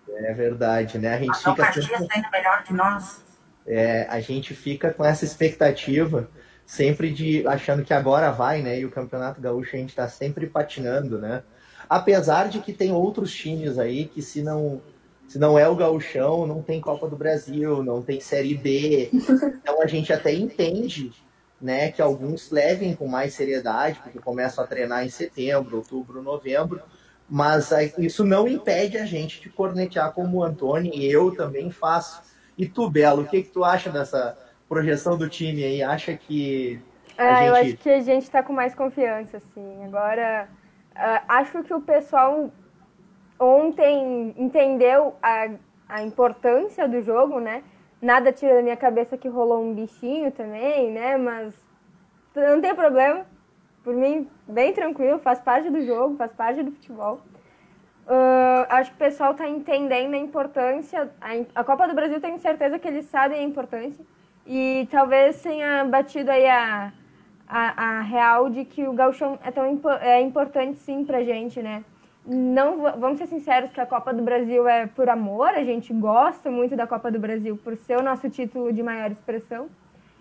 É 0.08 0.34
verdade, 0.34 0.98
né? 0.98 1.16
A 1.16 1.20
gente 1.20 1.32
Até 1.32 1.52
fica. 1.52 1.66
Caxias 1.66 1.86
sempre... 1.86 2.16
ainda 2.16 2.30
melhor 2.30 2.64
que 2.64 2.74
nós. 2.74 3.22
É, 3.68 4.08
a 4.10 4.22
gente 4.22 4.56
fica 4.56 4.94
com 4.94 5.04
essa 5.04 5.26
expectativa 5.26 6.30
sempre 6.66 7.12
de 7.12 7.46
achando 7.46 7.84
que 7.84 7.94
agora 7.94 8.32
vai, 8.32 8.62
né? 8.62 8.80
E 8.80 8.86
o 8.86 8.90
Campeonato 8.90 9.42
Gaúcho 9.42 9.76
a 9.76 9.80
gente 9.80 9.90
está 9.90 10.08
sempre 10.08 10.48
patinando, 10.48 11.20
né? 11.20 11.44
Apesar 11.90 12.48
de 12.48 12.62
que 12.62 12.72
tem 12.72 12.94
outros 12.94 13.34
times 13.34 13.78
aí 13.78 14.06
que 14.06 14.22
se 14.22 14.42
não 14.42 14.82
se 15.28 15.38
não 15.38 15.60
é 15.60 15.68
o 15.68 15.76
gauchão, 15.76 16.48
não 16.48 16.64
tem 16.64 16.80
Copa 16.80 17.06
do 17.06 17.18
Brasil, 17.18 17.84
não 17.84 18.02
tem 18.02 18.22
Série 18.22 18.56
B. 18.56 19.10
Então 19.62 19.82
a 19.82 19.88
gente 19.88 20.14
até 20.14 20.34
entende, 20.34 21.12
né, 21.62 21.92
que 21.92 22.02
alguns 22.02 22.52
levem 22.52 22.96
com 22.96 23.08
mais 23.08 23.34
seriedade, 23.34 24.00
porque 24.02 24.20
começam 24.20 24.64
a 24.64 24.68
treinar 24.68 25.06
em 25.06 25.10
setembro, 25.10 25.78
outubro, 25.78 26.22
novembro, 26.22 26.82
mas 27.30 27.72
isso 27.98 28.24
não 28.24 28.48
impede 28.48 28.98
a 28.98 29.06
gente 29.06 29.42
de 29.42 29.50
cornetear 29.50 30.12
como 30.14 30.38
o 30.38 30.44
Antônio 30.44 30.92
e 30.94 31.06
eu 31.06 31.36
também 31.36 31.70
faço. 31.70 32.22
E 32.58 32.68
tu, 32.68 32.90
Belo, 32.90 33.22
o 33.22 33.28
que, 33.28 33.44
que 33.44 33.50
tu 33.50 33.64
acha 33.64 33.90
dessa 33.90 34.38
projeção 34.68 35.18
do 35.18 35.30
time 35.30 35.64
aí? 35.64 35.84
Acha 35.84 36.16
que. 36.16 36.82
A 37.18 37.24
ah, 37.24 37.36
gente... 37.36 37.48
eu 37.48 37.56
acho 37.56 37.78
que 37.78 37.90
a 37.90 38.00
gente 38.02 38.24
está 38.24 38.42
com 38.42 38.54
mais 38.54 38.74
confiança, 38.74 39.38
assim. 39.38 39.84
Agora, 39.84 40.50
uh, 40.96 41.26
acho 41.28 41.64
que 41.64 41.74
o 41.74 41.82
pessoal 41.82 42.52
ontem 43.40 44.34
entendeu 44.38 45.16
a, 45.22 45.50
a 45.88 46.02
importância 46.02 46.88
do 46.88 47.02
jogo, 47.02 47.40
né? 47.40 47.64
Nada 48.02 48.32
tira 48.32 48.56
da 48.56 48.62
minha 48.62 48.78
cabeça 48.78 49.18
que 49.18 49.28
rolou 49.28 49.62
um 49.62 49.74
bichinho 49.74 50.32
também, 50.32 50.92
né? 50.92 51.18
Mas 51.18 51.54
não 52.36 52.62
tem 52.62 52.74
problema. 52.74 53.26
Por 53.84 53.94
mim, 53.94 54.30
bem 54.48 54.74
tranquilo, 54.74 55.20
faz 55.20 55.40
parte 55.40 55.70
do 55.70 55.86
jogo, 55.86 56.16
faz 56.16 56.32
parte 56.32 56.64
do 56.64 56.72
futebol. 56.72 57.22
Uh, 58.08 58.66
acho 58.70 58.90
que 58.92 58.96
o 58.96 59.00
pessoal 59.00 59.32
está 59.34 59.48
entendendo 59.48 60.14
a 60.14 60.18
importância. 60.18 61.12
A, 61.22 61.60
a, 61.62 61.64
Copa 61.64 61.88
do 61.88 61.94
Brasil 61.94 62.20
tenho 62.20 62.40
certeza 62.40 62.80
que 62.80 62.88
eles 62.88 63.06
sabem 63.06 63.40
a 63.40 63.44
importância. 63.44 64.04
E 64.48 64.88
talvez 64.90 65.42
tenha 65.42 65.84
batido 65.86 66.32
aí 66.32 66.48
a, 66.48 66.92
a, 67.48 67.84
a 67.84 68.02
real 68.02 68.50
de 68.50 68.66
que 68.66 68.88
o 68.88 68.94
gauchão 68.94 69.38
é, 69.44 69.52
tão, 69.52 69.80
é 70.02 70.22
importante 70.22 70.80
sim 70.80 71.06
pra 71.06 71.24
gente, 71.24 71.62
né? 71.62 71.84
Não 72.30 72.84
vamos 73.00 73.18
ser 73.18 73.26
sinceros 73.26 73.72
que 73.72 73.82
a 73.82 73.88
Copa 73.88 74.14
do 74.14 74.22
Brasil 74.22 74.68
é 74.68 74.86
por 74.86 75.10
amor, 75.10 75.50
a 75.50 75.64
gente 75.64 75.92
gosta 75.92 76.52
muito 76.52 76.76
da 76.76 76.86
Copa 76.86 77.10
do 77.10 77.18
Brasil 77.18 77.58
por 77.58 77.76
ser 77.76 77.98
o 77.98 78.04
nosso 78.04 78.30
título 78.30 78.72
de 78.72 78.84
maior 78.84 79.12
expressão 79.12 79.68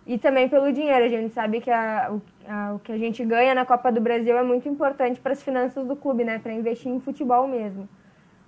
e 0.06 0.16
também 0.16 0.48
pelo 0.48 0.72
dinheiro. 0.72 1.04
A 1.04 1.08
gente 1.08 1.34
sabe 1.34 1.60
que 1.60 1.70
a, 1.70 2.10
a, 2.48 2.72
o 2.74 2.78
que 2.78 2.92
a 2.92 2.96
gente 2.96 3.22
ganha 3.26 3.54
na 3.54 3.66
Copa 3.66 3.92
do 3.92 4.00
Brasil 4.00 4.38
é 4.38 4.42
muito 4.42 4.66
importante 4.66 5.20
para 5.20 5.32
as 5.32 5.42
finanças 5.42 5.86
do 5.86 5.94
clube, 5.94 6.24
né, 6.24 6.38
para 6.38 6.50
investir 6.50 6.90
em 6.90 6.98
futebol 6.98 7.46
mesmo. 7.46 7.86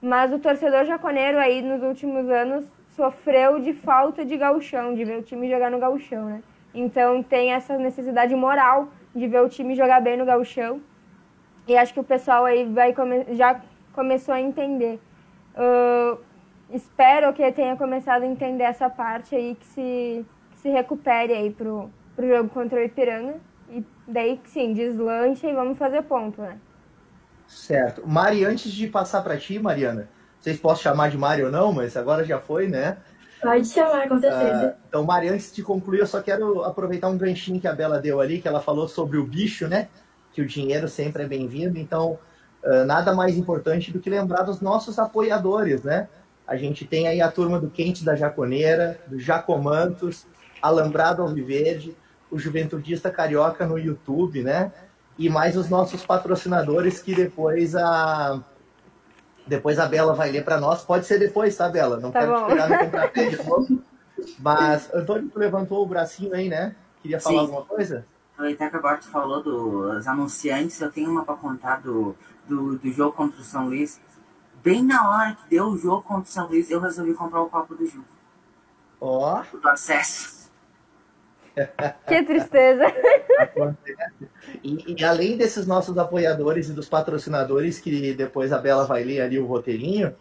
Mas 0.01 0.33
o 0.33 0.39
torcedor 0.39 0.87
jaconeiro 0.87 1.39
aí 1.39 1.61
nos 1.61 1.83
últimos 1.83 2.31
anos 2.31 2.65
sofreu 2.97 3.61
de 3.61 3.75
falta 3.75 4.25
de 4.25 4.39
gauchão, 4.39 4.95
de 4.95 5.05
ver 5.05 5.19
o 5.19 5.23
time 5.23 5.51
jogar 5.51 5.71
no 5.71 5.79
gauchão, 5.79 6.25
né? 6.25 6.43
Então 6.73 7.23
tem 7.23 7.53
essa 7.53 7.77
necessidade 7.77 8.35
moral 8.35 8.89
de 9.15 9.27
ver 9.27 9.43
o 9.43 9.49
time 9.51 9.75
jogar 9.75 10.01
bem 10.01 10.17
no 10.17 10.25
gauchão 10.25 10.81
e 11.71 11.77
acho 11.77 11.95
que 11.95 12.01
o 12.01 12.05
pessoal 12.05 12.45
aí 12.45 12.65
vai 12.65 12.93
come 12.93 13.25
já 13.37 13.61
começou 13.93 14.35
a 14.35 14.41
entender. 14.41 15.01
Uh, 15.55 16.19
espero 16.73 17.33
que 17.33 17.53
tenha 17.53 17.77
começado 17.77 18.23
a 18.23 18.27
entender 18.27 18.65
essa 18.65 18.91
parte 18.91 19.37
aí, 19.37 19.55
que 19.55 19.67
se, 19.67 20.27
que 20.51 20.59
se 20.59 20.69
recupere 20.69 21.33
aí 21.33 21.51
pro, 21.51 21.89
pro 22.17 22.29
jogo 22.29 22.49
contra 22.49 22.81
o 22.81 22.83
Ipiranga. 22.83 23.37
E 23.71 23.85
daí, 24.09 24.41
sim, 24.47 24.73
deslanche 24.73 25.47
e 25.47 25.53
vamos 25.53 25.79
fazer 25.79 26.03
ponto, 26.03 26.41
né? 26.41 26.59
Certo. 27.47 28.03
Mari, 28.05 28.45
antes 28.45 28.73
de 28.73 28.89
passar 28.89 29.23
para 29.23 29.37
ti, 29.37 29.57
Mariana, 29.61 30.09
vocês 30.41 30.59
possam 30.59 30.83
chamar 30.83 31.11
de 31.11 31.19
Mari 31.19 31.45
ou 31.45 31.53
não, 31.53 31.73
mas 31.73 31.97
agora 31.97 32.25
já 32.25 32.41
foi, 32.41 32.67
né? 32.67 32.97
Pode 33.41 33.69
chamar, 33.69 34.09
com 34.09 34.19
certeza. 34.19 34.77
Uh, 34.77 34.83
então, 34.89 35.05
Mari, 35.05 35.29
antes 35.29 35.55
de 35.55 35.63
concluir, 35.63 36.01
eu 36.01 36.07
só 36.07 36.21
quero 36.21 36.65
aproveitar 36.65 37.09
um 37.09 37.17
ganchinho 37.17 37.61
que 37.61 37.69
a 37.69 37.73
Bela 37.73 38.01
deu 38.01 38.21
ali, 38.21 38.41
que 38.41 38.49
ela 38.49 38.61
falou 38.61 38.89
sobre 38.89 39.19
o 39.19 39.25
bicho, 39.25 39.69
né? 39.69 39.89
Que 40.33 40.41
o 40.41 40.47
dinheiro 40.47 40.89
sempre 40.89 41.23
é 41.23 41.27
bem-vindo, 41.27 41.79
então 41.79 42.19
uh, 42.65 42.85
nada 42.85 43.15
mais 43.15 43.37
importante 43.37 43.93
do 43.93 43.99
que 43.99 44.11
lembrar 44.11 44.43
dos 44.43 44.61
nossos 44.61 44.99
apoiadores, 44.99 45.83
né? 45.83 46.09
A 46.47 46.57
gente 46.57 46.85
tem 46.85 47.07
aí 47.07 47.21
a 47.21 47.31
turma 47.31 47.61
do 47.61 47.71
Quente 47.71 48.05
da 48.05 48.17
Jaconeira, 48.17 48.99
do 49.07 49.19
Jacomantos, 49.21 50.27
Alambrado 50.61 51.23
Alviverde, 51.23 51.97
o 52.31 52.39
Juventudista 52.39 53.11
Carioca 53.11 53.67
no 53.67 53.79
YouTube, 53.79 54.43
né? 54.43 54.73
E 55.19 55.29
mais 55.29 55.57
os 55.57 55.69
nossos 55.69 56.05
patrocinadores 56.05 57.01
que 57.01 57.15
depois 57.15 57.77
a 57.77 58.43
depois 59.47 59.79
a 59.79 59.87
Bela 59.87 60.15
vai 60.15 60.31
ler 60.31 60.45
para 60.45 60.61
nós. 60.61 60.83
Pode 60.83 61.07
ser 61.07 61.19
depois, 61.19 61.57
tá, 61.57 61.69
Bela? 61.69 61.99
Não 61.99 62.11
tá 62.11 62.21
quero 62.21 62.33
bom. 62.33 62.47
te 62.47 62.53
pegar 62.53 62.69
no 62.69 62.79
contrapé 62.79 63.29
de 63.29 63.37
novo. 63.43 63.83
Mas, 64.39 64.93
Antônio, 64.95 65.29
tu 65.29 65.39
levantou 65.39 65.83
o 65.83 65.87
bracinho 65.87 66.35
aí, 66.35 66.49
né? 66.49 66.75
Queria 67.03 67.19
falar 67.19 67.35
Sim. 67.35 67.41
alguma 67.41 67.65
coisa? 67.65 68.05
Aproveitar 68.41 68.71
que 68.71 68.77
agora 68.77 68.97
tu 68.97 69.09
falou 69.09 69.43
dos 69.43 70.07
anunciantes, 70.07 70.81
eu 70.81 70.91
tenho 70.91 71.11
uma 71.11 71.25
para 71.25 71.37
contar 71.37 71.81
do, 71.83 72.17
do, 72.49 72.79
do, 72.79 72.91
jogo 72.91 73.13
contra 73.13 73.39
o 73.39 73.45
São 73.45 73.67
Luís. 73.67 74.01
Bem 74.65 74.83
na 74.83 75.09
hora 75.09 75.35
que 75.35 75.51
deu 75.51 75.67
o 75.67 75.79
jogo 75.79 76.03
contra 76.03 76.23
o 76.23 76.33
São 76.33 76.47
Luís, 76.49 76.71
eu 76.71 76.81
resolvi 76.81 77.13
comprar 77.13 77.43
o 77.43 77.51
copo 77.51 77.75
do 77.75 77.87
jogo. 77.87 78.07
Ó. 78.99 79.43
Oh. 79.43 79.57
Do 79.59 79.69
acesso. 79.69 80.41
Que 82.07 82.23
tristeza. 82.23 82.85
E, 84.63 84.95
e, 84.95 85.05
além 85.05 85.37
desses 85.37 85.67
nossos 85.67 85.97
apoiadores 85.97 86.69
e 86.69 86.73
dos 86.73 86.89
patrocinadores, 86.89 87.79
que 87.79 88.13
depois 88.15 88.53
a 88.53 88.59
Bela 88.59 88.85
vai 88.85 89.05
ler 89.05 89.21
ali 89.21 89.39
o 89.39 89.47
roteirinho, 89.47 90.15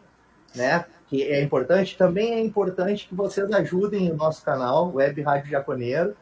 né? 0.56 0.86
Que 1.08 1.24
é 1.24 1.42
importante, 1.42 1.98
também 1.98 2.34
é 2.34 2.40
importante 2.40 3.08
que 3.08 3.16
vocês 3.16 3.52
ajudem 3.52 4.12
o 4.12 4.16
nosso 4.16 4.44
canal, 4.44 4.94
Web 4.94 5.22
Rádio 5.22 5.50
Jaconeiro 5.50 6.16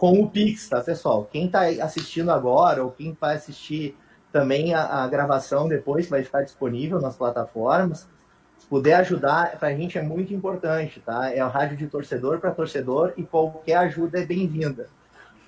com 0.00 0.18
o 0.18 0.30
Pix, 0.30 0.66
tá, 0.66 0.80
pessoal? 0.80 1.28
Quem 1.30 1.44
está 1.44 1.60
assistindo 1.84 2.30
agora 2.30 2.82
ou 2.82 2.90
quem 2.90 3.14
vai 3.20 3.36
assistir 3.36 3.94
também 4.32 4.72
a, 4.72 5.04
a, 5.04 5.06
gravação 5.06 5.68
depois, 5.68 6.08
vai 6.08 6.22
ficar 6.22 6.40
disponível 6.40 6.98
nas 6.98 7.18
plataformas, 7.18 8.08
se 8.56 8.66
puder 8.66 8.94
ajudar, 8.94 9.58
para 9.58 9.68
a 9.68 9.74
gente 9.74 9.98
é 9.98 10.02
muito 10.02 10.32
importante, 10.32 11.00
tá? 11.00 11.30
É 11.30 11.40
a 11.40 11.48
rádio 11.48 11.76
de 11.76 11.86
torcedor 11.86 12.38
para 12.38 12.50
torcedor 12.50 13.12
e 13.14 13.24
qualquer 13.24 13.74
ajuda 13.74 14.20
é 14.20 14.24
bem-vinda. 14.24 14.88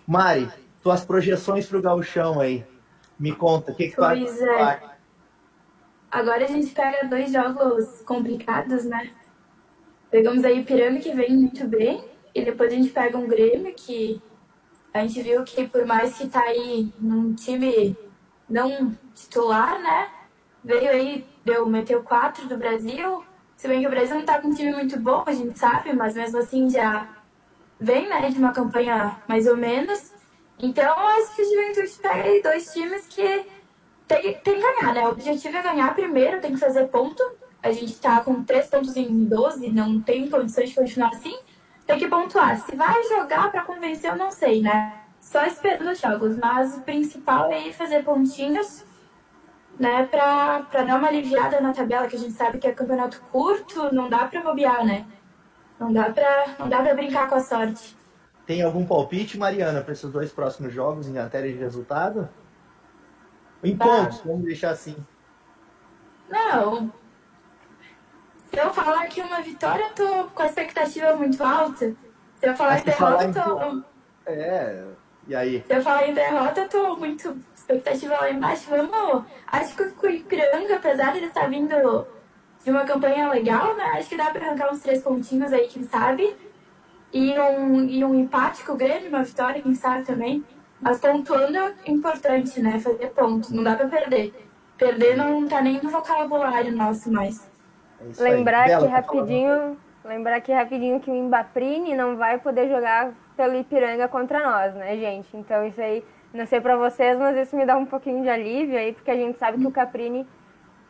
Mari, 0.07 0.47
tuas 0.83 1.03
projeções 1.03 1.67
para 1.67 1.79
o 1.79 1.83
gauchão 1.83 2.39
aí, 2.39 2.63
me 3.19 3.35
conta, 3.35 3.73
o 3.73 3.75
que, 3.75 3.89
que 3.89 3.97
tu 3.97 4.03
pois 4.03 4.39
é. 4.39 4.81
Agora 6.11 6.45
a 6.45 6.49
gente 6.49 6.75
pega 6.75 7.09
dois 7.09 7.33
jogos 7.33 8.03
complicados, 8.03 8.85
né? 8.85 9.13
Pegamos 10.11 10.45
aí 10.45 10.61
o 10.61 10.65
Pirâmide, 10.67 11.09
que 11.09 11.17
vem 11.17 11.35
muito 11.35 11.67
bem, 11.67 12.05
e 12.35 12.45
depois 12.45 12.71
a 12.71 12.77
gente 12.77 12.91
pega 12.91 13.17
um 13.17 13.27
Grêmio, 13.27 13.73
que 13.75 14.21
a 14.93 15.01
gente 15.01 15.23
viu 15.23 15.43
que 15.45 15.67
por 15.67 15.87
mais 15.87 16.17
que 16.17 16.29
tá 16.29 16.41
aí 16.41 16.93
num 16.99 17.35
time 17.35 17.97
não 18.49 18.97
titular, 19.15 19.81
né? 19.81 20.09
Veio 20.63 20.91
aí, 20.91 21.27
deu, 21.45 21.67
meteu 21.67 22.03
quatro 22.03 22.47
do 22.47 22.57
Brasil. 22.57 23.25
Se 23.57 23.67
bem 23.67 23.81
que 23.81 23.87
o 23.87 23.91
Brasil 23.91 24.17
não 24.17 24.25
tá 24.25 24.41
com 24.41 24.49
um 24.49 24.55
time 24.55 24.73
muito 24.73 24.99
bom, 24.99 25.25
a 25.27 25.33
gente 25.33 25.59
sabe, 25.59 25.93
mas 25.93 26.15
mesmo 26.15 26.39
assim 26.39 26.69
já 26.69 27.09
vem, 27.81 28.09
né, 28.09 28.29
de 28.29 28.39
uma 28.39 28.53
campanha 28.53 29.17
mais 29.27 29.47
ou 29.47 29.57
menos. 29.57 30.13
Então, 30.59 30.95
acho 31.09 31.35
que 31.35 31.43
o 31.43 31.45
Juventude 31.45 31.99
pega 32.01 32.29
aí 32.29 32.43
dois 32.43 32.73
times 32.73 33.07
que 33.09 33.47
tem, 34.07 34.35
tem 34.35 34.55
que 34.55 34.61
ganhar, 34.61 34.95
né? 34.95 35.07
O 35.07 35.13
objetivo 35.13 35.57
é 35.57 35.63
ganhar 35.63 35.95
primeiro, 35.95 36.41
tem 36.41 36.53
que 36.53 36.61
fazer 36.61 36.87
ponto. 36.89 37.23
A 37.63 37.73
gente 37.73 37.99
tá 37.99 38.21
com 38.21 38.45
três 38.45 38.67
pontos 38.67 38.97
em 38.97 39.25
12, 39.25 39.71
não 39.71 40.01
tem 40.01 40.29
condições 40.29 40.71
de 40.71 40.77
continuar 40.77 41.09
assim 41.09 41.37
tem 41.93 41.99
que 41.99 42.09
pontuar. 42.09 42.59
Se 42.59 42.75
vai 42.75 43.03
jogar 43.05 43.51
para 43.51 43.63
convencer, 43.63 44.11
eu 44.11 44.17
não 44.17 44.31
sei, 44.31 44.63
né? 44.63 45.01
Só 45.21 45.45
esperando 45.45 45.91
os 45.91 46.01
jogos. 46.01 46.37
Mas 46.37 46.77
o 46.77 46.81
principal 46.81 47.53
é 47.53 47.73
fazer 47.73 48.03
pontinhos, 48.03 48.85
né? 49.79 50.07
Pra, 50.07 50.63
pra 50.71 50.83
dar 50.83 50.99
uma 50.99 51.09
aliviada 51.09 51.61
na 51.61 51.73
tabela, 51.73 52.07
que 52.07 52.17
a 52.17 52.19
gente 52.19 52.33
sabe 52.33 52.59
que 52.59 52.67
é 52.67 52.73
campeonato 52.73 53.21
curto, 53.31 53.95
não 53.95 54.09
dá 54.09 54.27
pra 54.27 54.43
bobear, 54.43 54.85
né? 54.85 55.07
Não 55.79 55.93
dá 55.93 56.11
pra, 56.11 56.47
não 56.59 56.69
dá 56.69 56.83
pra 56.83 56.95
brincar 56.95 57.29
com 57.29 57.35
a 57.35 57.41
sorte. 57.41 57.97
Tem 58.47 58.63
algum 58.63 58.85
palpite, 58.85 59.39
Mariana, 59.39 59.83
para 59.83 59.93
esses 59.93 60.11
dois 60.11 60.33
próximos 60.33 60.73
jogos 60.73 61.07
em 61.07 61.13
matéria 61.13 61.53
de 61.53 61.59
resultado? 61.59 62.29
Em 63.63 63.77
pontos, 63.77 64.21
vamos 64.25 64.45
deixar 64.45 64.71
assim. 64.71 64.97
Não. 66.29 66.93
Se 68.53 68.59
eu 68.59 68.71
falar 68.75 69.07
que 69.07 69.21
uma 69.21 69.41
vitória, 69.41 69.83
eu 69.85 69.95
tô 69.95 70.25
com 70.35 70.43
a 70.43 70.47
expectativa 70.47 71.15
muito 71.17 71.43
alta. 71.43 71.95
Se 72.37 72.47
eu 72.49 72.55
falar 72.55 72.73
Mas 72.73 72.83
tu 72.85 72.93
falar 72.93 73.25
derrota, 73.27 73.41
eu 73.49 73.69
em- 73.73 73.81
tô. 73.81 74.31
É, 74.31 74.85
e 75.27 75.35
aí? 75.35 75.65
Se 75.67 75.75
eu 75.75 75.83
falar 75.83 76.07
em 76.09 76.13
derrota, 76.15 76.61
eu 76.61 76.69
tô 76.69 76.97
muito 76.97 77.37
expectativa 77.55 78.15
lá 78.15 78.31
embaixo. 78.31 78.69
Vamos. 78.69 79.25
Acho 79.47 79.75
que 79.75 80.07
o 80.07 80.11
Ipiranga, 80.11 80.77
apesar 80.77 81.13
de 81.13 81.19
ele 81.19 81.27
estar 81.29 81.49
vindo 81.49 82.07
de 82.63 82.71
uma 82.71 82.85
campanha 82.85 83.29
legal, 83.31 83.75
né? 83.75 83.85
Acho 83.97 84.11
que 84.11 84.17
dá 84.17 84.27
pra 84.31 84.45
arrancar 84.47 84.71
uns 84.71 84.81
três 84.81 85.03
pontinhos 85.03 85.51
aí, 85.53 85.67
quem 85.69 85.85
sabe. 85.85 86.37
E 87.13 87.39
um, 87.39 87.85
e 87.85 88.05
um 88.05 88.15
empate 88.15 88.65
com 88.65 88.73
o 88.73 88.77
Grêmio, 88.77 89.09
uma 89.09 89.23
vitória, 89.25 89.63
quem 89.63 89.75
sabe 89.75 90.05
também. 90.05 90.45
Mas 90.81 90.99
pontuando 90.99 91.57
é 91.59 91.75
importante, 91.87 92.61
né? 92.61 92.79
Fazer 92.81 93.09
ponto. 93.11 93.55
Não 93.55 93.63
dá 93.63 93.77
pra 93.77 93.87
perder. 93.89 94.35
Perder 94.77 95.17
não 95.17 95.47
tá 95.49 95.61
nem 95.63 95.81
no 95.83 95.89
vocabulário 95.91 96.75
nosso 96.77 97.11
mais. 97.11 97.51
É 98.19 98.25
aí. 98.25 98.35
Lembrar 98.35 98.67
Bela, 98.67 98.87
que 98.87 98.93
rapidinho, 98.93 99.77
lembrar 100.05 100.41
que 100.41 100.53
rapidinho 100.53 101.01
que 101.01 101.11
o 101.11 101.15
Imbaprini 101.15 101.95
não 101.95 102.17
vai 102.17 102.39
poder 102.39 102.69
jogar 102.69 103.13
pelo 103.37 103.57
Ipiranga 103.57 104.09
contra 104.09 104.41
nós, 104.41 104.75
né, 104.75 104.97
gente? 104.97 105.37
Então 105.37 105.65
isso 105.67 105.81
aí, 105.81 106.05
não 106.33 106.47
sei 106.47 106.61
pra 106.61 106.77
vocês, 106.77 107.19
mas 107.19 107.37
isso 107.37 107.57
me 107.57 107.65
dá 107.65 107.77
um 107.77 107.87
pouquinho 107.87 108.23
de 108.23 108.29
alívio 108.29 108.79
aí, 108.79 108.93
porque 108.93 109.11
a 109.11 109.17
gente 109.17 109.39
sabe 109.39 109.59
que 109.59 109.67
o 109.67 109.73
Caprini 109.73 110.27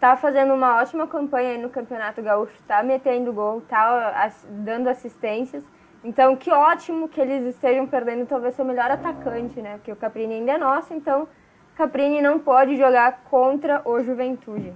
tá 0.01 0.17
fazendo 0.17 0.53
uma 0.53 0.81
ótima 0.81 1.07
campanha 1.07 1.51
aí 1.51 1.59
no 1.59 1.71
Campeonato 1.71 2.21
Gaúcho, 2.21 2.57
tá 2.67 2.83
metendo 2.83 3.33
gol, 3.33 3.61
tá 3.61 4.33
dando 4.49 4.89
assistências. 4.89 5.63
Então, 6.05 6.35
que 6.35 6.51
ótimo 6.51 7.09
que 7.09 7.21
eles 7.21 7.45
estejam 7.45 7.87
perdendo 7.87 8.27
talvez 8.27 8.57
seu 8.57 8.65
melhor 8.65 8.91
atacante, 8.91 9.63
né? 9.63 9.75
Porque 9.75 9.93
o 9.93 9.97
Caprini 9.97 10.35
ainda 10.35 10.53
é 10.53 10.59
nosso, 10.59 10.93
então 10.93 11.29
Caprini 11.77 12.21
não 12.21 12.41
pode 12.41 12.77
jogar 12.77 13.23
contra 13.31 13.81
o 13.85 14.03
Juventude. 14.03 14.73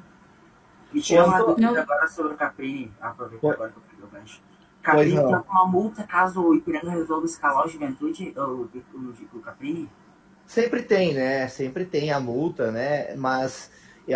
E 0.97 1.01
tira 1.03 1.27
uma 1.27 1.39
dúvida 1.39 1.71
Não. 1.73 1.79
agora 1.81 2.09
sobre 2.09 2.33
o 2.33 2.37
Caprini. 2.37 2.91
Aproveita 3.01 3.41
Pois- 3.41 3.55
agora 3.55 3.71
que 3.71 3.77
eu 3.77 3.83
peguei 3.91 4.05
o 4.05 4.09
gancho. 4.09 4.41
Caprini 4.83 5.15
não. 5.17 5.31
tá 5.31 5.41
com 5.41 5.53
uma 5.53 5.67
multa 5.67 6.03
caso 6.05 6.41
o 6.41 6.55
Ipiranga 6.55 6.91
resolva 6.91 7.27
escalar 7.27 7.67
o 7.67 7.69
Juventude, 7.69 8.33
o, 8.37 8.41
o, 8.41 8.71
o, 8.95 9.15
o 9.39 9.41
Caprini? 9.41 9.89
Sempre 10.47 10.83
tem, 10.83 11.13
né? 11.13 11.49
Sempre 11.49 11.85
tem 11.85 12.13
a 12.13 12.21
multa, 12.21 12.71
né? 12.71 13.15
Mas 13.17 13.71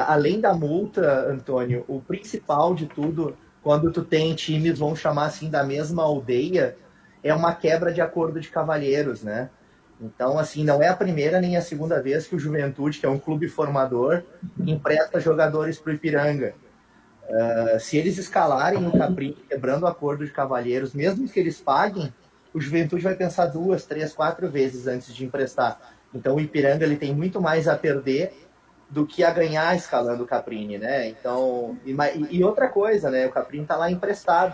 além 0.06 0.40
da 0.40 0.54
multa, 0.54 1.28
Antônio, 1.28 1.84
o 1.88 2.00
principal 2.00 2.72
de 2.74 2.86
tudo, 2.86 3.36
quando 3.62 3.90
tu 3.90 4.04
tem 4.04 4.32
times, 4.34 4.78
vamos 4.78 5.00
chamar 5.00 5.26
assim, 5.26 5.50
da 5.50 5.64
mesma 5.64 6.04
aldeia, 6.04 6.76
é 7.22 7.34
uma 7.34 7.52
quebra 7.52 7.92
de 7.92 8.00
acordo 8.00 8.40
de 8.40 8.48
cavalheiros, 8.48 9.22
né? 9.22 9.50
Então, 10.00 10.38
assim, 10.38 10.64
não 10.64 10.80
é 10.82 10.88
a 10.88 10.96
primeira 10.96 11.40
nem 11.40 11.56
a 11.56 11.60
segunda 11.60 12.00
vez 12.00 12.26
que 12.26 12.34
o 12.34 12.38
Juventude, 12.38 12.98
que 13.00 13.04
é 13.04 13.08
um 13.08 13.18
clube 13.18 13.48
formador, 13.48 14.22
empresta 14.64 15.20
jogadores 15.20 15.78
para 15.78 15.90
o 15.90 15.94
Ipiranga. 15.94 16.54
Ah, 17.32 17.78
se 17.78 17.96
eles 17.96 18.18
escalarem 18.18 18.86
o 18.86 18.92
Capri, 18.92 19.36
quebrando 19.48 19.84
o 19.84 19.86
acordo 19.86 20.24
de 20.24 20.32
cavalheiros, 20.32 20.92
mesmo 20.94 21.28
que 21.28 21.38
eles 21.38 21.60
paguem, 21.60 22.12
o 22.52 22.60
Juventude 22.60 23.04
vai 23.04 23.14
pensar 23.14 23.46
duas, 23.46 23.84
três, 23.84 24.12
quatro 24.12 24.50
vezes 24.50 24.86
antes 24.86 25.14
de 25.14 25.24
emprestar. 25.24 25.78
Então 26.12 26.36
o 26.36 26.40
Ipiranga 26.40 26.84
ele 26.84 26.96
tem 26.96 27.14
muito 27.14 27.40
mais 27.40 27.68
a 27.68 27.76
perder 27.76 28.32
do 28.88 29.06
que 29.06 29.22
a 29.22 29.30
ganhar 29.30 29.76
escalando 29.76 30.24
o 30.24 30.26
Caprini, 30.26 30.76
né? 30.76 31.08
Então, 31.08 31.78
e, 31.86 31.94
e- 32.30 32.42
outra 32.42 32.68
coisa, 32.68 33.08
né? 33.08 33.26
O 33.26 33.30
Caprini 33.30 33.64
tá 33.64 33.76
lá 33.76 33.88
emprestado. 33.88 34.52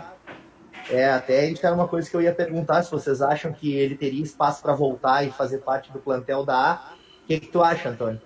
É, 0.91 1.09
até 1.09 1.49
isso 1.49 1.65
era 1.65 1.73
uma 1.75 1.87
coisa 1.87 2.07
que 2.07 2.15
eu 2.15 2.21
ia 2.21 2.33
perguntar 2.33 2.83
se 2.83 2.91
vocês 2.91 3.19
acham 3.19 3.51
que 3.51 3.73
ele 3.73 3.95
teria 3.97 4.23
espaço 4.23 4.61
para 4.61 4.73
voltar 4.73 5.23
e 5.23 5.31
fazer 5.31 5.57
parte 5.57 5.91
do 5.91 5.99
plantel 5.99 6.45
da 6.45 6.55
A. 6.55 6.93
O 7.23 7.27
que, 7.27 7.39
que 7.39 7.47
tu 7.47 7.63
acha, 7.63 7.89
Antônio? 7.89 8.21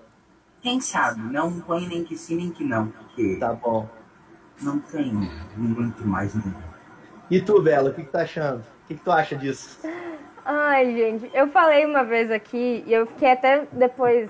Quem 0.61 0.81
sabe? 0.81 1.21
Não 1.21 1.61
põe 1.61 1.87
nem 1.87 2.03
que 2.03 2.17
sim, 2.17 2.35
nem 2.35 2.51
que 2.51 2.63
não, 2.63 2.87
porque 2.89 3.37
Tá 3.37 3.53
bom. 3.53 3.87
Não 4.61 4.79
tem 4.79 5.11
muito 5.55 6.05
mais. 6.05 6.33
Né? 6.35 6.43
E 7.29 7.41
tu, 7.41 7.61
Bela, 7.61 7.89
o 7.89 7.93
que, 7.93 8.01
que 8.01 8.07
tu 8.07 8.11
tá 8.11 8.21
achando? 8.21 8.59
O 8.59 8.87
que, 8.87 8.95
que 8.95 9.03
tu 9.03 9.11
acha 9.11 9.35
disso? 9.35 9.79
Ai, 10.43 10.91
gente, 10.93 11.29
eu 11.33 11.47
falei 11.47 11.85
uma 11.85 12.03
vez 12.03 12.31
aqui 12.31 12.83
e 12.85 12.93
eu 12.93 13.05
fiquei 13.05 13.31
até 13.31 13.67
depois 13.71 14.29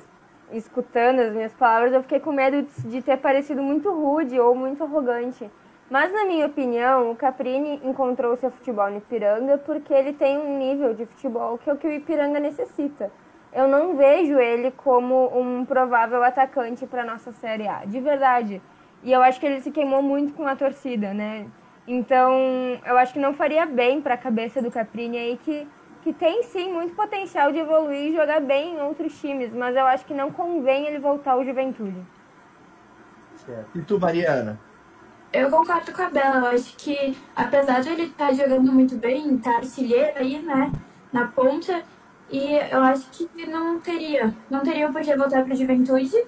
escutando 0.52 1.20
as 1.20 1.34
minhas 1.34 1.54
palavras, 1.54 1.94
eu 1.94 2.02
fiquei 2.02 2.20
com 2.20 2.32
medo 2.32 2.62
de, 2.62 2.90
de 2.90 3.02
ter 3.02 3.18
parecido 3.18 3.62
muito 3.62 3.90
rude 3.92 4.40
ou 4.40 4.54
muito 4.54 4.84
arrogante. 4.84 5.50
Mas, 5.90 6.12
na 6.14 6.26
minha 6.26 6.46
opinião, 6.46 7.12
o 7.12 7.16
Caprini 7.16 7.82
encontrou 7.84 8.38
seu 8.38 8.50
futebol 8.50 8.90
no 8.90 8.98
Ipiranga 8.98 9.58
porque 9.58 9.94
ele 9.94 10.14
tem 10.14 10.38
um 10.38 10.58
nível 10.58 10.94
de 10.94 11.06
futebol 11.06 11.58
que 11.58 11.70
é 11.70 11.74
o 11.74 11.78
que 11.78 11.88
o 11.88 11.92
Ipiranga 11.92 12.40
necessita. 12.40 13.12
Eu 13.54 13.68
não 13.68 13.98
vejo 13.98 14.40
ele 14.40 14.72
como 14.72 15.38
um 15.38 15.66
provável 15.66 16.24
atacante 16.24 16.88
para 16.88 17.04
nossa 17.04 17.34
Série 17.34 17.68
A, 17.68 17.84
de 17.86 18.00
verdade. 18.00 18.62
E 19.04 19.12
eu 19.12 19.22
acho 19.22 19.40
que 19.40 19.46
ele 19.46 19.62
se 19.62 19.72
queimou 19.72 20.02
muito 20.02 20.34
com 20.34 20.46
a 20.48 20.56
torcida, 20.56 21.14
né? 21.14 21.46
Então, 21.88 22.32
eu 22.86 22.98
acho 22.98 23.14
que 23.14 23.20
não 23.20 23.34
faria 23.34 23.66
bem 23.66 24.02
para 24.02 24.14
a 24.14 24.18
cabeça 24.18 24.62
do 24.62 24.72
Caprini 24.72 25.18
aí 25.18 25.40
que 25.44 25.68
que 26.02 26.12
tem 26.12 26.44
sim 26.44 26.74
muito 26.74 26.96
potencial 26.96 27.52
de 27.52 27.60
evoluir 27.60 28.12
e 28.12 28.16
jogar 28.16 28.42
bem 28.42 28.76
em 28.76 28.82
outros 28.82 29.20
times, 29.20 29.54
mas 29.54 29.76
eu 29.76 29.86
acho 29.86 30.06
que 30.06 30.14
não 30.14 30.32
convém 30.32 30.88
ele 30.88 31.00
voltar 31.00 31.34
ao 31.34 31.46
Juventude. 31.46 32.02
Certo. 33.46 33.78
E 33.78 33.82
tu, 33.82 34.00
Mariana? 34.00 34.60
Eu 35.32 35.50
concordo 35.50 35.92
com 35.94 36.02
a 36.02 36.10
Bela. 36.10 36.38
Eu 36.38 36.46
acho 36.48 36.76
que, 36.76 37.18
apesar 37.36 37.82
de 37.82 37.90
ele 37.90 38.04
estar 38.04 38.34
jogando 38.34 38.72
muito 38.72 38.96
bem, 38.96 39.38
tá 39.38 39.58
artilheiro 39.58 40.18
aí, 40.18 40.42
né, 40.42 40.72
na 41.14 41.28
ponta, 41.28 41.84
e 42.30 42.56
eu 42.56 42.82
acho 42.84 43.10
que 43.12 43.46
não 43.46 43.80
teria, 43.80 44.34
não 44.50 44.62
teria 44.62 44.92
por 44.92 45.02
que 45.02 45.16
voltar 45.16 45.44
para 45.44 45.56
Juventude, 45.56 46.26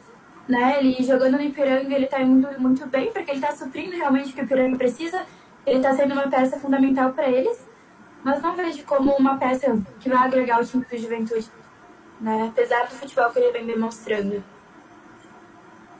né? 0.48 0.80
Ele 0.80 1.04
jogando 1.04 1.34
no 1.34 1.42
Ipiranga, 1.42 1.94
ele 1.94 2.08
tá 2.08 2.22
indo 2.22 2.48
muito 2.60 2.86
bem, 2.88 3.12
porque 3.12 3.32
ele 3.32 3.42
tá 3.42 3.52
suprindo 3.52 3.96
realmente 3.96 4.32
o 4.32 4.34
que 4.34 4.42
o 4.42 4.44
Ipiranga 4.44 4.78
precisa. 4.78 5.26
Ele 5.66 5.80
tá 5.80 5.96
sendo 5.96 6.14
uma 6.14 6.30
peça 6.30 6.60
fundamental 6.60 7.14
para 7.14 7.30
eles, 7.30 7.58
mas 8.24 8.42
não 8.42 8.56
vejo 8.56 8.84
como 8.84 9.12
uma 9.14 9.38
peça 9.38 9.78
que 10.00 10.10
vai 10.10 10.20
agregar 10.20 10.62
o 10.62 10.66
time 10.66 10.86
do 10.86 10.98
Juventude, 10.98 11.50
né? 12.20 12.50
Apesar 12.52 12.84
do 12.86 12.92
futebol 12.92 13.30
que 13.30 13.40
ele 13.40 13.52
vem 13.52 13.66
demonstrando. 13.66 14.44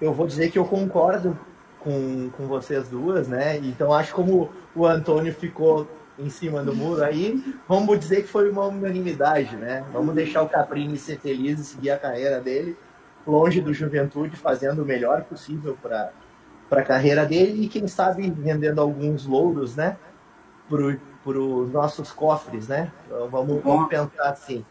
eu 0.02 0.14
vou 0.14 0.28
dizer 0.28 0.52
que 0.52 0.60
eu 0.60 0.66
concordo 0.66 1.38
com, 1.80 2.30
com 2.36 2.48
vocês 2.48 2.90
duas, 2.90 3.28
né? 3.28 3.58
Então 3.58 3.94
acho 3.94 4.14
como 4.14 4.50
o 4.76 4.86
Antônio 4.86 5.34
ficou 5.34 5.88
em 6.20 6.30
cima 6.30 6.62
do 6.62 6.76
muro 6.76 7.04
aí, 7.04 7.44
vamos 7.68 8.00
dizer 8.00 8.22
que 8.22 8.28
foi 8.28 8.50
uma 8.50 8.68
unanimidade, 8.68 9.56
né? 9.56 9.84
Vamos 9.92 10.14
deixar 10.14 10.44
o 10.44 10.50
Caprini 10.50 10.98
ser 10.98 11.20
feliz 11.20 11.60
e 11.60 11.64
seguir 11.64 11.90
a 11.92 11.98
carreira 11.98 12.40
dele 12.40 12.78
longe 13.26 13.62
do 13.62 13.74
Juventude, 13.74 14.36
fazendo 14.36 14.82
o 14.84 14.86
melhor 14.86 15.24
possível 15.24 15.78
para 15.82 16.12
para 16.70 16.82
a 16.82 16.86
carreira 16.86 17.24
dele 17.24 17.66
e 17.66 17.68
quem 17.68 17.88
sabe 17.88 18.32
vendendo 18.32 18.82
alguns 18.82 19.28
louros, 19.28 19.76
né? 19.76 19.96
Para 20.68 21.38
os 21.40 21.72
nossos 21.72 22.12
cofres, 22.12 22.68
né? 22.68 22.92
Então, 23.06 23.30
vamos, 23.30 23.62
vamos 23.62 23.88
pensar 23.90 24.30
assim. 24.30 24.66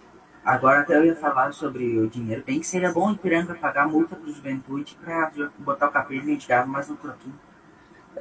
Agora 0.44 0.80
até 0.80 0.96
eu 0.96 1.04
ia 1.04 1.14
falar 1.14 1.52
sobre 1.52 2.00
o 2.00 2.08
dinheiro. 2.08 2.42
Bem 2.44 2.58
que 2.58 2.66
seria 2.66 2.90
bom 2.90 3.10
o 3.10 3.12
Ipiranga 3.12 3.54
pagar 3.54 3.86
multa 3.86 4.16
pro 4.16 4.32
Juventude 4.32 4.98
pra 5.04 5.30
botar 5.58 5.86
o 5.86 5.90
Caprini 5.92 6.22
e 6.24 6.30
a 6.30 6.32
gente 6.34 6.48
ganhava 6.48 6.66
mais 6.66 6.90
um 6.90 6.96
troquinho. 6.96 7.34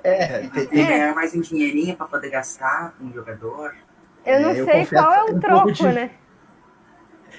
É, 0.04 0.48
te- 0.48 0.70
E 0.72 0.84
ganhar 0.86 1.16
mais 1.16 1.34
um 1.34 1.42
dinheirinho 1.42 1.96
pra 1.98 2.06
poder 2.06 2.30
gastar 2.30 2.94
com 3.00 3.06
o 3.08 3.12
jogador. 3.14 3.74
Eu 4.24 4.40
não 4.42 4.50
É, 4.50 4.60
eu 4.60 4.66
sei 4.66 4.86
qual 4.86 5.12
é 5.12 5.24
o 5.24 5.36
um 5.36 5.40
troco, 5.40 5.72
de- 5.72 5.84
né? 5.84 6.12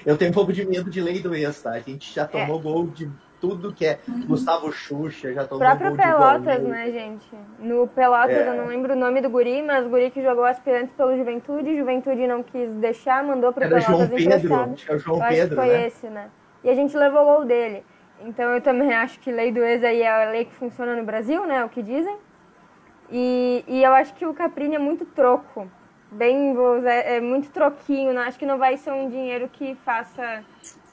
Eu 0.05 0.17
tenho 0.17 0.31
um 0.31 0.33
pouco 0.33 0.51
de 0.53 0.65
medo 0.65 0.89
de 0.89 1.01
lei 1.01 1.19
do 1.19 1.33
ex, 1.35 1.61
tá? 1.61 1.71
A 1.71 1.79
gente 1.79 2.13
já 2.13 2.25
tomou 2.27 2.59
gol 2.59 2.87
de 2.87 3.09
tudo 3.39 3.73
que 3.73 3.85
é 3.85 3.99
Gustavo 4.25 4.71
Xuxa, 4.71 5.33
já 5.33 5.45
tomou 5.45 5.59
próprio 5.59 5.89
gol 5.89 5.97
de 5.97 6.03
Pelotas, 6.03 6.59
gol. 6.61 6.69
né, 6.69 6.91
gente? 6.91 7.25
No 7.59 7.87
Pelotas, 7.87 8.37
É. 8.37 8.47
eu 8.49 8.55
não 8.55 8.67
lembro 8.67 8.93
o 8.93 8.95
nome 8.95 9.19
do 9.21 9.29
guri, 9.29 9.61
mas 9.61 9.85
o 9.85 9.89
guri 9.89 10.09
que 10.11 10.23
jogou 10.23 10.45
aspirantes 10.45 10.95
pelo 10.95 11.15
Juventude, 11.17 11.75
Juventude 11.77 12.25
não 12.25 12.41
quis 12.41 12.69
deixar, 12.75 13.21
mandou 13.23 13.51
pro 13.51 13.65
Era 13.65 13.75
Pelotas 13.81 13.97
João 13.97 14.09
Pedro, 14.09 14.55
acho 14.55 14.85
que 14.85 14.91
é 14.91 14.95
o 14.95 14.99
João 14.99 15.17
Eu 15.17 15.23
acho 15.23 15.33
Pedro, 15.35 15.49
que 15.49 15.55
foi 15.55 15.67
né? 15.73 15.87
esse, 15.87 16.07
né? 16.07 16.29
E 16.63 16.69
a 16.69 16.73
gente 16.75 16.95
levou 16.95 17.21
o 17.21 17.25
gol 17.25 17.45
dele. 17.45 17.83
Então 18.21 18.45
eu 18.51 18.61
também 18.61 18.93
acho 18.95 19.19
que 19.19 19.29
lei 19.29 19.51
do 19.51 19.59
ex 19.61 19.83
aí 19.83 20.01
é 20.01 20.09
a 20.27 20.31
lei 20.31 20.45
que 20.45 20.53
funciona 20.53 20.95
no 20.95 21.03
Brasil, 21.03 21.45
né? 21.45 21.65
O 21.65 21.69
que 21.69 21.83
dizem. 21.83 22.15
E, 23.11 23.63
e 23.67 23.83
eu 23.83 23.91
acho 23.93 24.13
que 24.13 24.25
o 24.25 24.33
Caprini 24.33 24.75
é 24.75 24.79
muito 24.79 25.05
troco. 25.05 25.67
Bem, 26.13 26.53
vou 26.53 26.77
usar- 26.77 26.91
é 26.91 27.19
muito 27.19 27.49
troquinho. 27.51 28.13
Não, 28.13 28.21
acho 28.21 28.37
que 28.37 28.45
não 28.45 28.57
vai 28.57 28.77
ser 28.77 28.91
um 28.91 29.09
dinheiro 29.09 29.49
que 29.51 29.75
faça, 29.83 30.43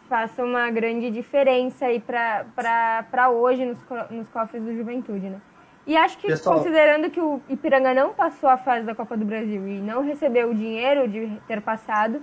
faça 0.09 0.43
uma 0.45 0.71
grande 0.71 1.11
diferença 1.11 1.87
aí 1.87 2.01
para 2.01 3.29
hoje 3.31 3.65
nos, 3.65 3.79
nos 4.11 4.29
cofres 4.29 4.63
do 4.63 4.75
Juventude, 4.75 5.29
né? 5.29 5.41
E 5.87 5.97
acho 5.97 6.19
que, 6.19 6.29
Pessoal- 6.29 6.57
considerando 6.59 7.11
que 7.11 7.21
o 7.21 7.41
Ipiranga 7.49 7.93
não 7.95 8.13
passou 8.13 8.49
a 8.49 8.57
fase 8.57 8.85
da 8.87 8.95
Copa 8.95 9.17
do 9.17 9.25
Brasil 9.25 9.67
e 9.67 9.79
não 9.81 10.03
recebeu 10.03 10.51
o 10.51 10.55
dinheiro 10.55 11.09
de 11.09 11.27
ter 11.49 11.61
passado, 11.61 12.23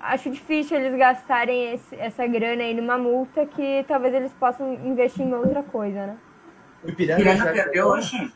acho 0.00 0.30
difícil 0.30 0.78
eles 0.78 0.98
gastarem 0.98 1.74
esse- 1.74 1.96
essa 1.96 2.26
grana 2.26 2.62
aí 2.62 2.74
numa 2.74 2.98
multa 2.98 3.46
que 3.46 3.84
talvez 3.86 4.12
eles 4.14 4.32
possam 4.32 4.74
investir 4.74 5.24
em 5.24 5.32
outra 5.34 5.62
coisa, 5.62 6.06
né? 6.06 6.16
O 6.82 6.86
O 6.86 6.90
Ipiranga, 6.90 7.20
Ipiranga 7.22 7.44
já 7.44 7.52
perdeu 7.52 7.86
hoje? 7.86 8.32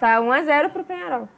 Tá 0.00 0.20
1x0 0.20 0.70
pro 0.70 0.84
Penharol. 0.84 1.28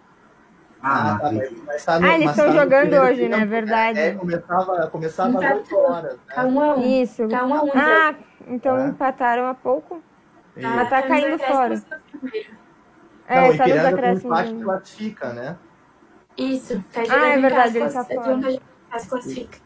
Ah, 0.83 1.13
Ah, 1.15 1.19
tá, 1.19 1.33
mas, 1.33 1.53
mas 1.67 1.85
tá 1.85 2.01
no- 2.01 2.07
Ah, 2.07 2.15
eles 2.15 2.31
estão 2.31 2.47
tá 2.47 2.53
jogando 2.53 2.95
hoje, 2.95 3.29
né? 3.29 3.39
tempo, 3.39 3.51
Verdade. 3.51 3.99
É, 3.99 4.15
começava, 4.15 4.87
começava 4.89 5.39
às 5.39 5.45
Tá 5.45 5.55
8 5.55 5.77
horas. 5.77 6.17
Tá 6.35 6.43
Né? 6.43 6.49
um 6.51 6.61
a 6.61 6.75
um. 6.75 7.03
Isso. 7.03 7.29
Tá 7.29 7.45
um 7.45 7.55
a 7.55 7.63
um. 7.63 7.71
Ah, 7.75 8.15
então 8.49 8.79
É. 8.79 8.89
empataram 8.89 9.47
há 9.47 9.55
pouco. 9.55 10.03
E- 10.57 10.63
Mas 10.63 10.89
tá 10.89 11.03
caindo 11.03 11.39
fora. 11.39 11.75
É, 13.29 13.41
Não, 13.49 13.57
tá 13.57 13.67
nos 13.69 13.85
acréscimos. 13.85 14.65
classifica, 14.65 15.33
né? 15.33 15.57
Isso, 16.37 16.83
tá 16.93 17.03
Ah, 17.11 17.27
é 17.29 17.39
verdade, 17.39 17.79
ele 17.79 17.91
tá 17.91 18.05
fora. 18.05 18.39
classifica. 19.09 19.59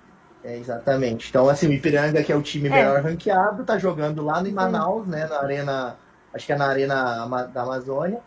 É, 0.42 0.58
exatamente. 0.58 1.30
Então, 1.30 1.48
assim, 1.48 1.68
o 1.68 1.72
Ipiranga, 1.72 2.22
que 2.22 2.30
é 2.32 2.36
o 2.36 2.42
time 2.42 2.68
É. 2.68 2.70
melhor 2.70 3.00
ranqueado, 3.02 3.64
tá 3.64 3.78
jogando 3.78 4.22
lá 4.22 4.42
em 4.42 4.52
Manaus, 4.52 5.06
né? 5.06 5.26
Na 5.26 5.38
arena, 5.40 5.96
acho 6.34 6.44
que 6.44 6.52
é 6.52 6.56
na 6.56 6.66
arena 6.66 7.26
da 7.54 7.62
Amazônia. 7.62 8.20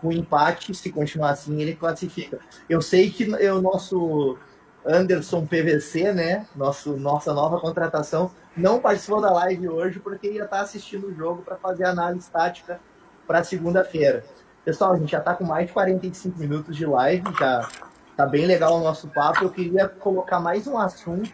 Com 0.00 0.12
empate, 0.12 0.74
se 0.74 0.90
continuar 0.90 1.30
assim, 1.30 1.60
ele 1.60 1.74
classifica. 1.74 2.38
Eu 2.68 2.80
sei 2.80 3.10
que 3.10 3.24
o 3.24 3.60
nosso 3.60 4.38
Anderson 4.84 5.46
PVC, 5.46 6.12
né? 6.12 6.46
Nosso, 6.56 6.96
nossa 6.96 7.34
nova 7.34 7.60
contratação, 7.60 8.30
não 8.56 8.80
participou 8.80 9.20
da 9.20 9.30
live 9.32 9.68
hoje 9.68 10.00
porque 10.00 10.30
ia 10.30 10.44
estar 10.44 10.60
assistindo 10.60 11.08
o 11.08 11.14
jogo 11.14 11.42
para 11.42 11.56
fazer 11.56 11.84
análise 11.84 12.30
tática 12.30 12.80
para 13.26 13.44
segunda-feira. 13.44 14.24
Pessoal, 14.64 14.92
a 14.92 14.98
gente 14.98 15.12
já 15.12 15.18
está 15.18 15.34
com 15.34 15.44
mais 15.44 15.66
de 15.66 15.72
45 15.72 16.38
minutos 16.38 16.76
de 16.76 16.84
live, 16.86 17.24
já 17.38 17.68
tá 18.16 18.26
bem 18.26 18.46
legal 18.46 18.78
o 18.78 18.82
nosso 18.82 19.08
papo. 19.08 19.44
Eu 19.44 19.50
queria 19.50 19.88
colocar 19.88 20.40
mais 20.40 20.66
um 20.66 20.76
assunto, 20.78 21.30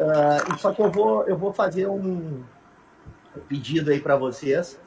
ah, 0.00 0.56
só 0.58 0.72
que 0.72 0.80
eu 0.80 0.90
vou, 0.90 1.24
eu 1.24 1.36
vou 1.36 1.52
fazer 1.52 1.86
um 1.86 2.42
pedido 3.48 3.90
aí 3.90 4.00
para 4.00 4.16
vocês. 4.16 4.78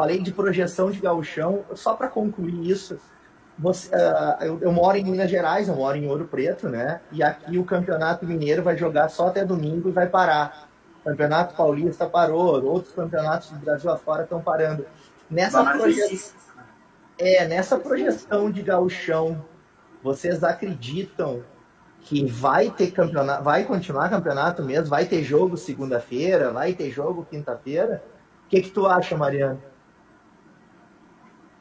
Falei 0.00 0.18
de 0.18 0.32
projeção 0.32 0.90
de 0.90 0.98
gauchão, 0.98 1.62
só 1.74 1.92
para 1.92 2.08
concluir 2.08 2.70
isso. 2.70 2.98
Você, 3.58 3.94
ah, 3.94 4.38
eu, 4.40 4.58
eu 4.62 4.72
moro 4.72 4.96
em 4.96 5.04
Minas 5.04 5.30
Gerais, 5.30 5.68
eu 5.68 5.76
moro 5.76 5.94
em 5.94 6.08
Ouro 6.08 6.24
Preto, 6.24 6.70
né? 6.70 7.02
E 7.12 7.22
aqui 7.22 7.58
o 7.58 7.64
Campeonato 7.64 8.24
Mineiro 8.24 8.62
vai 8.62 8.78
jogar 8.78 9.10
só 9.10 9.28
até 9.28 9.44
domingo 9.44 9.90
e 9.90 9.92
vai 9.92 10.06
parar. 10.06 10.70
O 11.02 11.10
Campeonato 11.10 11.54
Paulista 11.54 12.06
parou, 12.06 12.64
outros 12.64 12.94
campeonatos 12.94 13.50
do 13.50 13.58
Brasil 13.58 13.90
afora 13.90 14.22
estão 14.22 14.40
parando. 14.40 14.86
Nessa 15.30 15.62
projeção. 15.62 16.34
É, 17.18 17.46
nessa 17.46 17.78
projeção 17.78 18.50
de 18.50 18.62
gauchão, 18.62 19.44
vocês 20.02 20.42
acreditam 20.42 21.42
que 22.00 22.24
vai 22.24 22.70
ter 22.70 22.90
campeonato, 22.90 23.44
vai 23.44 23.64
continuar 23.64 24.08
campeonato 24.08 24.62
mesmo? 24.62 24.88
Vai 24.88 25.04
ter 25.04 25.22
jogo 25.22 25.58
segunda-feira? 25.58 26.50
Vai 26.50 26.72
ter 26.72 26.90
jogo 26.90 27.26
quinta-feira? 27.30 28.02
O 28.46 28.48
que, 28.48 28.62
que 28.62 28.70
tu 28.70 28.86
acha, 28.86 29.14
Mariana? 29.14 29.69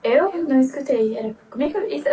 Eu 0.04 0.32
não 0.44 0.60
escutei. 0.60 1.18
Era... 1.18 1.36
Como 1.50 1.64
é 1.64 1.70
que 1.70 1.78
eu. 1.78 1.88
Isso... 1.88 2.06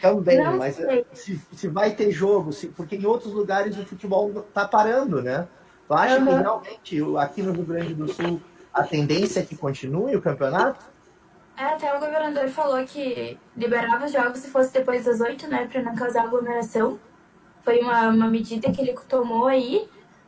Também, 0.00 0.38
Não 0.38 0.56
mas 0.56 0.76
sei. 0.76 1.04
se, 1.12 1.40
se 1.52 1.68
vai 1.68 1.90
ter 1.94 2.10
jogo, 2.10 2.52
se- 2.52 2.68
porque 2.68 2.96
em 2.96 3.04
outros 3.04 3.32
lugares 3.34 3.76
o 3.76 3.84
futebol 3.84 4.30
tá 4.54 4.66
parando, 4.66 5.20
né? 5.22 5.46
Tu 5.86 5.94
acha 5.94 6.16
que 6.16 6.22
Aham. 6.22 6.38
realmente 6.40 7.02
aqui 7.18 7.42
no 7.42 7.52
Rio 7.52 7.64
Grande 7.64 7.94
do 7.94 8.10
Sul 8.12 8.40
a 8.72 8.82
tendência 8.82 9.40
é 9.40 9.42
que 9.44 9.56
continue 9.56 10.16
o 10.16 10.22
campeonato? 10.22 10.84
É, 11.56 11.64
até 11.64 11.94
o 11.94 12.00
governador 12.00 12.48
falou 12.48 12.82
que 12.86 13.36
liberava 13.54 14.06
os 14.06 14.12
jogos 14.12 14.38
se 14.38 14.48
fosse 14.48 14.72
depois 14.72 15.04
das 15.04 15.20
oito, 15.20 15.46
né? 15.48 15.68
Pra 15.70 15.82
não 15.82 15.94
causar 15.94 16.22
aglomeração. 16.22 16.98
Foi 17.62 17.80
uma, 17.80 18.08
uma 18.08 18.28
medida 18.28 18.72
que 18.72 18.80
ele 18.80 18.94
tomou 19.06 19.46
aí. 19.48 19.86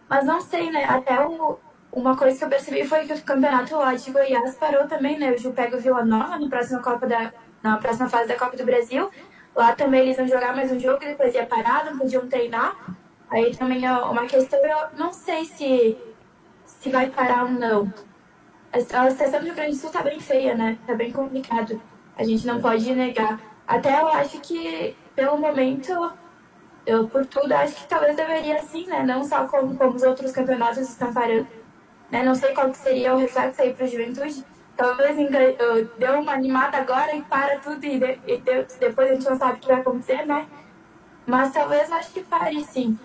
Mas 0.09 0.27
não 0.27 0.41
sei, 0.43 0.71
né? 0.71 0.85
Até 0.85 1.25
o, 1.27 1.59
uma 1.93 2.17
coisa 2.17 2.39
que 2.39 2.45
eu 2.45 2.49
percebi 2.49 2.85
foi 2.85 3.07
que 3.07 3.13
o 3.13 3.23
campeonato 3.23 3.77
lá 3.77 3.95
de 3.95 4.11
Goiás 4.11 4.55
parou 4.55 4.89
também, 4.89 5.19
né? 5.19 5.31
O 5.31 5.39
Gil 5.39 5.53
pega 5.53 5.77
o 5.77 5.81
Vila 5.81 6.05
Nova 6.05 6.39
na 6.39 6.49
próxima 6.49 6.81
Copa 6.81 7.07
da. 7.07 7.33
Na 7.63 7.77
próxima 7.77 8.09
fase 8.09 8.27
da 8.27 8.37
Copa 8.37 8.57
do 8.57 8.65
Brasil. 8.65 9.11
Lá 9.55 9.73
também 9.77 10.01
eles 10.01 10.17
vão 10.17 10.27
jogar 10.27 10.57
mais 10.57 10.73
um 10.73 10.81
jogo, 10.81 10.99
depois 10.99 11.35
ia 11.35 11.47
parar, 11.47 11.85
não 11.85 11.99
podiam 11.99 12.27
treinar. 12.27 12.75
Aí 13.31 13.55
também 13.55 13.85
é 13.85 13.93
uma 13.93 14.27
questão, 14.27 14.59
eu 14.59 14.99
não 14.99 15.13
sei 15.13 15.45
se, 15.45 15.97
se 16.65 16.91
vai 16.91 17.11
parar 17.11 17.45
ou 17.45 17.51
não. 17.51 17.93
A 18.73 18.79
a 18.79 19.11
situação 19.11 19.41
do 19.41 19.47
Rio 19.47 19.55
Grande 19.55 19.73
do 19.73 19.77
Sul 19.77 19.91
tá 19.91 20.03
bem 20.03 20.19
feia, 20.19 20.55
né? 20.55 20.79
Tá 20.87 20.95
bem 20.95 21.13
complicado. 21.13 21.81
A 22.17 22.25
gente 22.25 22.47
não 22.47 22.61
pode 22.61 22.93
negar. 22.95 23.39
Até 23.67 24.01
eu 24.01 24.09
acho 24.09 24.41
que, 24.41 24.97
pelo 25.15 25.37
momento, 25.37 26.13
eu 26.87 27.07
por 27.09 27.25
tudo 27.27 27.53
acho 27.53 27.75
que 27.77 27.87
talvez 27.87 28.17
deveria 28.17 28.61
sim, 28.63 28.87
né? 28.87 29.03
Não 29.03 29.23
só 29.23 29.47
como, 29.47 29.77
como 29.77 29.95
os 29.95 30.03
outros 30.03 30.33
campeonatos 30.33 30.89
estão 30.89 31.13
parando. 31.13 31.47
Né? 32.13 32.23
Não 32.23 32.35
sei 32.35 32.53
qual 32.55 32.71
que 32.71 32.77
seria 32.77 33.15
o 33.15 33.19
reflexo 33.19 33.63
aí 33.63 33.73
pra 33.73 33.87
juventude. 33.87 34.45
Talvez 34.77 35.19
enga- 35.19 35.39
eh, 35.43 35.87
deu 35.99 36.21
uma 36.21 36.33
animada 36.33 36.77
agora 36.77 37.15
e 37.17 37.23
para 37.23 37.59
tudo 37.59 37.85
e, 37.85 37.99
de- 37.99 38.21
e 38.27 38.37
de- 38.37 38.67
depois 38.79 39.11
a 39.11 39.15
gente 39.15 39.29
não 39.29 39.37
sabe 39.37 39.55
o 39.55 39.57
que 39.61 39.69
vai 39.69 39.81
acontecer, 39.81 40.27
né? 40.27 40.47
Mas 41.27 41.53
talvez 41.53 41.89
eu 41.89 41.97
acho 41.97 42.13
que 42.13 42.23
pare 42.23 42.63
sim. 42.65 42.99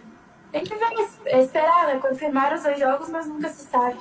Tem 0.51 0.63
que 0.63 0.75
ver, 0.75 0.93
es- 0.99 1.19
esperar, 1.25 1.87
né? 1.87 1.99
Confirmar 1.99 2.53
os 2.53 2.63
dois 2.63 2.79
jogos, 2.79 3.09
mas 3.09 3.27
nunca 3.27 3.47
se 3.49 3.65
sabe. 3.65 3.97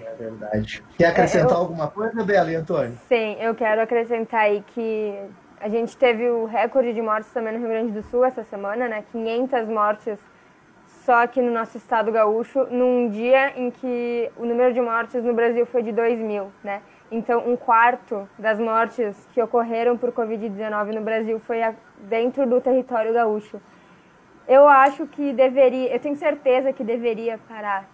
É 0.00 0.14
verdade. 0.14 0.84
Quer 0.98 1.06
acrescentar 1.06 1.50
É, 1.50 1.52
eu- 1.54 1.58
alguma 1.58 1.88
coisa, 1.88 2.24
Bela 2.24 2.50
e 2.50 2.54
Antônio? 2.56 2.98
Sim, 3.08 3.36
eu 3.40 3.54
quero 3.54 3.80
acrescentar 3.80 4.40
aí 4.42 4.62
que 4.74 5.18
a 5.60 5.68
gente 5.68 5.96
teve 5.96 6.28
o 6.28 6.44
recorde 6.44 6.92
de 6.92 7.00
mortes 7.02 7.30
também 7.32 7.52
no 7.52 7.58
Rio 7.60 7.68
Grande 7.68 7.92
do 7.92 8.02
Sul 8.02 8.24
essa 8.24 8.42
semana, 8.44 8.88
né? 8.88 9.04
500 9.12 9.66
mortes 9.68 10.18
só 11.06 11.22
aqui 11.22 11.40
no 11.40 11.52
nosso 11.52 11.76
estado 11.76 12.10
gaúcho, 12.10 12.66
num 12.68 13.08
dia 13.08 13.52
em 13.56 13.70
que 13.70 14.28
o 14.36 14.44
número 14.44 14.74
de 14.74 14.80
mortes 14.80 15.22
no 15.22 15.32
Brasil 15.32 15.64
foi 15.64 15.80
de 15.80 15.92
2 15.92 16.18
mil, 16.18 16.50
né? 16.64 16.82
Então, 17.12 17.48
um 17.48 17.56
quarto 17.56 18.28
das 18.36 18.58
mortes 18.58 19.16
que 19.32 19.40
ocorreram 19.40 19.96
por 19.96 20.10
Covid-19 20.10 20.92
no 20.92 21.00
Brasil 21.02 21.38
foi 21.38 21.58
dentro 22.00 22.44
do 22.44 22.60
território 22.60 23.14
gaúcho. 23.14 23.60
Eu 24.48 24.68
acho 24.68 25.06
que 25.06 25.32
deveria, 25.32 25.94
eu 25.94 26.00
tenho 26.00 26.16
certeza 26.16 26.72
que 26.72 26.82
deveria 26.82 27.38
parar. 27.48 27.88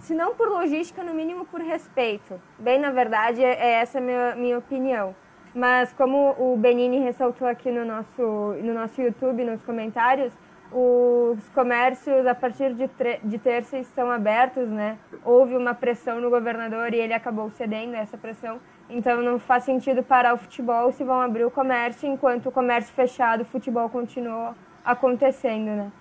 Se 0.00 0.12
não 0.14 0.34
por 0.34 0.48
logística, 0.48 1.02
no 1.02 1.14
mínimo 1.14 1.46
por 1.46 1.62
respeito. 1.62 2.38
Bem, 2.58 2.78
na 2.78 2.90
verdade, 2.90 3.42
é 3.42 3.54
é 3.58 3.70
essa 3.80 3.98
minha, 3.98 4.34
minha 4.36 4.58
opinião. 4.58 5.16
Mas 5.54 5.90
como 5.94 6.34
o 6.38 6.54
Benini 6.54 6.98
ressaltou 6.98 7.48
aqui 7.48 7.70
no 7.70 7.84
nosso, 7.86 8.22
no 8.62 8.74
nosso 8.74 9.00
YouTube, 9.00 9.42
nos 9.44 9.62
comentários, 9.62 10.34
os 10.70 11.48
comércios 11.54 12.26
a 12.26 12.34
partir 12.34 12.74
de, 12.74 12.90
de 13.24 13.38
terça 13.38 13.78
estão 13.78 14.10
abertos, 14.10 14.68
né? 14.68 14.98
Houve 15.24 15.56
uma 15.56 15.74
pressão 15.74 16.20
no 16.20 16.28
governador 16.28 16.92
e 16.92 16.98
ele 16.98 17.14
acabou 17.14 17.50
cedendo 17.50 17.94
a 17.94 17.98
essa 17.98 18.18
pressão. 18.18 18.60
Então 18.90 19.22
não 19.22 19.38
faz 19.38 19.64
sentido 19.64 20.02
parar 20.02 20.34
o 20.34 20.38
futebol 20.38 20.92
se 20.92 21.04
vão 21.04 21.20
abrir 21.20 21.44
o 21.44 21.50
comércio, 21.50 22.08
enquanto 22.08 22.46
o 22.46 22.52
comércio 22.52 22.92
fechado, 22.94 23.42
o 23.42 23.46
futebol 23.46 23.88
continuou 23.88 24.54
acontecendo, 24.84 25.66
né? 25.66 25.92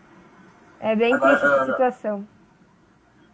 É 0.80 0.95
bem 0.95 1.13
Agora, 1.13 1.38
triste 1.38 1.53
essa 1.53 1.65
situação. 1.65 2.28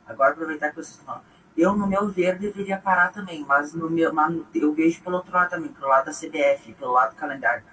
Agora, 0.08 0.32
aproveitar 0.32 0.70
que 0.70 0.76
vocês 0.76 0.98
estão. 0.98 1.22
Eu, 1.56 1.76
no 1.76 1.86
meu 1.86 2.10
ver, 2.10 2.40
deveria 2.40 2.78
parar 2.78 3.12
também, 3.12 3.46
mas, 3.48 3.74
no 3.74 3.90
meu, 3.90 4.12
mas 4.12 4.36
eu 4.56 4.74
vejo 4.74 5.02
pelo 5.04 5.18
outro 5.18 5.32
lado 5.32 5.52
também, 5.52 5.70
pelo 5.70 5.88
lado 5.88 6.06
da 6.06 6.12
CBF, 6.12 6.74
pelo 6.74 6.94
lado 6.94 7.12
do 7.12 7.16
calendário. 7.16 7.64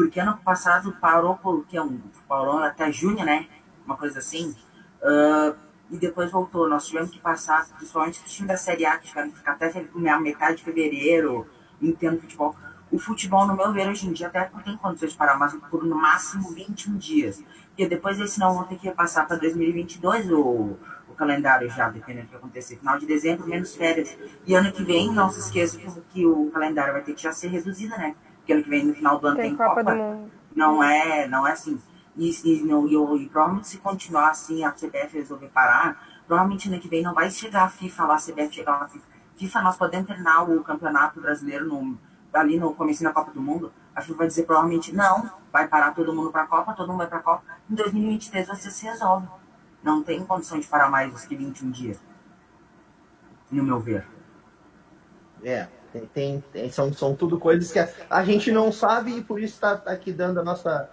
Porque 0.00 0.18
ano 0.18 0.38
passado 0.38 0.96
parou, 0.98 1.36
por, 1.36 1.66
que 1.66 1.76
é 1.76 1.82
um, 1.82 2.00
parou 2.26 2.56
até 2.56 2.90
junho, 2.90 3.22
né? 3.22 3.46
Uma 3.84 3.98
coisa 3.98 4.18
assim. 4.18 4.56
Ah, 5.02 5.54
e 5.90 5.98
depois 5.98 6.30
voltou. 6.30 6.66
Nós 6.66 6.86
tivemos 6.86 7.10
que 7.10 7.18
passar, 7.18 7.68
principalmente 7.76 8.18
o 8.18 8.24
time 8.24 8.48
da 8.48 8.56
Série 8.56 8.86
A, 8.86 8.96
que 8.96 9.08
tiveram 9.08 9.30
que 9.30 9.36
ficar 9.36 9.52
até 9.52 9.70
metade 10.18 10.56
de 10.56 10.64
fevereiro, 10.64 11.46
entendo 11.82 12.18
futebol. 12.18 12.56
O 12.90 12.98
futebol, 12.98 13.46
no 13.46 13.54
meu 13.54 13.74
ver, 13.74 13.90
hoje 13.90 14.08
em 14.08 14.12
dia 14.12 14.28
até 14.28 14.50
não 14.54 14.62
tem 14.62 14.74
condições 14.78 15.12
de 15.12 15.18
parar, 15.18 15.38
mas 15.38 15.54
por 15.70 15.84
no 15.84 15.94
máximo 15.94 16.50
21 16.54 16.96
dias. 16.96 17.44
Porque 17.68 17.86
depois 17.86 18.18
eles 18.18 18.38
não 18.38 18.54
vão 18.54 18.64
ter 18.64 18.78
que 18.78 18.90
passar 18.92 19.28
para 19.28 19.36
2022 19.36 20.30
o, 20.30 20.78
o 21.10 21.14
calendário 21.14 21.68
já, 21.68 21.90
dependendo 21.90 22.28
do 22.28 22.30
que 22.30 22.36
acontecer. 22.36 22.78
Final 22.78 22.98
de 22.98 23.04
dezembro, 23.04 23.46
menos 23.46 23.76
férias. 23.76 24.16
E 24.46 24.54
ano 24.54 24.72
que 24.72 24.82
vem, 24.82 25.12
não 25.12 25.28
se 25.28 25.40
esqueça 25.40 25.76
que, 25.76 26.00
que 26.08 26.26
o 26.26 26.50
calendário 26.50 26.94
vai 26.94 27.02
ter 27.02 27.12
que 27.12 27.22
já 27.22 27.32
ser 27.32 27.48
reduzido, 27.48 27.94
né? 27.98 28.16
Porque 28.50 28.52
ano 28.52 28.62
que 28.64 28.70
vem, 28.70 28.84
no 28.84 28.94
final 28.94 29.18
do 29.18 29.26
ano, 29.28 29.36
Tem 29.36 29.48
tem, 29.50 29.56
Copa 29.56 29.74
Copa. 29.76 29.92
do 29.92 29.96
Mundo. 29.96 30.32
Não 30.54 30.82
é, 30.82 31.28
não 31.28 31.46
é 31.46 31.52
assim. 31.52 31.80
E, 32.16 32.30
e, 32.44 32.62
não, 32.64 32.86
e, 32.86 33.22
e 33.22 33.28
provavelmente 33.28 33.68
se 33.68 33.78
continuar 33.78 34.30
assim, 34.30 34.64
a 34.64 34.72
CBF 34.72 35.18
resolver 35.18 35.48
parar, 35.48 36.04
provavelmente 36.26 36.68
ano 36.68 36.80
que 36.80 36.88
vem 36.88 37.02
não 37.02 37.14
vai 37.14 37.30
chegar 37.30 37.64
a 37.64 37.68
FIFA 37.68 38.04
lá, 38.06 38.14
a 38.14 38.18
CBF 38.18 38.52
chegar 38.52 38.72
lá, 38.72 38.84
a 38.84 38.88
FIFA. 38.88 39.06
FIFA, 39.36 39.62
nós 39.62 39.76
podemos 39.76 40.06
terminar 40.06 40.42
o 40.42 40.62
campeonato 40.64 41.20
brasileiro 41.20 41.66
no, 41.66 41.96
ali 42.32 42.58
no 42.58 42.74
começo 42.74 43.02
da 43.02 43.12
Copa 43.12 43.30
do 43.30 43.40
Mundo. 43.40 43.72
A 43.94 44.02
FIFA 44.02 44.18
vai 44.18 44.26
dizer 44.26 44.42
provavelmente 44.44 44.94
não, 44.94 45.30
vai 45.52 45.68
parar 45.68 45.94
todo 45.94 46.12
mundo 46.12 46.30
para 46.32 46.42
a 46.42 46.46
Copa, 46.46 46.72
todo 46.72 46.88
mundo 46.88 46.98
vai 46.98 47.06
para 47.06 47.18
a 47.18 47.22
Copa. 47.22 47.44
Em 47.70 47.74
2023 47.74 48.48
você 48.48 48.70
se 48.70 48.84
resolve. 48.84 49.28
Não 49.82 50.02
tem 50.02 50.24
condição 50.26 50.58
de 50.58 50.66
parar 50.66 50.90
mais 50.90 51.12
do 51.12 51.28
que 51.28 51.36
21 51.36 51.70
dias. 51.70 52.00
No 53.50 53.62
meu 53.62 53.80
ver. 53.80 54.06
É, 55.42 55.68
tem, 55.92 56.44
tem- 56.52 56.70
são, 56.70 56.92
são 56.92 57.14
tudo 57.14 57.38
coisas 57.38 57.70
que 57.72 57.78
a, 57.78 57.88
a 58.08 58.24
gente 58.24 58.50
não 58.52 58.70
sabe 58.70 59.18
e 59.18 59.22
por 59.22 59.40
isso 59.40 59.54
está 59.54 59.72
aqui 59.86 60.12
dando 60.12 60.40
a 60.40 60.44
nossa 60.44 60.88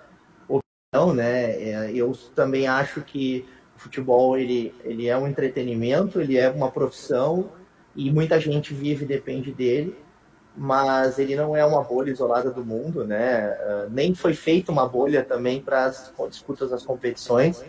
opinião, 0.47 1.13
né? 1.13 1.51
É, 1.61 1.91
eu 1.93 2.17
também 2.35 2.67
acho 2.67 3.01
que 3.01 3.45
o 3.75 3.79
futebol 3.79 4.37
ele, 4.37 4.73
ele 4.83 5.07
é 5.07 5.17
um 5.17 5.27
entretenimento, 5.27 6.19
ele 6.19 6.37
é 6.37 6.49
uma 6.49 6.71
profissão 6.71 7.51
e 7.95 8.11
muita 8.11 8.39
gente 8.39 8.73
vive 8.73 9.05
e 9.05 9.07
depende 9.07 9.51
dele, 9.51 9.95
mas 10.55 11.19
ele 11.19 11.35
não 11.35 11.55
é 11.55 11.63
uma 11.63 11.83
bolha 11.83 12.09
isolada 12.11 12.49
do 12.49 12.65
mundo, 12.65 13.05
né? 13.05 13.49
Ah, 13.61 13.87
nem 13.91 14.15
foi 14.15 14.33
feita 14.33 14.71
uma 14.71 14.87
bolha 14.87 15.23
também 15.23 15.61
para 15.61 15.85
as 15.85 16.11
disputas 16.29 16.71
das 16.71 16.83
competições. 16.83 17.63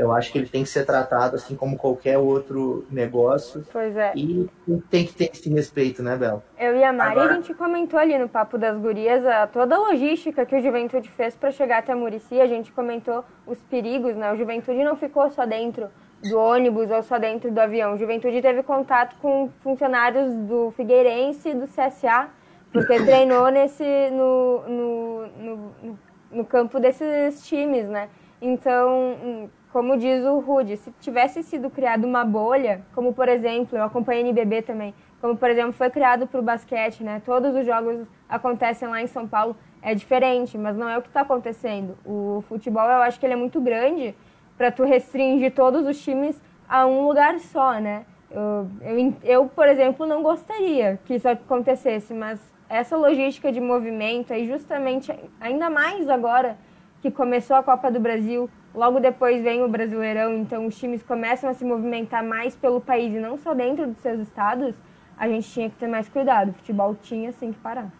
Eu 0.00 0.12
acho 0.12 0.32
que 0.32 0.38
ele 0.38 0.48
tem 0.48 0.62
que 0.62 0.68
ser 0.70 0.86
tratado 0.86 1.36
assim 1.36 1.54
como 1.54 1.76
qualquer 1.76 2.16
outro 2.16 2.86
negócio. 2.90 3.62
Pois 3.70 3.94
é. 3.94 4.12
E 4.16 4.48
tem 4.88 5.04
que 5.04 5.12
ter 5.12 5.30
esse 5.30 5.50
respeito, 5.50 6.02
né, 6.02 6.16
Bel? 6.16 6.42
Eu 6.58 6.74
e 6.74 6.82
a 6.82 6.90
Mari, 6.90 7.12
Agora... 7.12 7.32
a 7.32 7.34
gente 7.34 7.52
comentou 7.52 8.00
ali 8.00 8.16
no 8.16 8.26
Papo 8.26 8.56
das 8.56 8.78
Gurias 8.78 9.26
a, 9.26 9.46
toda 9.46 9.74
a 9.74 9.78
logística 9.78 10.46
que 10.46 10.56
o 10.56 10.62
Juventude 10.62 11.10
fez 11.10 11.36
para 11.36 11.50
chegar 11.50 11.80
até 11.80 11.94
Murici. 11.94 12.40
A 12.40 12.46
gente 12.46 12.72
comentou 12.72 13.22
os 13.46 13.58
perigos, 13.64 14.16
né? 14.16 14.32
O 14.32 14.36
Juventude 14.38 14.82
não 14.82 14.96
ficou 14.96 15.28
só 15.28 15.44
dentro 15.44 15.90
do 16.22 16.38
ônibus 16.38 16.90
ou 16.90 17.02
só 17.02 17.18
dentro 17.18 17.50
do 17.50 17.58
avião. 17.58 17.92
O 17.92 17.98
Juventude 17.98 18.40
teve 18.40 18.62
contato 18.62 19.16
com 19.20 19.50
funcionários 19.60 20.34
do 20.34 20.70
Figueirense 20.78 21.50
e 21.50 21.54
do 21.54 21.66
CSA, 21.66 22.30
porque 22.72 22.96
treinou 23.04 23.50
nesse, 23.50 23.84
no, 24.12 24.62
no, 24.66 25.26
no, 25.26 25.98
no 26.32 26.44
campo 26.46 26.80
desses 26.80 27.46
times, 27.46 27.86
né? 27.86 28.08
Então, 28.40 29.50
como 29.72 29.96
diz 29.96 30.24
o 30.24 30.38
Rude, 30.38 30.76
se 30.76 30.90
tivesse 31.00 31.42
sido 31.42 31.70
criada 31.70 32.06
uma 32.06 32.24
bolha, 32.24 32.82
como 32.94 33.12
por 33.12 33.28
exemplo, 33.28 33.78
eu 33.78 33.84
acompanhei 33.84 34.22
NBB 34.22 34.62
também, 34.62 34.94
como 35.20 35.36
por 35.36 35.48
exemplo 35.48 35.72
foi 35.72 35.90
criado 35.90 36.26
para 36.26 36.40
o 36.40 36.42
basquete, 36.42 37.04
né? 37.04 37.22
Todos 37.24 37.54
os 37.54 37.64
jogos 37.64 38.06
acontecem 38.28 38.88
lá 38.88 39.00
em 39.00 39.06
São 39.06 39.28
Paulo, 39.28 39.56
é 39.80 39.94
diferente, 39.94 40.58
mas 40.58 40.76
não 40.76 40.88
é 40.88 40.98
o 40.98 41.02
que 41.02 41.08
está 41.08 41.20
acontecendo. 41.20 41.96
O 42.04 42.42
futebol 42.48 42.84
eu 42.84 43.02
acho 43.02 43.18
que 43.18 43.26
ele 43.26 43.34
é 43.34 43.36
muito 43.36 43.60
grande 43.60 44.14
para 44.56 44.70
tu 44.70 44.84
restringir 44.84 45.54
todos 45.54 45.86
os 45.86 46.02
times 46.02 46.40
a 46.68 46.86
um 46.86 47.06
lugar 47.06 47.38
só, 47.38 47.74
né? 47.74 48.04
Eu, 48.30 48.68
eu, 48.82 49.14
eu, 49.22 49.46
por 49.46 49.68
exemplo, 49.68 50.06
não 50.06 50.22
gostaria 50.22 50.98
que 51.04 51.14
isso 51.14 51.28
acontecesse, 51.28 52.14
mas 52.14 52.40
essa 52.68 52.96
logística 52.96 53.50
de 53.50 53.60
movimento 53.60 54.32
aí 54.32 54.46
justamente 54.46 55.12
ainda 55.40 55.68
mais 55.68 56.08
agora 56.08 56.56
que 57.00 57.10
começou 57.10 57.56
a 57.56 57.62
Copa 57.62 57.90
do 57.90 57.98
Brasil, 57.98 58.48
logo 58.74 59.00
depois 59.00 59.42
vem 59.42 59.62
o 59.62 59.68
Brasileirão, 59.68 60.36
então 60.36 60.66
os 60.66 60.76
times 60.76 61.02
começam 61.02 61.48
a 61.48 61.54
se 61.54 61.64
movimentar 61.64 62.22
mais 62.22 62.54
pelo 62.54 62.80
país 62.80 63.14
e 63.14 63.18
não 63.18 63.38
só 63.38 63.54
dentro 63.54 63.86
dos 63.86 63.98
seus 64.02 64.20
estados, 64.20 64.74
a 65.16 65.28
gente 65.28 65.50
tinha 65.50 65.70
que 65.70 65.76
ter 65.76 65.86
mais 65.86 66.08
cuidado. 66.08 66.50
O 66.50 66.54
futebol 66.54 66.94
tinha 66.94 67.32
sim 67.32 67.52
que 67.52 67.58
parar. 67.58 67.90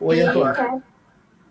Oi, 0.00 0.20
Antônio. 0.20 0.82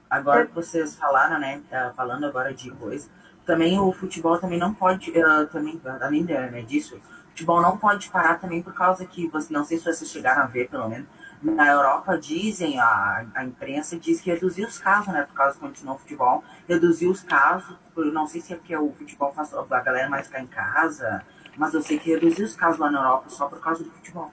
Agora 0.09 0.45
que 0.45 0.53
vocês 0.53 0.95
falaram, 0.95 1.39
né, 1.39 1.61
tá 1.69 1.91
falando 1.95 2.25
agora 2.25 2.53
de 2.53 2.69
coisa, 2.71 3.09
também 3.45 3.79
o 3.79 3.91
futebol 3.91 4.37
também 4.37 4.59
não 4.59 4.73
pode, 4.73 5.09
uh, 5.11 5.47
também, 5.47 5.81
além 6.01 6.23
né, 6.23 6.61
disso, 6.61 6.95
o 6.95 7.29
futebol 7.29 7.61
não 7.61 7.77
pode 7.77 8.09
parar 8.09 8.39
também 8.39 8.61
por 8.61 8.73
causa 8.73 9.05
que, 9.05 9.27
você, 9.27 9.51
não 9.51 9.65
sei 9.65 9.77
se 9.77 9.85
vocês 9.85 10.09
chegaram 10.09 10.43
a 10.43 10.45
ver, 10.45 10.69
pelo 10.69 10.87
menos, 10.87 11.07
na 11.43 11.67
Europa 11.67 12.17
dizem, 12.17 12.79
a, 12.79 13.25
a 13.35 13.43
imprensa 13.43 13.97
diz 13.99 14.21
que 14.21 14.31
reduziu 14.31 14.65
os 14.65 14.79
casos, 14.79 15.13
né? 15.13 15.23
Por 15.23 15.35
causa 15.35 15.55
que 15.55 15.59
continua 15.59 15.95
o 15.95 15.97
futebol, 15.97 16.43
reduziu 16.67 17.11
os 17.11 17.21
casos, 17.21 17.75
eu 17.97 18.13
não 18.13 18.25
sei 18.25 18.39
se 18.39 18.53
é 18.53 18.55
porque 18.55 18.75
o 18.75 18.91
futebol 18.91 19.33
faz 19.33 19.53
a 19.53 19.79
galera 19.81 20.09
mais 20.09 20.27
ficar 20.27 20.41
em 20.41 20.47
casa, 20.47 21.23
mas 21.57 21.73
eu 21.73 21.81
sei 21.81 21.99
que 21.99 22.11
reduziu 22.11 22.45
os 22.45 22.55
casos 22.55 22.79
lá 22.79 22.89
na 22.89 22.99
Europa 22.99 23.29
só 23.29 23.47
por 23.47 23.59
causa 23.59 23.83
do 23.83 23.91
futebol. 23.91 24.31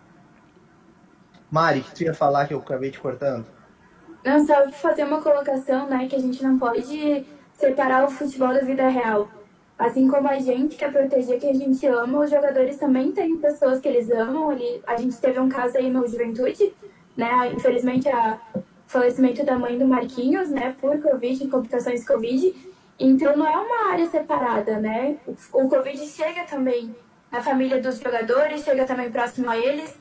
Mari, 1.50 1.80
que 1.80 1.94
tu 1.94 2.02
ia 2.04 2.14
falar 2.14 2.46
que 2.46 2.54
eu 2.54 2.60
acabei 2.60 2.92
te 2.92 3.00
cortando? 3.00 3.44
Não, 4.24 4.46
só 4.46 4.70
fazer 4.70 5.04
uma 5.04 5.20
colocação, 5.20 5.88
né, 5.88 6.06
que 6.06 6.14
a 6.14 6.20
gente 6.20 6.42
não 6.44 6.58
pode 6.58 7.26
separar 7.54 8.04
o 8.04 8.10
futebol 8.10 8.54
da 8.54 8.60
vida 8.60 8.88
real. 8.88 9.28
Assim 9.76 10.08
como 10.08 10.28
a 10.28 10.38
gente 10.38 10.76
quer 10.76 10.92
proteger 10.92 11.40
quem 11.40 11.50
a 11.50 11.54
gente 11.54 11.86
ama, 11.86 12.20
os 12.20 12.30
jogadores 12.30 12.76
também 12.76 13.12
têm 13.12 13.38
pessoas 13.38 13.80
que 13.80 13.88
eles 13.88 14.10
amam. 14.10 14.50
a 14.86 14.96
gente 14.96 15.16
teve 15.16 15.40
um 15.40 15.48
caso 15.48 15.78
aí 15.78 15.90
no 15.90 16.06
Juventude, 16.06 16.74
né? 17.16 17.52
Infelizmente, 17.52 18.08
o 18.08 18.62
falecimento 18.86 19.44
da 19.44 19.58
mãe 19.58 19.78
do 19.78 19.86
Marquinhos, 19.86 20.50
né? 20.50 20.74
Por 20.80 21.00
Covid, 21.00 21.48
complicações 21.48 22.06
Covid. 22.06 22.54
Então, 22.98 23.36
não 23.36 23.46
é 23.46 23.56
uma 23.56 23.92
área 23.92 24.06
separada, 24.06 24.78
né? 24.78 25.16
O, 25.52 25.68
Covid 25.68 25.98
chega 26.06 26.44
também 26.44 26.94
na 27.30 27.42
família 27.42 27.80
dos 27.80 27.98
jogadores, 27.98 28.62
chega 28.62 28.84
também 28.84 29.10
próximo 29.10 29.48
a 29.48 29.56
eles. 29.56 29.96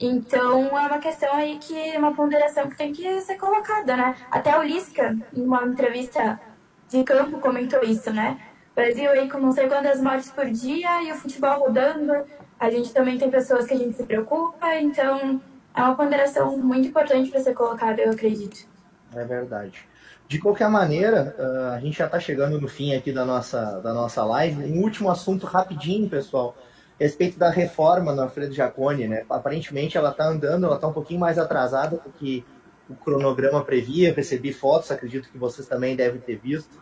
Então, 0.00 0.76
é 0.78 0.86
uma 0.86 0.98
questão 0.98 1.32
aí 1.34 1.58
que, 1.58 1.96
uma 1.96 2.14
ponderação 2.14 2.68
que 2.68 2.76
tem 2.76 2.92
que 2.92 3.20
ser 3.20 3.36
colocada, 3.36 3.96
né? 3.96 4.16
Até 4.30 4.58
o 4.58 4.62
Lisca, 4.62 5.16
em 5.32 5.42
uma 5.42 5.64
entrevista 5.64 6.40
de 6.88 7.04
campo, 7.04 7.38
comentou 7.38 7.82
isso, 7.84 8.10
né? 8.12 8.40
Brasil 8.74 9.10
aí 9.10 9.28
com 9.28 9.38
não 9.38 9.52
sei 9.52 9.68
quantas 9.68 10.00
mortes 10.00 10.30
por 10.30 10.46
dia 10.46 11.02
e 11.02 11.12
o 11.12 11.14
futebol 11.14 11.58
rodando. 11.58 12.12
A 12.58 12.70
gente 12.70 12.92
também 12.92 13.18
tem 13.18 13.30
pessoas 13.30 13.66
que 13.66 13.74
a 13.74 13.76
gente 13.76 13.96
se 13.96 14.04
preocupa, 14.04 14.74
então 14.76 15.40
é 15.74 15.82
uma 15.82 15.94
ponderação 15.94 16.56
muito 16.58 16.88
importante 16.88 17.30
para 17.30 17.40
ser 17.40 17.54
colocada, 17.54 18.00
eu 18.02 18.10
acredito. 18.10 18.66
É 19.14 19.24
verdade. 19.24 19.88
De 20.30 20.38
qualquer 20.38 20.68
maneira, 20.68 21.34
ah, 21.38 21.74
a 21.74 21.80
gente 21.80 21.98
já 21.98 22.06
está 22.06 22.20
chegando 22.20 22.60
no 22.60 22.68
fim 22.68 22.94
aqui 22.94 23.12
da 23.12 23.24
nossa, 23.24 23.80
da 23.80 23.92
nossa 23.92 24.24
live. 24.24 24.62
Um 24.72 24.82
último 24.82 25.10
assunto 25.10 25.44
rapidinho, 25.44 26.08
pessoal, 26.08 26.56
a 27.00 27.02
respeito 27.02 27.36
da 27.36 27.50
reforma 27.50 28.12
no 28.12 28.22
Alfredo 28.22 28.54
Jaconi, 28.54 29.08
né? 29.08 29.24
Aparentemente 29.28 29.98
ela 29.98 30.10
está 30.10 30.28
andando, 30.28 30.66
ela 30.66 30.76
está 30.76 30.86
um 30.86 30.92
pouquinho 30.92 31.18
mais 31.18 31.36
atrasada 31.36 31.96
do 31.96 32.10
que 32.12 32.44
o 32.88 32.94
cronograma 32.94 33.64
previa. 33.64 34.10
Eu 34.10 34.14
recebi 34.14 34.52
fotos, 34.52 34.92
acredito 34.92 35.28
que 35.30 35.36
vocês 35.36 35.66
também 35.66 35.96
devem 35.96 36.20
ter 36.20 36.36
visto, 36.36 36.80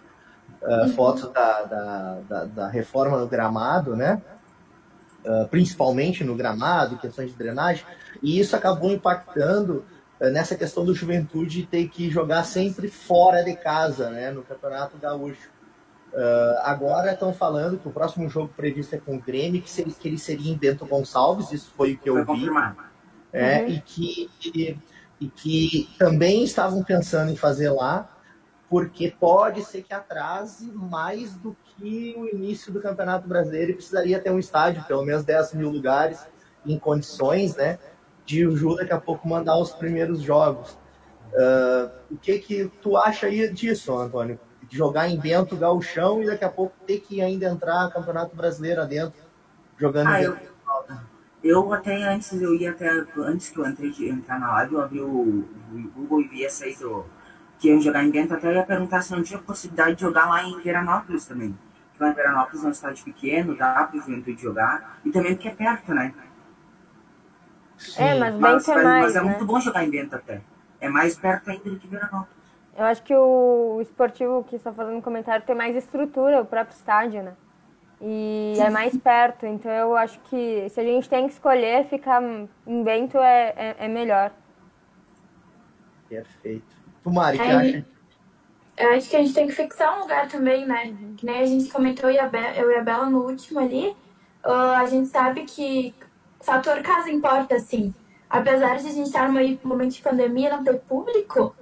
uh, 0.63 0.89
fotos 0.91 1.33
da, 1.33 1.63
da, 1.63 2.19
da, 2.29 2.45
da, 2.45 2.69
reforma 2.69 3.17
no 3.17 3.27
gramado, 3.27 3.97
né? 3.97 4.21
Uh, 5.25 5.49
principalmente 5.49 6.23
no 6.23 6.35
gramado, 6.35 6.99
questões 6.99 7.31
de 7.31 7.37
drenagem. 7.39 7.83
E 8.23 8.39
isso 8.39 8.57
acabou 8.57 8.91
impactando 8.91 9.85
uh, 10.21 10.31
nessa 10.31 10.57
questão 10.57 10.85
do 10.85 10.95
juventude 10.95 11.67
ter 11.67 11.89
que 11.89 12.11
jogar 12.11 12.45
sempre 12.45 12.89
fora 12.89 13.43
de 13.43 13.55
casa, 13.55 14.11
né, 14.11 14.31
no 14.31 14.43
Campeonato 14.43 14.97
Gaúcho. 14.99 15.51
Uh, 16.13 16.59
agora 16.63 17.13
estão 17.13 17.35
falando 17.35 17.79
que 17.79 17.87
o 17.87 17.91
próximo 17.91 18.29
jogo 18.29 18.51
previsto 18.57 18.95
é 18.95 18.99
com 18.99 19.17
o 19.17 19.21
Grêmio, 19.21 19.61
que, 19.61 19.71
seria, 19.71 19.93
que 19.93 20.09
ele 20.09 20.19
seria 20.19 20.51
em 20.51 20.57
Bento 20.57 20.87
Gonçalves, 20.87 21.53
isso 21.53 21.71
foi 21.77 21.93
o 21.93 21.99
que 21.99 22.09
eu 22.09 22.25
foi 22.25 22.37
vi. 22.37 22.49
É, 23.31 23.61
uhum. 23.61 23.69
e, 23.69 23.81
que, 23.83 24.31
e, 24.43 24.79
e 25.21 25.29
que 25.29 25.89
também 25.99 26.43
estavam 26.43 26.83
pensando 26.83 27.31
em 27.31 27.37
fazer 27.37 27.71
lá, 27.71 28.09
porque 28.71 29.15
pode 29.19 29.65
ser 29.65 29.83
que 29.83 29.95
atrase 29.95 30.71
mais 30.73 31.35
do 31.35 31.57
que 31.65 32.15
o 32.17 32.27
início 32.27 32.73
do 32.73 32.81
Campeonato 32.81 33.27
Brasileiro 33.27 33.73
e 33.73 33.75
precisaria 33.75 34.19
ter 34.19 34.31
um 34.31 34.39
estádio, 34.39 34.85
pelo 34.85 35.05
menos 35.05 35.25
10 35.25 35.55
mil 35.55 35.71
lugares, 35.71 36.27
em 36.67 36.79
condições, 36.79 37.57
né? 37.57 37.79
De 38.29 38.47
o 38.47 38.55
Ju 38.55 38.77
daqui 38.77 38.93
a 38.93 39.01
pouco 39.01 39.27
mandar 39.27 39.57
os 39.57 39.73
primeiros 39.73 40.21
jogos. 40.21 40.79
Uh, 41.33 41.91
o 42.11 42.19
que 42.19 42.39
que 42.39 42.71
tu 42.83 42.95
acha 42.95 43.27
aí 43.27 43.51
disso, 43.51 43.97
Antônio? 43.97 44.39
De 44.69 44.77
jogar 44.77 45.09
em 45.09 45.19
Bento 45.19 45.57
Gauchão 45.57 46.23
e 46.23 46.27
daqui 46.27 46.45
a 46.45 46.51
pouco 46.51 46.75
ter 46.87 47.01
que 47.01 47.23
ainda 47.23 47.49
entrar 47.49 47.91
Campeonato 47.91 48.37
Brasileiro 48.37 48.83
adentro, 48.83 49.19
jogando 49.79 50.09
ah, 50.09 50.23
eu, 50.23 50.37
eu 51.43 51.73
até 51.73 52.03
antes, 52.05 52.31
eu 52.39 52.55
ia 52.55 52.71
até 52.71 52.87
antes 53.17 53.49
que 53.49 53.59
eu 53.59 53.67
entrei 53.67 53.91
de 53.91 54.11
entrar 54.11 54.39
na 54.39 54.53
live, 54.53 54.75
eu 54.75 54.83
abri 54.83 55.01
o, 55.01 55.09
o 55.09 55.91
Google 55.95 56.21
e 56.21 56.29
vi 56.29 56.45
essa 56.45 56.67
aí 56.67 56.77
do, 56.77 57.07
que 57.59 57.69
iam 57.69 57.81
jogar 57.81 58.05
em 58.05 58.11
Bento, 58.11 58.35
até 58.35 58.53
ia 58.53 58.63
perguntar 58.63 59.01
se 59.01 59.13
não 59.13 59.23
tinha 59.23 59.39
possibilidade 59.39 59.95
de 59.95 60.03
jogar 60.03 60.29
lá 60.29 60.45
em 60.45 60.61
Veranópolis 60.61 61.25
também. 61.25 61.59
Porque 61.91 62.05
lá 62.05 62.11
em 62.11 62.15
Veranópolis 62.15 62.63
é 62.63 62.69
um 62.69 62.73
estádio 62.73 63.05
pequeno, 63.07 63.57
dá 63.57 63.85
para 63.85 63.97
o 63.99 64.01
Juventude 64.03 64.43
jogar, 64.43 65.01
e 65.03 65.11
também 65.11 65.35
porque 65.35 65.49
é 65.49 65.55
perto, 65.55 65.95
né? 65.95 66.13
Sim, 67.79 68.03
é, 68.03 68.19
mas 68.19 68.35
bem 68.35 68.77
é 68.77 68.83
mais. 68.83 69.05
Mas 69.05 69.17
é 69.17 69.23
né? 69.23 69.31
muito 69.31 69.47
bom 69.47 69.61
jogar 69.61 69.85
em 69.85 69.91
Bento 69.91 70.17
até. 70.17 70.41
É 70.81 70.89
mais 70.89 71.17
perto 71.17 71.51
ainda 71.51 71.71
do 71.71 71.79
que 71.79 71.87
Veranópolis. 71.87 72.39
Eu 72.77 72.85
acho 72.85 73.03
que 73.03 73.15
o 73.15 73.81
esportivo 73.81 74.45
que 74.45 74.57
está 74.57 74.73
fazendo 74.73 75.03
comentário 75.03 75.45
tem 75.45 75.55
mais 75.55 75.75
estrutura, 75.75 76.41
o 76.41 76.47
próprio 76.47 76.75
estádio, 76.75 77.23
né? 77.23 77.33
E 78.01 78.53
Sim. 78.55 78.63
é 78.63 78.71
mais 78.71 78.97
perto, 78.97 79.45
então 79.45 79.71
eu 79.73 79.97
acho 79.97 80.21
que 80.21 80.69
se 80.69 80.81
a 80.81 80.85
gente 80.85 81.09
tem 81.09 81.27
que 81.27 81.33
escolher, 81.33 81.87
ficar 81.87 82.23
em 82.23 82.85
Bento 82.85 83.19
é, 83.19 83.53
é, 83.57 83.77
é 83.81 83.89
melhor. 83.89 84.31
Perfeito. 86.09 86.77
Tu, 87.03 87.11
Mari, 87.11 87.39
que 87.39 87.45
é, 87.45 87.53
acha? 87.53 87.87
Eu 88.77 88.93
acho 88.93 89.11
que 89.11 89.17
a 89.17 89.23
gente 89.23 89.35
tem 89.35 89.47
que 89.49 89.53
fixar 89.53 89.99
um 89.99 90.03
lugar 90.03 90.29
também, 90.29 90.65
né? 90.65 90.85
Uhum. 90.85 91.15
Que 91.17 91.27
nem 91.27 91.41
a 91.41 91.47
gente 91.47 91.69
comentou, 91.71 92.09
eu 92.09 92.71
e 92.71 92.77
a 92.77 92.83
Bela 92.83 93.11
no 93.11 93.27
último 93.27 93.59
ali. 93.59 93.89
Uh, 94.45 94.77
a 94.77 94.87
gente 94.87 95.09
sabe 95.09 95.43
que 95.43 95.93
fator 96.41 96.83
casa 96.83 97.11
importa, 97.11 97.59
sim. 97.59 97.95
Apesar 98.29 98.77
de 98.77 98.87
a 98.87 98.93
gente 98.93 99.07
estar 99.07 99.29
num 99.29 99.59
momento 99.65 99.95
de 99.95 100.03
pandemia 100.03 100.51
não 100.51 100.63
ter 100.63 100.79
público, 100.81 101.55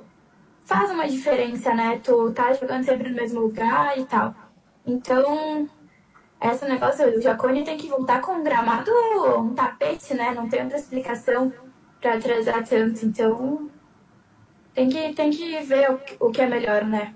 faz 0.65 0.91
uma 0.91 1.09
diferença, 1.09 1.73
né? 1.73 2.01
Tu 2.03 2.33
tá 2.33 2.53
jogando 2.53 2.85
sempre 2.85 3.09
no 3.09 3.15
mesmo 3.15 3.41
lugar 3.41 3.97
e 3.97 4.05
tal. 4.05 4.35
Então, 4.85 5.69
esse 6.41 6.65
negócio, 6.67 7.17
o 7.17 7.21
Jacone 7.21 7.65
tem 7.65 7.77
que 7.77 7.89
voltar 7.89 8.21
com 8.21 8.33
um 8.33 8.43
gramado, 8.43 8.91
um 9.39 9.55
tapete, 9.55 10.15
né? 10.15 10.33
Não 10.35 10.49
tem 10.49 10.63
outra 10.63 10.79
explicação 10.79 11.53
para 12.01 12.15
atrasar 12.15 12.67
tanto. 12.67 13.07
Então, 13.07 13.71
tem 14.75 14.89
que, 14.89 15.15
tem 15.15 15.31
que 15.31 15.61
ver 15.61 15.91
o, 15.91 16.27
o 16.27 16.31
que 16.31 16.43
é 16.43 16.47
melhor, 16.47 16.85
né? 16.85 17.15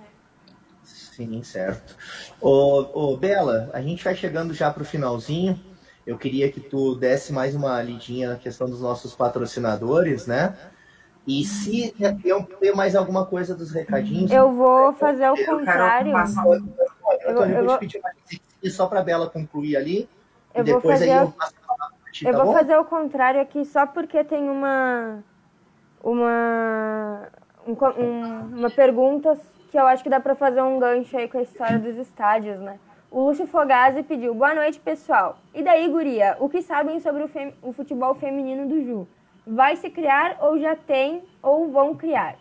Sim, 0.82 1.42
certo. 1.42 1.96
Ô, 2.40 3.12
ô, 3.12 3.16
Bela, 3.16 3.68
a 3.74 3.82
gente 3.82 4.02
vai 4.02 4.14
chegando 4.14 4.54
já 4.54 4.70
para 4.70 4.82
o 4.82 4.86
finalzinho. 4.86 5.60
Eu 6.06 6.16
queria 6.16 6.50
que 6.50 6.60
tu 6.60 6.94
desse 6.94 7.32
mais 7.32 7.54
uma 7.54 7.80
lidinha 7.82 8.30
na 8.30 8.36
questão 8.36 8.68
dos 8.68 8.80
nossos 8.80 9.14
patrocinadores, 9.14 10.26
né? 10.26 10.56
E 11.26 11.44
se 11.44 11.94
tem 12.60 12.74
mais 12.74 12.96
alguma 12.96 13.26
coisa 13.26 13.54
dos 13.54 13.70
recadinhos. 13.70 14.30
Eu 14.30 14.52
vou 14.52 14.92
fazer 14.94 15.28
o 15.30 15.36
contrário. 15.44 16.12
Eu, 17.24 17.36
eu, 17.36 17.46
eu, 17.46 17.64
vou... 17.66 17.78
e 18.62 18.70
só 18.70 18.86
para 18.86 19.02
Bela 19.02 19.28
concluir 19.28 19.76
ali. 19.76 20.08
Eu 20.54 20.64
depois 20.64 20.98
fazer... 20.98 21.10
aí 21.10 21.18
eu 21.18 21.34
ti, 22.10 22.26
Eu 22.26 22.32
tá 22.32 22.44
vou 22.44 22.52
fazer 22.52 22.76
o 22.76 22.84
contrário 22.84 23.40
aqui 23.40 23.64
só 23.64 23.86
porque 23.86 24.24
tem 24.24 24.48
uma. 24.48 25.22
Uma. 26.02 27.28
Um, 27.66 27.72
um, 27.72 28.58
uma 28.58 28.70
pergunta 28.70 29.38
que 29.70 29.78
eu 29.78 29.86
acho 29.86 30.02
que 30.02 30.10
dá 30.10 30.18
para 30.18 30.34
fazer 30.34 30.62
um 30.62 30.78
gancho 30.78 31.16
aí 31.16 31.28
com 31.28 31.38
a 31.38 31.42
história 31.42 31.78
dos 31.78 31.96
estádios, 31.96 32.58
né? 32.58 32.78
O 33.12 33.24
Lúcio 33.24 33.44
Fogazzi 33.44 34.04
pediu, 34.04 34.32
boa 34.32 34.54
noite, 34.54 34.78
pessoal. 34.78 35.38
E 35.52 35.64
daí, 35.64 35.88
guria, 35.88 36.36
o 36.38 36.48
que 36.48 36.62
sabem 36.62 37.00
sobre 37.00 37.24
o, 37.24 37.28
fem... 37.28 37.52
o 37.60 37.72
futebol 37.72 38.14
feminino 38.14 38.68
do 38.68 38.84
Ju? 38.84 39.08
Vai 39.44 39.74
se 39.74 39.90
criar 39.90 40.38
ou 40.40 40.60
já 40.60 40.76
tem 40.76 41.20
ou 41.42 41.68
vão 41.72 41.96
criar? 41.96 42.36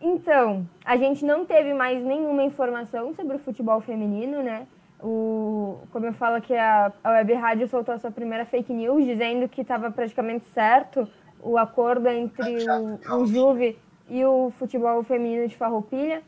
Então, 0.00 0.66
a 0.84 0.96
gente 0.96 1.24
não 1.24 1.46
teve 1.46 1.72
mais 1.72 2.02
nenhuma 2.02 2.42
informação 2.42 3.14
sobre 3.14 3.36
o 3.36 3.38
futebol 3.38 3.80
feminino, 3.80 4.42
né? 4.42 4.66
O, 5.00 5.78
como 5.92 6.06
eu 6.06 6.12
falo 6.12 6.40
que 6.40 6.56
a, 6.56 6.92
a 7.04 7.10
Web 7.12 7.32
Rádio 7.34 7.68
soltou 7.68 7.94
a 7.94 7.98
sua 7.98 8.10
primeira 8.10 8.44
fake 8.44 8.72
news, 8.72 9.04
dizendo 9.04 9.48
que 9.48 9.60
estava 9.60 9.92
praticamente 9.92 10.44
certo 10.46 11.06
o 11.40 11.56
acordo 11.56 12.08
entre 12.08 12.56
o, 12.68 13.20
o 13.20 13.26
Juve 13.26 13.78
e 14.08 14.24
o 14.24 14.50
futebol 14.58 15.04
feminino 15.04 15.46
de 15.46 15.56
Farroupilha, 15.56 16.20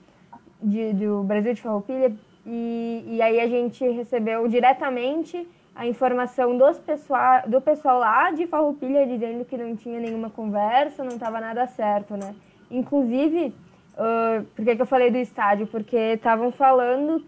de, 0.62 0.92
do 0.92 1.24
Brasil 1.24 1.52
de 1.52 1.60
Farroupilha, 1.60 2.16
e, 2.46 3.04
e 3.06 3.22
aí 3.22 3.40
a 3.40 3.46
gente 3.46 3.86
recebeu 3.88 4.46
diretamente 4.48 5.48
a 5.74 5.86
informação 5.86 6.56
dos 6.58 6.78
pessoal, 6.78 7.42
do 7.48 7.60
pessoal 7.60 7.98
lá 7.98 8.30
de 8.30 8.46
Farroupilha 8.46 9.06
dizendo 9.06 9.44
que 9.44 9.56
não 9.56 9.74
tinha 9.76 9.98
nenhuma 10.00 10.28
conversa, 10.28 11.02
não 11.02 11.12
estava 11.12 11.40
nada 11.40 11.66
certo, 11.66 12.16
né? 12.16 12.34
Inclusive, 12.70 13.54
uh, 13.94 14.44
por 14.54 14.64
que, 14.64 14.76
que 14.76 14.82
eu 14.82 14.86
falei 14.86 15.10
do 15.10 15.18
estádio? 15.18 15.66
Porque 15.66 15.96
estavam 15.96 16.50
falando 16.50 17.24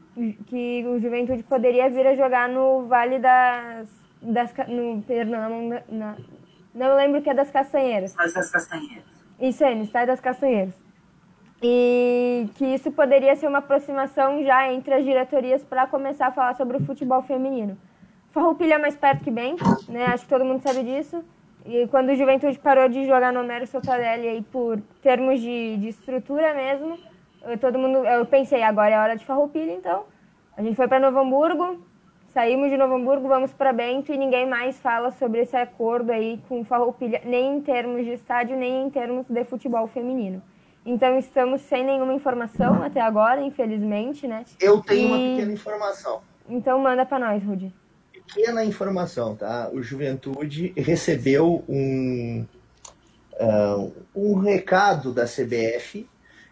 que 0.46 0.84
o 0.86 0.98
Juventude 1.00 1.42
poderia 1.42 1.88
vir 1.88 2.06
a 2.06 2.14
jogar 2.14 2.48
no 2.48 2.86
Vale 2.86 3.18
das... 3.18 3.88
das 4.20 4.52
no, 4.68 5.02
perdão, 5.02 5.82
na, 5.88 6.16
não 6.74 6.96
lembro 6.96 7.22
que 7.22 7.30
é 7.30 7.34
das 7.34 7.50
Castanheiras. 7.50 8.10
Estádio 8.10 8.34
das 8.34 8.50
Castanheiras. 8.50 9.04
Isso 9.40 9.64
aí, 9.64 9.74
no 9.74 9.84
Estádio 9.84 10.08
das 10.08 10.20
Castanheiras 10.20 10.83
e 11.66 12.46
que 12.56 12.74
isso 12.74 12.92
poderia 12.92 13.34
ser 13.36 13.48
uma 13.48 13.60
aproximação 13.60 14.44
já 14.44 14.70
entre 14.70 14.92
as 14.92 15.02
diretorias 15.02 15.64
para 15.64 15.86
começar 15.86 16.26
a 16.26 16.30
falar 16.30 16.54
sobre 16.56 16.76
o 16.76 16.84
futebol 16.84 17.22
feminino. 17.22 17.78
Farroupilha 18.32 18.74
é 18.74 18.78
mais 18.78 18.94
perto 18.94 19.24
que 19.24 19.30
bem, 19.30 19.56
né? 19.88 20.04
Acho 20.04 20.24
que 20.24 20.28
todo 20.28 20.44
mundo 20.44 20.60
sabe 20.60 20.82
disso. 20.82 21.24
E 21.64 21.86
quando 21.86 22.10
o 22.10 22.14
Juventude 22.14 22.58
parou 22.58 22.86
de 22.86 23.06
jogar 23.06 23.32
no 23.32 23.40
Homero 23.40 23.66
Sotarelli 23.66 24.28
aí 24.28 24.42
por 24.42 24.78
termos 25.00 25.40
de, 25.40 25.78
de 25.78 25.88
estrutura 25.88 26.52
mesmo, 26.52 26.98
eu, 27.44 27.56
todo 27.56 27.78
mundo, 27.78 28.04
eu 28.04 28.26
pensei, 28.26 28.62
agora 28.62 28.94
é 28.94 28.98
hora 28.98 29.16
de 29.16 29.24
Farroupilha, 29.24 29.72
então. 29.72 30.04
A 30.58 30.62
gente 30.62 30.76
foi 30.76 30.86
para 30.86 31.00
Novo 31.00 31.18
Hamburgo, 31.18 31.82
saímos 32.28 32.68
de 32.68 32.76
Novo 32.76 32.96
Hamburgo, 32.96 33.26
vamos 33.26 33.54
para 33.54 33.72
Bento 33.72 34.12
e 34.12 34.18
ninguém 34.18 34.46
mais 34.46 34.78
fala 34.82 35.10
sobre 35.12 35.40
esse 35.40 35.56
acordo 35.56 36.12
aí 36.12 36.38
com 36.46 36.62
Farroupilha, 36.62 37.22
nem 37.24 37.56
em 37.56 37.60
termos 37.62 38.04
de 38.04 38.12
estádio, 38.12 38.54
nem 38.54 38.82
em 38.82 38.90
termos 38.90 39.26
de 39.30 39.44
futebol 39.44 39.86
feminino. 39.86 40.42
Então 40.84 41.18
estamos 41.18 41.62
sem 41.62 41.84
nenhuma 41.84 42.12
informação 42.12 42.82
até 42.82 43.00
agora, 43.00 43.40
infelizmente, 43.40 44.26
né? 44.26 44.44
Eu 44.60 44.80
tenho 44.80 45.08
e... 45.08 45.12
uma 45.12 45.36
pequena 45.36 45.52
informação. 45.52 46.20
Então 46.48 46.78
manda 46.78 47.06
para 47.06 47.26
nós, 47.26 47.42
Rudi. 47.42 47.72
Pequena 48.12 48.64
informação, 48.64 49.34
tá? 49.34 49.70
O 49.72 49.82
Juventude 49.82 50.72
recebeu 50.76 51.64
um, 51.68 52.44
uh, 53.40 53.92
um 54.14 54.34
recado 54.38 55.12
da 55.12 55.24
CBF 55.24 56.06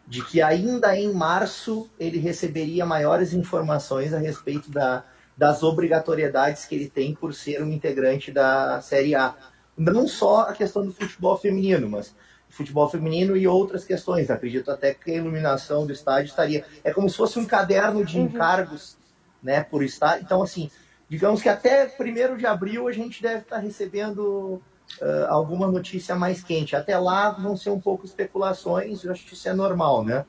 de 0.06 0.24
que 0.24 0.42
ainda 0.42 0.96
em 0.96 1.12
março 1.12 1.90
ele 1.98 2.18
receberia 2.18 2.84
maiores 2.84 3.32
informações 3.32 4.12
a 4.12 4.18
respeito 4.18 4.70
da, 4.70 5.04
das 5.36 5.62
obrigatoriedades 5.62 6.64
que 6.64 6.74
ele 6.74 6.88
tem 6.88 7.14
por 7.14 7.34
ser 7.34 7.62
um 7.62 7.70
integrante 7.70 8.30
da 8.32 8.80
Série 8.80 9.14
A. 9.14 9.34
Não 9.76 10.06
só 10.06 10.42
a 10.42 10.52
questão 10.52 10.84
do 10.84 10.92
futebol 10.92 11.38
feminino, 11.38 11.88
mas 11.88 12.14
futebol 12.52 12.88
feminino 12.88 13.36
e 13.36 13.48
outras 13.48 13.84
questões. 13.84 14.30
Acredito 14.30 14.70
até 14.70 14.92
que 14.92 15.10
a 15.10 15.14
iluminação 15.14 15.86
do 15.86 15.92
estádio 15.92 16.28
estaria. 16.28 16.64
É 16.84 16.92
como 16.92 17.08
se 17.08 17.16
fosse 17.16 17.38
um 17.38 17.46
caderno 17.46 18.04
de 18.04 18.18
uhum. 18.18 18.26
encargos 18.26 18.96
né, 19.42 19.64
por 19.64 19.82
estádio. 19.82 20.24
Então, 20.24 20.42
assim, 20.42 20.70
digamos 21.08 21.42
que 21.42 21.48
até 21.48 21.90
1 21.98 22.36
de 22.36 22.46
abril 22.46 22.86
a 22.86 22.92
gente 22.92 23.22
deve 23.22 23.40
estar 23.40 23.58
recebendo 23.58 24.62
uh, 25.00 25.26
alguma 25.28 25.66
notícia 25.66 26.14
mais 26.14 26.44
quente. 26.44 26.76
Até 26.76 26.96
lá 26.98 27.30
vão 27.30 27.56
ser 27.56 27.70
um 27.70 27.80
pouco 27.80 28.04
especulações, 28.04 29.02
eu 29.02 29.12
acho 29.12 29.24
que 29.24 29.32
isso 29.32 29.48
é 29.48 29.54
normal, 29.54 30.04
né? 30.04 30.24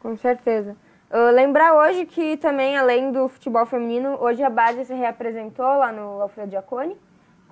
Com 0.00 0.16
certeza. 0.16 0.74
Uh, 1.10 1.30
lembrar 1.32 1.74
hoje 1.74 2.06
que 2.06 2.36
também, 2.38 2.76
além 2.76 3.12
do 3.12 3.28
futebol 3.28 3.66
feminino, 3.66 4.16
hoje 4.20 4.42
a 4.42 4.50
base 4.50 4.84
se 4.84 4.94
reapresentou 4.94 5.78
lá 5.78 5.92
no 5.92 6.22
Alfredo 6.22 6.50
Giacone 6.52 6.96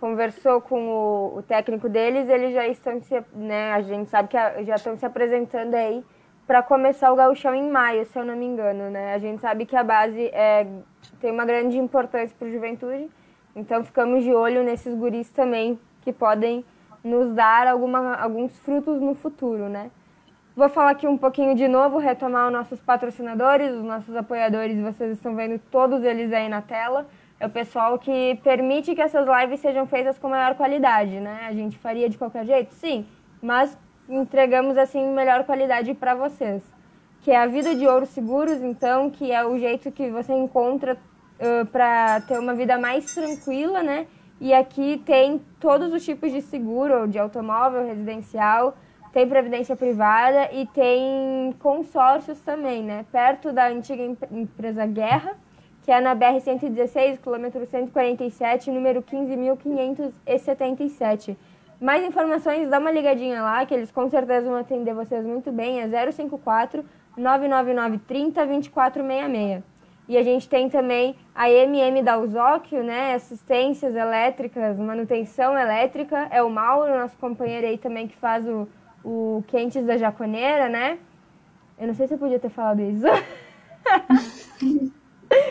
conversou 0.01 0.61
com 0.61 0.89
o, 0.89 1.39
o, 1.39 1.43
técnico 1.43 1.89
deles, 1.89 2.29
eles 2.29 2.53
já 2.53 2.67
estão 2.67 3.01
se, 3.01 3.23
né, 3.33 3.73
a 3.73 3.81
gente 3.81 4.11
sabe 4.11 4.29
que 4.29 4.37
já 4.65 4.75
estão 4.75 4.97
se 4.97 5.07
apresentando 5.07 5.75
aí 5.75 6.05
para 6.47 6.63
começar 6.63 7.13
o 7.13 7.17
gauchão 7.17 7.55
em 7.55 7.69
maio, 7.69 8.05
se 8.07 8.19
eu 8.19 8.25
não 8.25 8.37
me 8.37 8.45
engano, 8.45 8.89
né? 8.89 9.15
A 9.15 9.19
gente 9.19 9.41
sabe 9.41 9.67
que 9.67 9.75
a 9.75 9.83
base 9.83 10.27
é, 10.33 10.67
tem 11.21 11.33
uma 11.33 11.45
grande 11.45 11.77
importância 11.77 12.37
para 12.39 12.47
o 12.47 12.53
juventude, 12.53 13.09
então 13.55 13.83
ficamos 13.83 14.23
de 14.23 14.33
olho 14.33 14.63
nesses 14.63 14.95
guris 14.95 15.29
também 15.31 15.79
que 16.03 16.13
podem 16.13 16.65
nos 17.03 17.33
dar 17.35 17.67
alguma, 17.67 18.15
alguns 18.15 18.57
frutos 18.61 19.01
no 19.01 19.15
futuro, 19.15 19.69
né? 19.69 19.91
Vou 20.55 20.69
falar 20.69 20.91
aqui 20.91 21.07
um 21.07 21.19
pouquinho 21.19 21.55
de 21.55 21.67
novo, 21.67 21.99
retomar 21.99 22.47
os 22.47 22.53
nossos 22.53 22.81
patrocinadores, 22.81 23.73
os 23.73 23.85
nossos 23.85 24.15
apoiadores, 24.15 24.81
vocês 24.81 25.13
estão 25.13 25.35
vendo 25.35 25.59
todos 25.71 26.03
eles 26.05 26.33
aí 26.33 26.49
na 26.49 26.63
tela 26.63 27.07
é 27.39 27.47
o 27.47 27.51
pessoal 27.51 27.99
que 27.99 28.39
permite 28.43 28.95
que 28.95 29.01
essas 29.01 29.27
lives 29.27 29.61
sejam 29.61 29.87
feitas 29.87 30.19
com 30.19 30.29
maior 30.29 30.55
qualidade, 30.55 31.21
né? 31.21 31.47
A 31.47 31.53
gente 31.53 31.77
faria 31.77 32.09
de 32.09 32.17
qualquer 32.17 32.47
jeito? 32.47 32.75
Sim, 32.75 33.07
mas 33.43 33.77
entregamos 34.09 34.79
assim 34.79 35.07
melhor 35.09 35.45
qualidade 35.45 35.93
para 35.95 36.15
vocês. 36.15 36.63
Que 37.21 37.31
é 37.31 37.37
a 37.37 37.47
Vida 37.47 37.75
de 37.75 37.87
Ouro 37.87 38.07
Seguros, 38.07 38.63
então, 38.63 39.11
que 39.11 39.33
é 39.33 39.45
o 39.45 39.59
jeito 39.59 39.91
que 39.91 40.11
você 40.11 40.33
encontra 40.33 40.95
uh, 40.95 41.67
para 41.67 42.21
ter 42.23 42.39
uma 42.39 42.55
vida 42.55 42.79
mais 42.79 43.15
tranquila, 43.15 43.83
né? 43.83 44.07
E 44.41 44.55
aqui 44.55 45.03
tem 45.05 45.41
todos 45.61 45.93
os 45.93 46.05
tipos 46.05 46.31
de 46.31 46.41
seguro, 46.41 47.09
de 47.09 47.19
automóvel, 47.19 47.87
residencial, 47.87 48.77
tem 49.13 49.27
previdência 49.27 49.75
privada 49.75 50.51
e 50.53 50.67
tem 50.67 51.55
consórcios 51.59 52.39
também, 52.41 52.83
né? 52.83 53.05
Perto 53.11 53.53
da 53.53 53.69
antiga 53.69 54.03
empresa 54.31 54.87
Guerra, 54.87 55.37
que 55.87 55.93
é 55.93 56.01
na 56.01 56.17
BR-116, 56.17 57.21
quilômetro 57.23 57.65
147, 57.65 58.73
número 58.73 59.01
15.577. 59.03 61.37
Mais 61.81 62.05
informações, 62.05 62.69
dá 62.69 62.81
uma 62.81 62.91
ligadinha 62.91 63.41
lá, 63.41 63.65
que 63.65 63.73
eles 63.73 63.93
com 63.93 64.11
certeza 64.11 64.49
vão 64.49 64.59
atender 64.59 64.93
vocês 64.93 65.25
muito 65.25 65.53
bem. 65.53 65.81
É 65.81 65.87
054 66.11 66.85
999 67.17 67.99
30 67.99 68.47
2466. 68.47 69.63
E 70.09 70.19
a 70.19 70.25
gente 70.25 70.49
tem 70.49 70.69
também 70.69 71.15
a 71.33 71.49
MM 71.49 72.03
da 72.03 72.19
Uzóquio, 72.19 72.83
né? 72.83 73.15
Assistências 73.15 73.95
elétricas, 73.95 74.81
manutenção 74.81 75.57
elétrica. 75.57 76.27
É 76.33 76.43
o 76.43 76.51
Mauro, 76.51 76.99
nosso 76.99 77.17
companheiro 77.17 77.65
aí 77.65 77.79
também 77.79 78.09
que 78.09 78.17
faz 78.17 78.45
o, 78.45 78.67
o 79.05 79.45
Quentes 79.47 79.87
da 79.87 79.97
Jaconeira, 79.97 80.69
né? 80.69 80.99
Eu 81.79 81.87
não 81.87 81.95
sei 81.95 82.09
se 82.09 82.15
eu 82.15 82.19
podia 82.19 82.41
ter 82.41 82.51
falado 82.51 82.83
isso. 82.83 83.07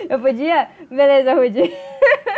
Eu 0.09 0.19
podia? 0.19 0.69
Beleza, 0.89 1.33
Rudy. 1.33 1.73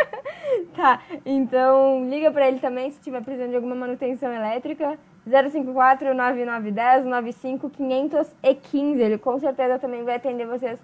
tá, 0.74 1.02
então 1.24 2.08
liga 2.08 2.30
para 2.30 2.48
ele 2.48 2.58
também 2.58 2.90
se 2.90 3.00
tiver 3.00 3.22
precisando 3.22 3.50
de 3.50 3.56
alguma 3.56 3.74
manutenção 3.74 4.32
elétrica. 4.32 4.98
054 5.26 6.14
9910 6.14 7.04
95 7.04 7.70
515. 7.70 9.00
Ele 9.00 9.18
com 9.18 9.38
certeza 9.38 9.78
também 9.78 10.02
vai 10.04 10.16
atender 10.16 10.46
vocês 10.46 10.78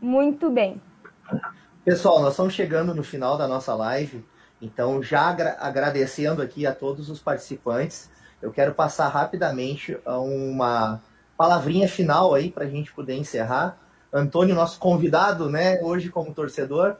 muito 0.00 0.50
bem. 0.50 0.80
Pessoal, 1.84 2.20
nós 2.20 2.32
estamos 2.32 2.54
chegando 2.54 2.94
no 2.94 3.02
final 3.02 3.36
da 3.36 3.46
nossa 3.46 3.74
live. 3.74 4.24
Então, 4.60 5.02
já 5.02 5.22
agra 5.22 5.56
agradecendo 5.60 6.40
aqui 6.40 6.66
a 6.66 6.74
todos 6.74 7.10
os 7.10 7.20
participantes, 7.20 8.08
eu 8.40 8.52
quero 8.52 8.72
passar 8.72 9.08
rapidamente 9.08 9.98
uma 10.06 11.00
palavrinha 11.36 11.88
final 11.88 12.34
aí 12.34 12.50
para 12.50 12.64
a 12.64 12.68
gente 12.68 12.92
poder 12.92 13.14
encerrar. 13.14 13.76
Antônio, 14.12 14.54
nosso 14.54 14.78
convidado, 14.78 15.48
né, 15.48 15.80
hoje 15.82 16.10
como 16.10 16.34
torcedor, 16.34 16.96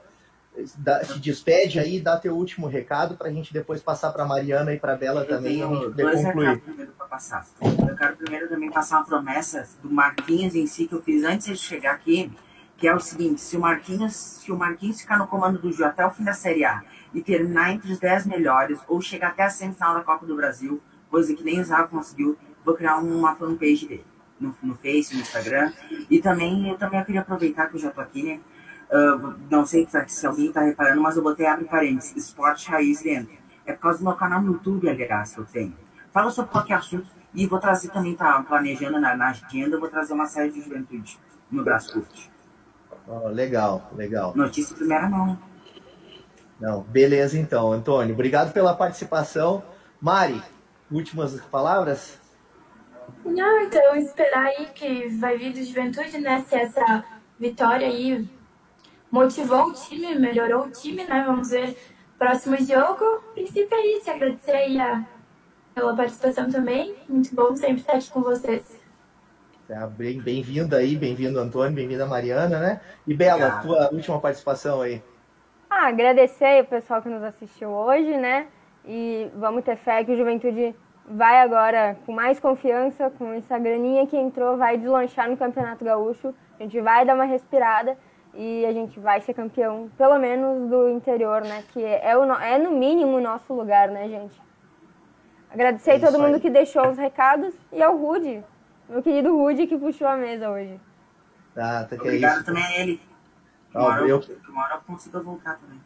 se 1.05 1.19
despede 1.19 1.79
aí, 1.79 2.01
dá 2.01 2.17
teu 2.17 2.35
último 2.35 2.67
recado 2.67 3.17
para 3.17 3.29
a 3.29 3.33
gente 3.33 3.53
depois 3.53 3.83
passar 3.83 4.13
para 4.13 4.25
Mariana 4.25 4.73
e 4.73 4.79
para 4.79 4.97
Bela 4.97 5.25
também 5.25 5.59
e 5.59 5.63
a 5.63 5.67
gente 5.67 5.85
poder 5.85 6.13
concluir. 6.13 6.61
primeiro 6.61 6.93
passar. 7.13 7.47
Eu 7.61 7.95
quero 7.95 8.17
primeiro 8.17 8.49
também 8.49 8.71
passar 8.71 8.97
uma 8.97 9.05
promessa 9.05 9.69
do 9.83 9.91
Marquinhos 9.91 10.55
em 10.55 10.67
si 10.67 10.87
que 10.87 10.95
eu 10.95 11.03
fiz 11.03 11.23
antes 11.25 11.47
de 11.47 11.57
chegar 11.57 11.93
aqui, 11.93 12.33
que 12.79 12.89
é 12.89 12.95
o 12.95 12.99
seguinte: 12.99 13.41
se 13.41 13.55
o 13.55 13.61
Marquinhos, 13.61 14.15
se 14.15 14.51
o 14.51 14.57
Marquinhos 14.57 15.03
ficar 15.03 15.19
no 15.19 15.27
comando 15.27 15.59
do 15.59 15.71
Ju 15.71 15.85
até 15.85 16.07
o 16.07 16.11
fim 16.11 16.25
da 16.25 16.33
Série 16.33 16.65
A 16.65 16.83
e 17.13 17.23
terminar 17.23 17.71
entre 17.71 17.93
os 17.93 17.99
10 17.99 18.27
melhores 18.27 18.81
ou 18.89 19.01
chegar 19.03 19.29
até 19.29 19.43
a 19.43 19.51
semifinal 19.51 19.95
da 19.95 20.01
Copa 20.01 20.25
do 20.25 20.35
Brasil, 20.35 20.81
coisa 21.11 21.35
que 21.35 21.45
nem 21.45 21.61
o 21.61 21.65
Zago 21.65 21.89
conseguiu, 21.89 22.39
vou 22.65 22.75
criar 22.75 22.97
uma 22.97 23.37
fanpage 23.37 23.87
dele 23.87 24.12
no, 24.43 24.55
no 24.63 24.75
Face, 24.75 25.15
no 25.15 25.21
Instagram. 25.21 25.73
E 26.11 26.21
também 26.21 26.69
eu 26.69 26.77
também 26.77 27.03
queria 27.05 27.21
aproveitar 27.21 27.69
que 27.69 27.77
eu 27.77 27.81
já 27.81 27.91
tô 27.91 28.01
aqui, 28.01 28.23
né? 28.23 28.41
Uh, 28.91 29.35
não 29.51 29.65
sei 29.65 29.89
se 30.07 30.27
alguém 30.27 30.49
está 30.49 30.61
reparando, 30.61 31.01
mas 31.01 31.17
eu 31.17 31.23
botei 31.23 31.47
abre 31.47 31.65
parênteses, 31.65 32.15
esporte 32.15 32.69
raiz 32.69 33.03
dentro. 33.03 33.33
É 33.65 33.73
por 33.73 33.83
causa 33.83 33.99
do 33.99 34.05
meu 34.05 34.15
canal 34.15 34.43
no 34.43 34.53
YouTube, 34.53 34.89
aliás, 34.89 35.35
que 35.35 35.41
eu 35.41 35.45
tenho. 35.47 35.75
Fala 36.13 36.31
sobre 36.31 36.51
qualquer 36.51 36.75
assunto 36.75 37.07
e 37.33 37.47
vou 37.47 37.59
trazer 37.59 37.89
também, 37.89 38.15
tá 38.15 38.43
planejando 38.43 39.01
na, 39.01 39.17
na 39.17 39.31
agenda, 39.31 39.79
vou 39.79 39.89
trazer 39.89 40.13
uma 40.13 40.27
série 40.27 40.51
de 40.51 40.61
juventude 40.61 41.19
no 41.51 41.65
Braço 41.65 41.95
Curte. 41.95 42.31
Oh, 43.07 43.29
legal, 43.29 43.91
legal. 43.97 44.37
Notícia 44.37 44.77
primeira 44.77 45.09
mão, 45.09 45.27
né? 45.27 45.39
Não, 46.61 46.83
beleza 46.83 47.39
então, 47.39 47.73
Antônio. 47.73 48.15
Obrigado 48.15 48.53
pela 48.53 48.75
participação. 48.75 49.65
Mari, 50.01 50.41
últimas 50.91 51.41
palavras? 51.47 52.22
Não, 53.25 53.61
então 53.61 53.97
esperar 53.97 54.47
aí 54.47 54.67
que 54.75 55.09
vai 55.19 55.37
vir 55.37 55.53
do 55.53 55.63
Juventude, 55.63 56.19
né? 56.19 56.45
Se 56.49 56.55
essa 56.55 57.05
vitória 57.39 57.87
aí 57.87 58.29
motivou 59.11 59.69
o 59.69 59.73
time, 59.73 60.15
melhorou 60.19 60.67
o 60.67 60.71
time, 60.71 61.05
né? 61.05 61.25
Vamos 61.27 61.51
ver 61.51 61.77
próximo 62.19 62.57
jogo. 62.59 63.05
O 63.05 63.33
princípio 63.35 63.75
é 63.75 63.87
isso, 63.97 64.11
agradecer 64.11 64.53
aí 64.53 64.81
a, 64.81 65.05
pela 65.75 65.97
participação 65.97 66.51
também. 66.51 66.95
Muito 67.09 67.35
bom 67.35 67.55
sempre 67.57 67.81
estar 67.81 67.95
aqui 67.95 68.11
com 68.11 68.23
vocês. 68.23 68.81
Tá, 69.67 69.87
bem-vindo 69.87 70.77
aí, 70.77 70.97
bem-vindo 70.97 71.39
Antônio, 71.39 71.75
bem-vinda 71.75 72.05
Mariana, 72.05 72.59
né? 72.59 72.81
E 73.07 73.15
Bela, 73.15 73.63
tua 73.63 73.91
última 73.93 74.21
participação 74.21 74.83
aí. 74.83 75.03
Ah, 75.71 75.89
agradecer 75.89 76.63
o 76.63 76.67
pessoal 76.67 77.01
que 77.01 77.09
nos 77.09 77.23
assistiu 77.23 77.71
hoje, 77.71 78.17
né? 78.17 78.49
E 78.85 79.31
vamos 79.35 79.65
ter 79.65 79.77
fé 79.77 80.05
que 80.05 80.13
o 80.13 80.17
Juventude 80.17 80.75
vai 81.07 81.41
agora 81.41 81.97
com 82.07 82.13
mais 82.13 82.39
confiança, 82.39 83.11
com 83.11 83.33
essa 83.33 83.59
graninha 83.59 84.07
que 84.07 84.17
entrou, 84.17 84.57
vai 84.57 84.77
deslanchar 84.77 85.29
no 85.29 85.37
Campeonato 85.37 85.85
Gaúcho. 85.85 86.35
A 86.59 86.63
gente 86.63 86.81
vai 86.81 87.05
dar 87.05 87.15
uma 87.15 87.25
respirada 87.25 87.97
e 88.35 88.65
a 88.65 88.73
gente 88.73 88.99
vai 88.99 89.21
ser 89.21 89.35
campeão, 89.35 89.91
pelo 89.99 90.19
menos 90.19 90.71
do 90.71 90.89
interior, 90.89 91.43
né? 91.43 91.63
Que 91.73 91.85
é, 91.85 92.17
o, 92.17 92.25
é 92.35 92.59
no 92.59 92.71
mínimo 92.71 93.17
o 93.17 93.21
nosso 93.21 93.53
lugar, 93.53 93.89
né, 93.89 94.09
gente? 94.09 94.41
Agradecer 95.51 95.93
é 95.93 95.97
a 95.97 96.01
todo 96.01 96.19
mundo 96.19 96.41
que 96.41 96.49
deixou 96.49 96.89
os 96.89 96.97
recados 96.97 97.55
e 97.71 97.83
ao 97.83 97.97
Rude, 97.97 98.43
meu 98.89 99.03
querido 99.03 99.37
Rude, 99.37 99.67
que 99.67 99.77
puxou 99.77 100.07
a 100.07 100.17
mesa 100.17 100.51
hoje. 100.51 100.81
Ah, 101.55 101.85
tá 101.89 101.97
que 101.97 102.03
Obrigado 102.03 102.33
é 102.33 102.37
isso. 102.37 102.45
também 102.47 102.65
a 102.65 102.81
ele. 102.81 103.01
Uma 103.75 103.85
hora 103.85 104.07
eu, 104.07 104.23
uma 104.49 104.65
hora 104.65 104.75
eu 104.77 104.81
consigo 104.81 105.23
voltar 105.23 105.59
também. 105.59 105.81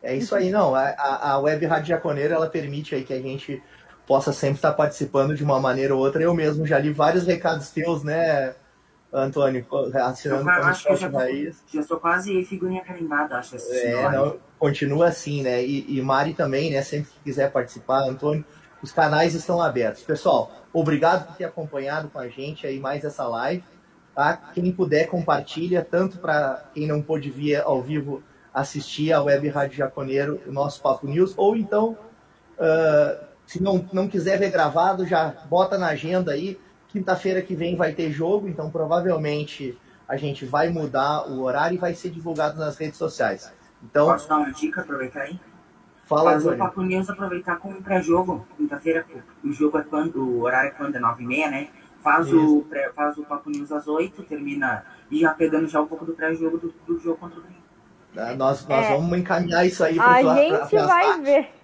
É 0.00 0.14
isso 0.14 0.34
aí, 0.36 0.50
não. 0.50 0.74
A, 0.74 1.32
a 1.32 1.38
Web 1.40 1.66
Rádio 1.66 1.88
Jaconeira, 1.88 2.34
ela 2.34 2.48
permite 2.48 2.94
aí 2.94 3.02
que 3.02 3.12
a 3.12 3.20
gente 3.20 3.60
possa 4.08 4.32
sempre 4.32 4.56
estar 4.56 4.72
participando 4.72 5.36
de 5.36 5.44
uma 5.44 5.60
maneira 5.60 5.94
ou 5.94 6.00
outra. 6.00 6.22
Eu 6.22 6.32
mesmo 6.32 6.66
já 6.66 6.78
li 6.78 6.90
vários 6.90 7.26
recados 7.26 7.68
teus, 7.68 8.02
né, 8.02 8.54
Antônio, 9.12 9.66
assinando 10.02 10.44
com 10.44 10.50
a 10.50 10.72
já, 10.72 11.08
Raiz. 11.08 11.62
Já 11.70 11.80
estou 11.80 12.00
quase 12.00 12.42
figurinha 12.46 12.82
carimbada, 12.82 13.36
acho. 13.36 13.56
É, 13.70 14.10
não, 14.10 14.38
continua 14.58 15.08
assim, 15.08 15.42
né? 15.42 15.62
E, 15.62 15.98
e, 15.98 16.00
Mari 16.00 16.32
também, 16.32 16.70
né? 16.70 16.80
Sempre 16.80 17.10
que 17.10 17.20
quiser 17.24 17.52
participar, 17.52 18.08
Antônio, 18.08 18.42
os 18.82 18.92
canais 18.92 19.34
estão 19.34 19.60
abertos. 19.60 20.02
Pessoal, 20.02 20.50
obrigado 20.72 21.26
por 21.26 21.36
ter 21.36 21.44
acompanhado 21.44 22.08
com 22.08 22.18
a 22.18 22.28
gente 22.28 22.66
aí 22.66 22.80
mais 22.80 23.04
essa 23.04 23.26
live. 23.26 23.62
Tá? 24.14 24.36
Quem 24.54 24.72
puder, 24.72 25.06
compartilha, 25.06 25.86
tanto 25.88 26.18
para 26.18 26.64
quem 26.72 26.86
não 26.86 27.02
pôde 27.02 27.30
vir 27.30 27.60
ao 27.60 27.82
vivo 27.82 28.22
assistir 28.54 29.12
a 29.12 29.22
Web 29.22 29.48
Rádio 29.48 29.76
Jaconeiro, 29.76 30.40
o 30.46 30.52
nosso 30.52 30.82
Papo 30.82 31.06
News, 31.06 31.34
ou 31.36 31.54
então, 31.54 31.96
uh, 32.58 33.27
se 33.48 33.60
não, 33.60 33.84
não 33.92 34.06
quiser 34.06 34.38
ver 34.38 34.52
gravado, 34.52 35.04
já 35.04 35.34
bota 35.48 35.76
na 35.76 35.88
agenda 35.88 36.32
aí 36.32 36.56
Quinta-feira 36.88 37.42
que 37.42 37.54
vem 37.54 37.76
vai 37.76 37.92
ter 37.92 38.10
jogo, 38.10 38.48
então 38.48 38.70
provavelmente 38.70 39.78
a 40.08 40.16
gente 40.16 40.46
vai 40.46 40.70
mudar 40.70 41.28
o 41.28 41.42
horário 41.42 41.74
e 41.74 41.78
vai 41.78 41.92
ser 41.92 42.08
divulgado 42.08 42.58
nas 42.58 42.78
redes 42.78 42.96
sociais. 42.96 43.52
Então, 43.82 44.06
Posso 44.06 44.26
dar 44.26 44.38
uma 44.38 44.50
dica, 44.50 44.80
aproveitar 44.80 45.20
aí? 45.20 45.38
Fala, 46.04 46.32
Fazer 46.32 46.54
o 46.54 46.56
Papo 46.56 46.82
News 46.82 47.10
aproveitar 47.10 47.56
como 47.58 47.82
pré-jogo. 47.82 48.46
Quinta-feira, 48.56 49.04
o 49.44 49.52
jogo 49.52 49.76
é 49.76 49.82
quando, 49.82 50.16
o 50.16 50.40
horário 50.40 50.68
é 50.68 50.72
quando? 50.72 50.96
É 50.96 51.00
9h30, 51.00 51.50
né? 51.50 51.68
Faz 52.02 52.32
o, 52.32 52.62
pré, 52.62 52.90
faz 52.96 53.18
o 53.18 53.22
Papo 53.24 53.50
News 53.50 53.70
às 53.70 53.86
8 53.86 54.22
termina 54.22 54.86
e 55.10 55.20
já 55.20 55.34
pegando 55.34 55.68
já 55.68 55.82
um 55.82 55.86
pouco 55.86 56.06
do 56.06 56.14
pré-jogo 56.14 56.56
do, 56.56 56.74
do, 56.86 56.98
jogo 56.98 57.18
contra 57.18 57.38
o 57.38 57.42
Grêmio. 57.42 57.62
Ah, 58.16 58.34
nós, 58.34 58.66
nós 58.66 58.86
é. 58.86 58.96
vamos 58.96 59.18
encaminhar 59.18 59.66
isso 59.66 59.84
aí 59.84 59.96
para 59.96 60.10
A 60.10 60.22
gente 60.36 60.70
pra, 60.70 60.86
vai 60.86 61.20
ver. 61.20 61.57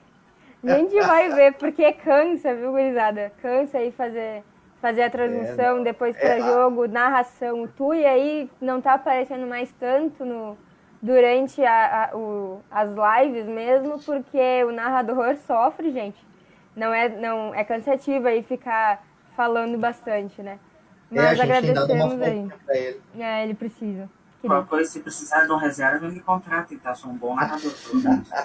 A 0.64 0.76
gente 0.78 0.98
vai 1.00 1.30
ver, 1.30 1.54
porque 1.54 1.92
cansa, 1.92 2.54
viu, 2.54 2.72
gurizada? 2.72 3.32
Cansa 3.42 3.78
aí 3.78 3.90
fazer 3.92 4.42
fazer 4.84 5.02
a 5.04 5.08
transmissão, 5.08 5.78
é, 5.78 5.84
depois 5.84 6.14
para 6.14 6.36
é, 6.36 6.40
jogo, 6.42 6.86
narração. 6.86 7.66
Tu 7.74 7.94
e 7.94 8.04
aí 8.04 8.50
não 8.60 8.82
tá 8.82 8.92
aparecendo 8.92 9.46
mais 9.46 9.72
tanto 9.80 10.26
no, 10.26 10.58
durante 11.00 11.64
a, 11.64 12.10
a, 12.12 12.16
o, 12.16 12.60
as 12.70 12.90
lives 12.92 13.46
mesmo, 13.46 13.98
porque 14.00 14.62
o 14.62 14.70
narrador 14.70 15.36
sofre, 15.36 15.90
gente. 15.90 16.22
Não 16.76 16.92
é, 16.92 17.08
não, 17.08 17.54
é 17.54 17.64
cansativo 17.64 18.28
aí 18.28 18.42
ficar 18.42 19.02
falando 19.34 19.78
bastante, 19.78 20.42
né? 20.42 20.58
É, 21.10 21.14
Mas 21.14 21.38
é, 21.38 21.42
agradecemos 21.42 22.20
aí. 22.20 22.48
Ele. 22.68 23.00
É, 23.18 23.42
ele 23.42 23.54
precisa. 23.54 24.06
Qualquer 24.46 24.68
coisa, 24.68 24.90
se 24.90 25.00
precisar 25.00 25.44
de 25.46 25.52
um 25.52 25.56
reserva, 25.56 26.08
me 26.08 26.20
contratem, 26.20 26.78
tá? 26.78 26.94
Sou 26.94 27.10
um 27.10 27.16
bom 27.16 27.34
narrador. 27.34 27.72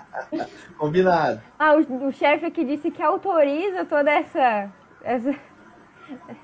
Combinado. 0.78 1.42
Ah, 1.58 1.76
o, 1.76 2.08
o 2.08 2.12
chefe 2.12 2.46
aqui 2.46 2.64
disse 2.64 2.92
que 2.92 3.02
autoriza 3.02 3.86
toda 3.86 4.12
essa, 4.12 4.72
essa 5.04 5.36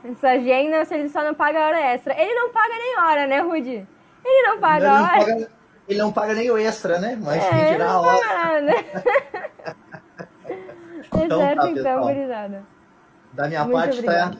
essa 0.04 0.30
agenda, 0.30 0.86
se 0.86 0.94
ele 0.94 1.10
só 1.10 1.24
não 1.24 1.34
paga 1.34 1.66
hora 1.66 1.80
extra. 1.80 2.14
Ele 2.20 2.34
não 2.34 2.52
paga 2.52 2.74
nem 2.74 3.00
hora, 3.00 3.28
né, 3.28 3.40
Rudy? 3.42 3.88
Ele 4.24 4.48
não 4.48 4.60
paga 4.60 4.86
ele 4.86 4.94
hora. 4.94 5.20
paga, 5.20 5.52
ele 5.88 6.00
não 6.00 6.12
paga 6.12 6.34
nem 6.34 6.52
o 6.52 6.58
extra, 6.58 7.00
né? 7.00 7.18
Mas 7.22 7.44
é, 7.44 7.50
quem 7.50 7.74
tirar 7.74 7.92
a 7.92 8.02
hora. 8.02 8.62
Nada. 8.62 8.74
então, 11.24 11.42
é 11.42 11.46
certo, 11.46 11.62
tá, 11.62 11.70
então, 11.70 12.02
gurizada. 12.02 12.64
Da 13.34 13.48
minha 13.48 13.64
Muito 13.64 13.76
parte, 13.76 14.04
tá, 14.04 14.32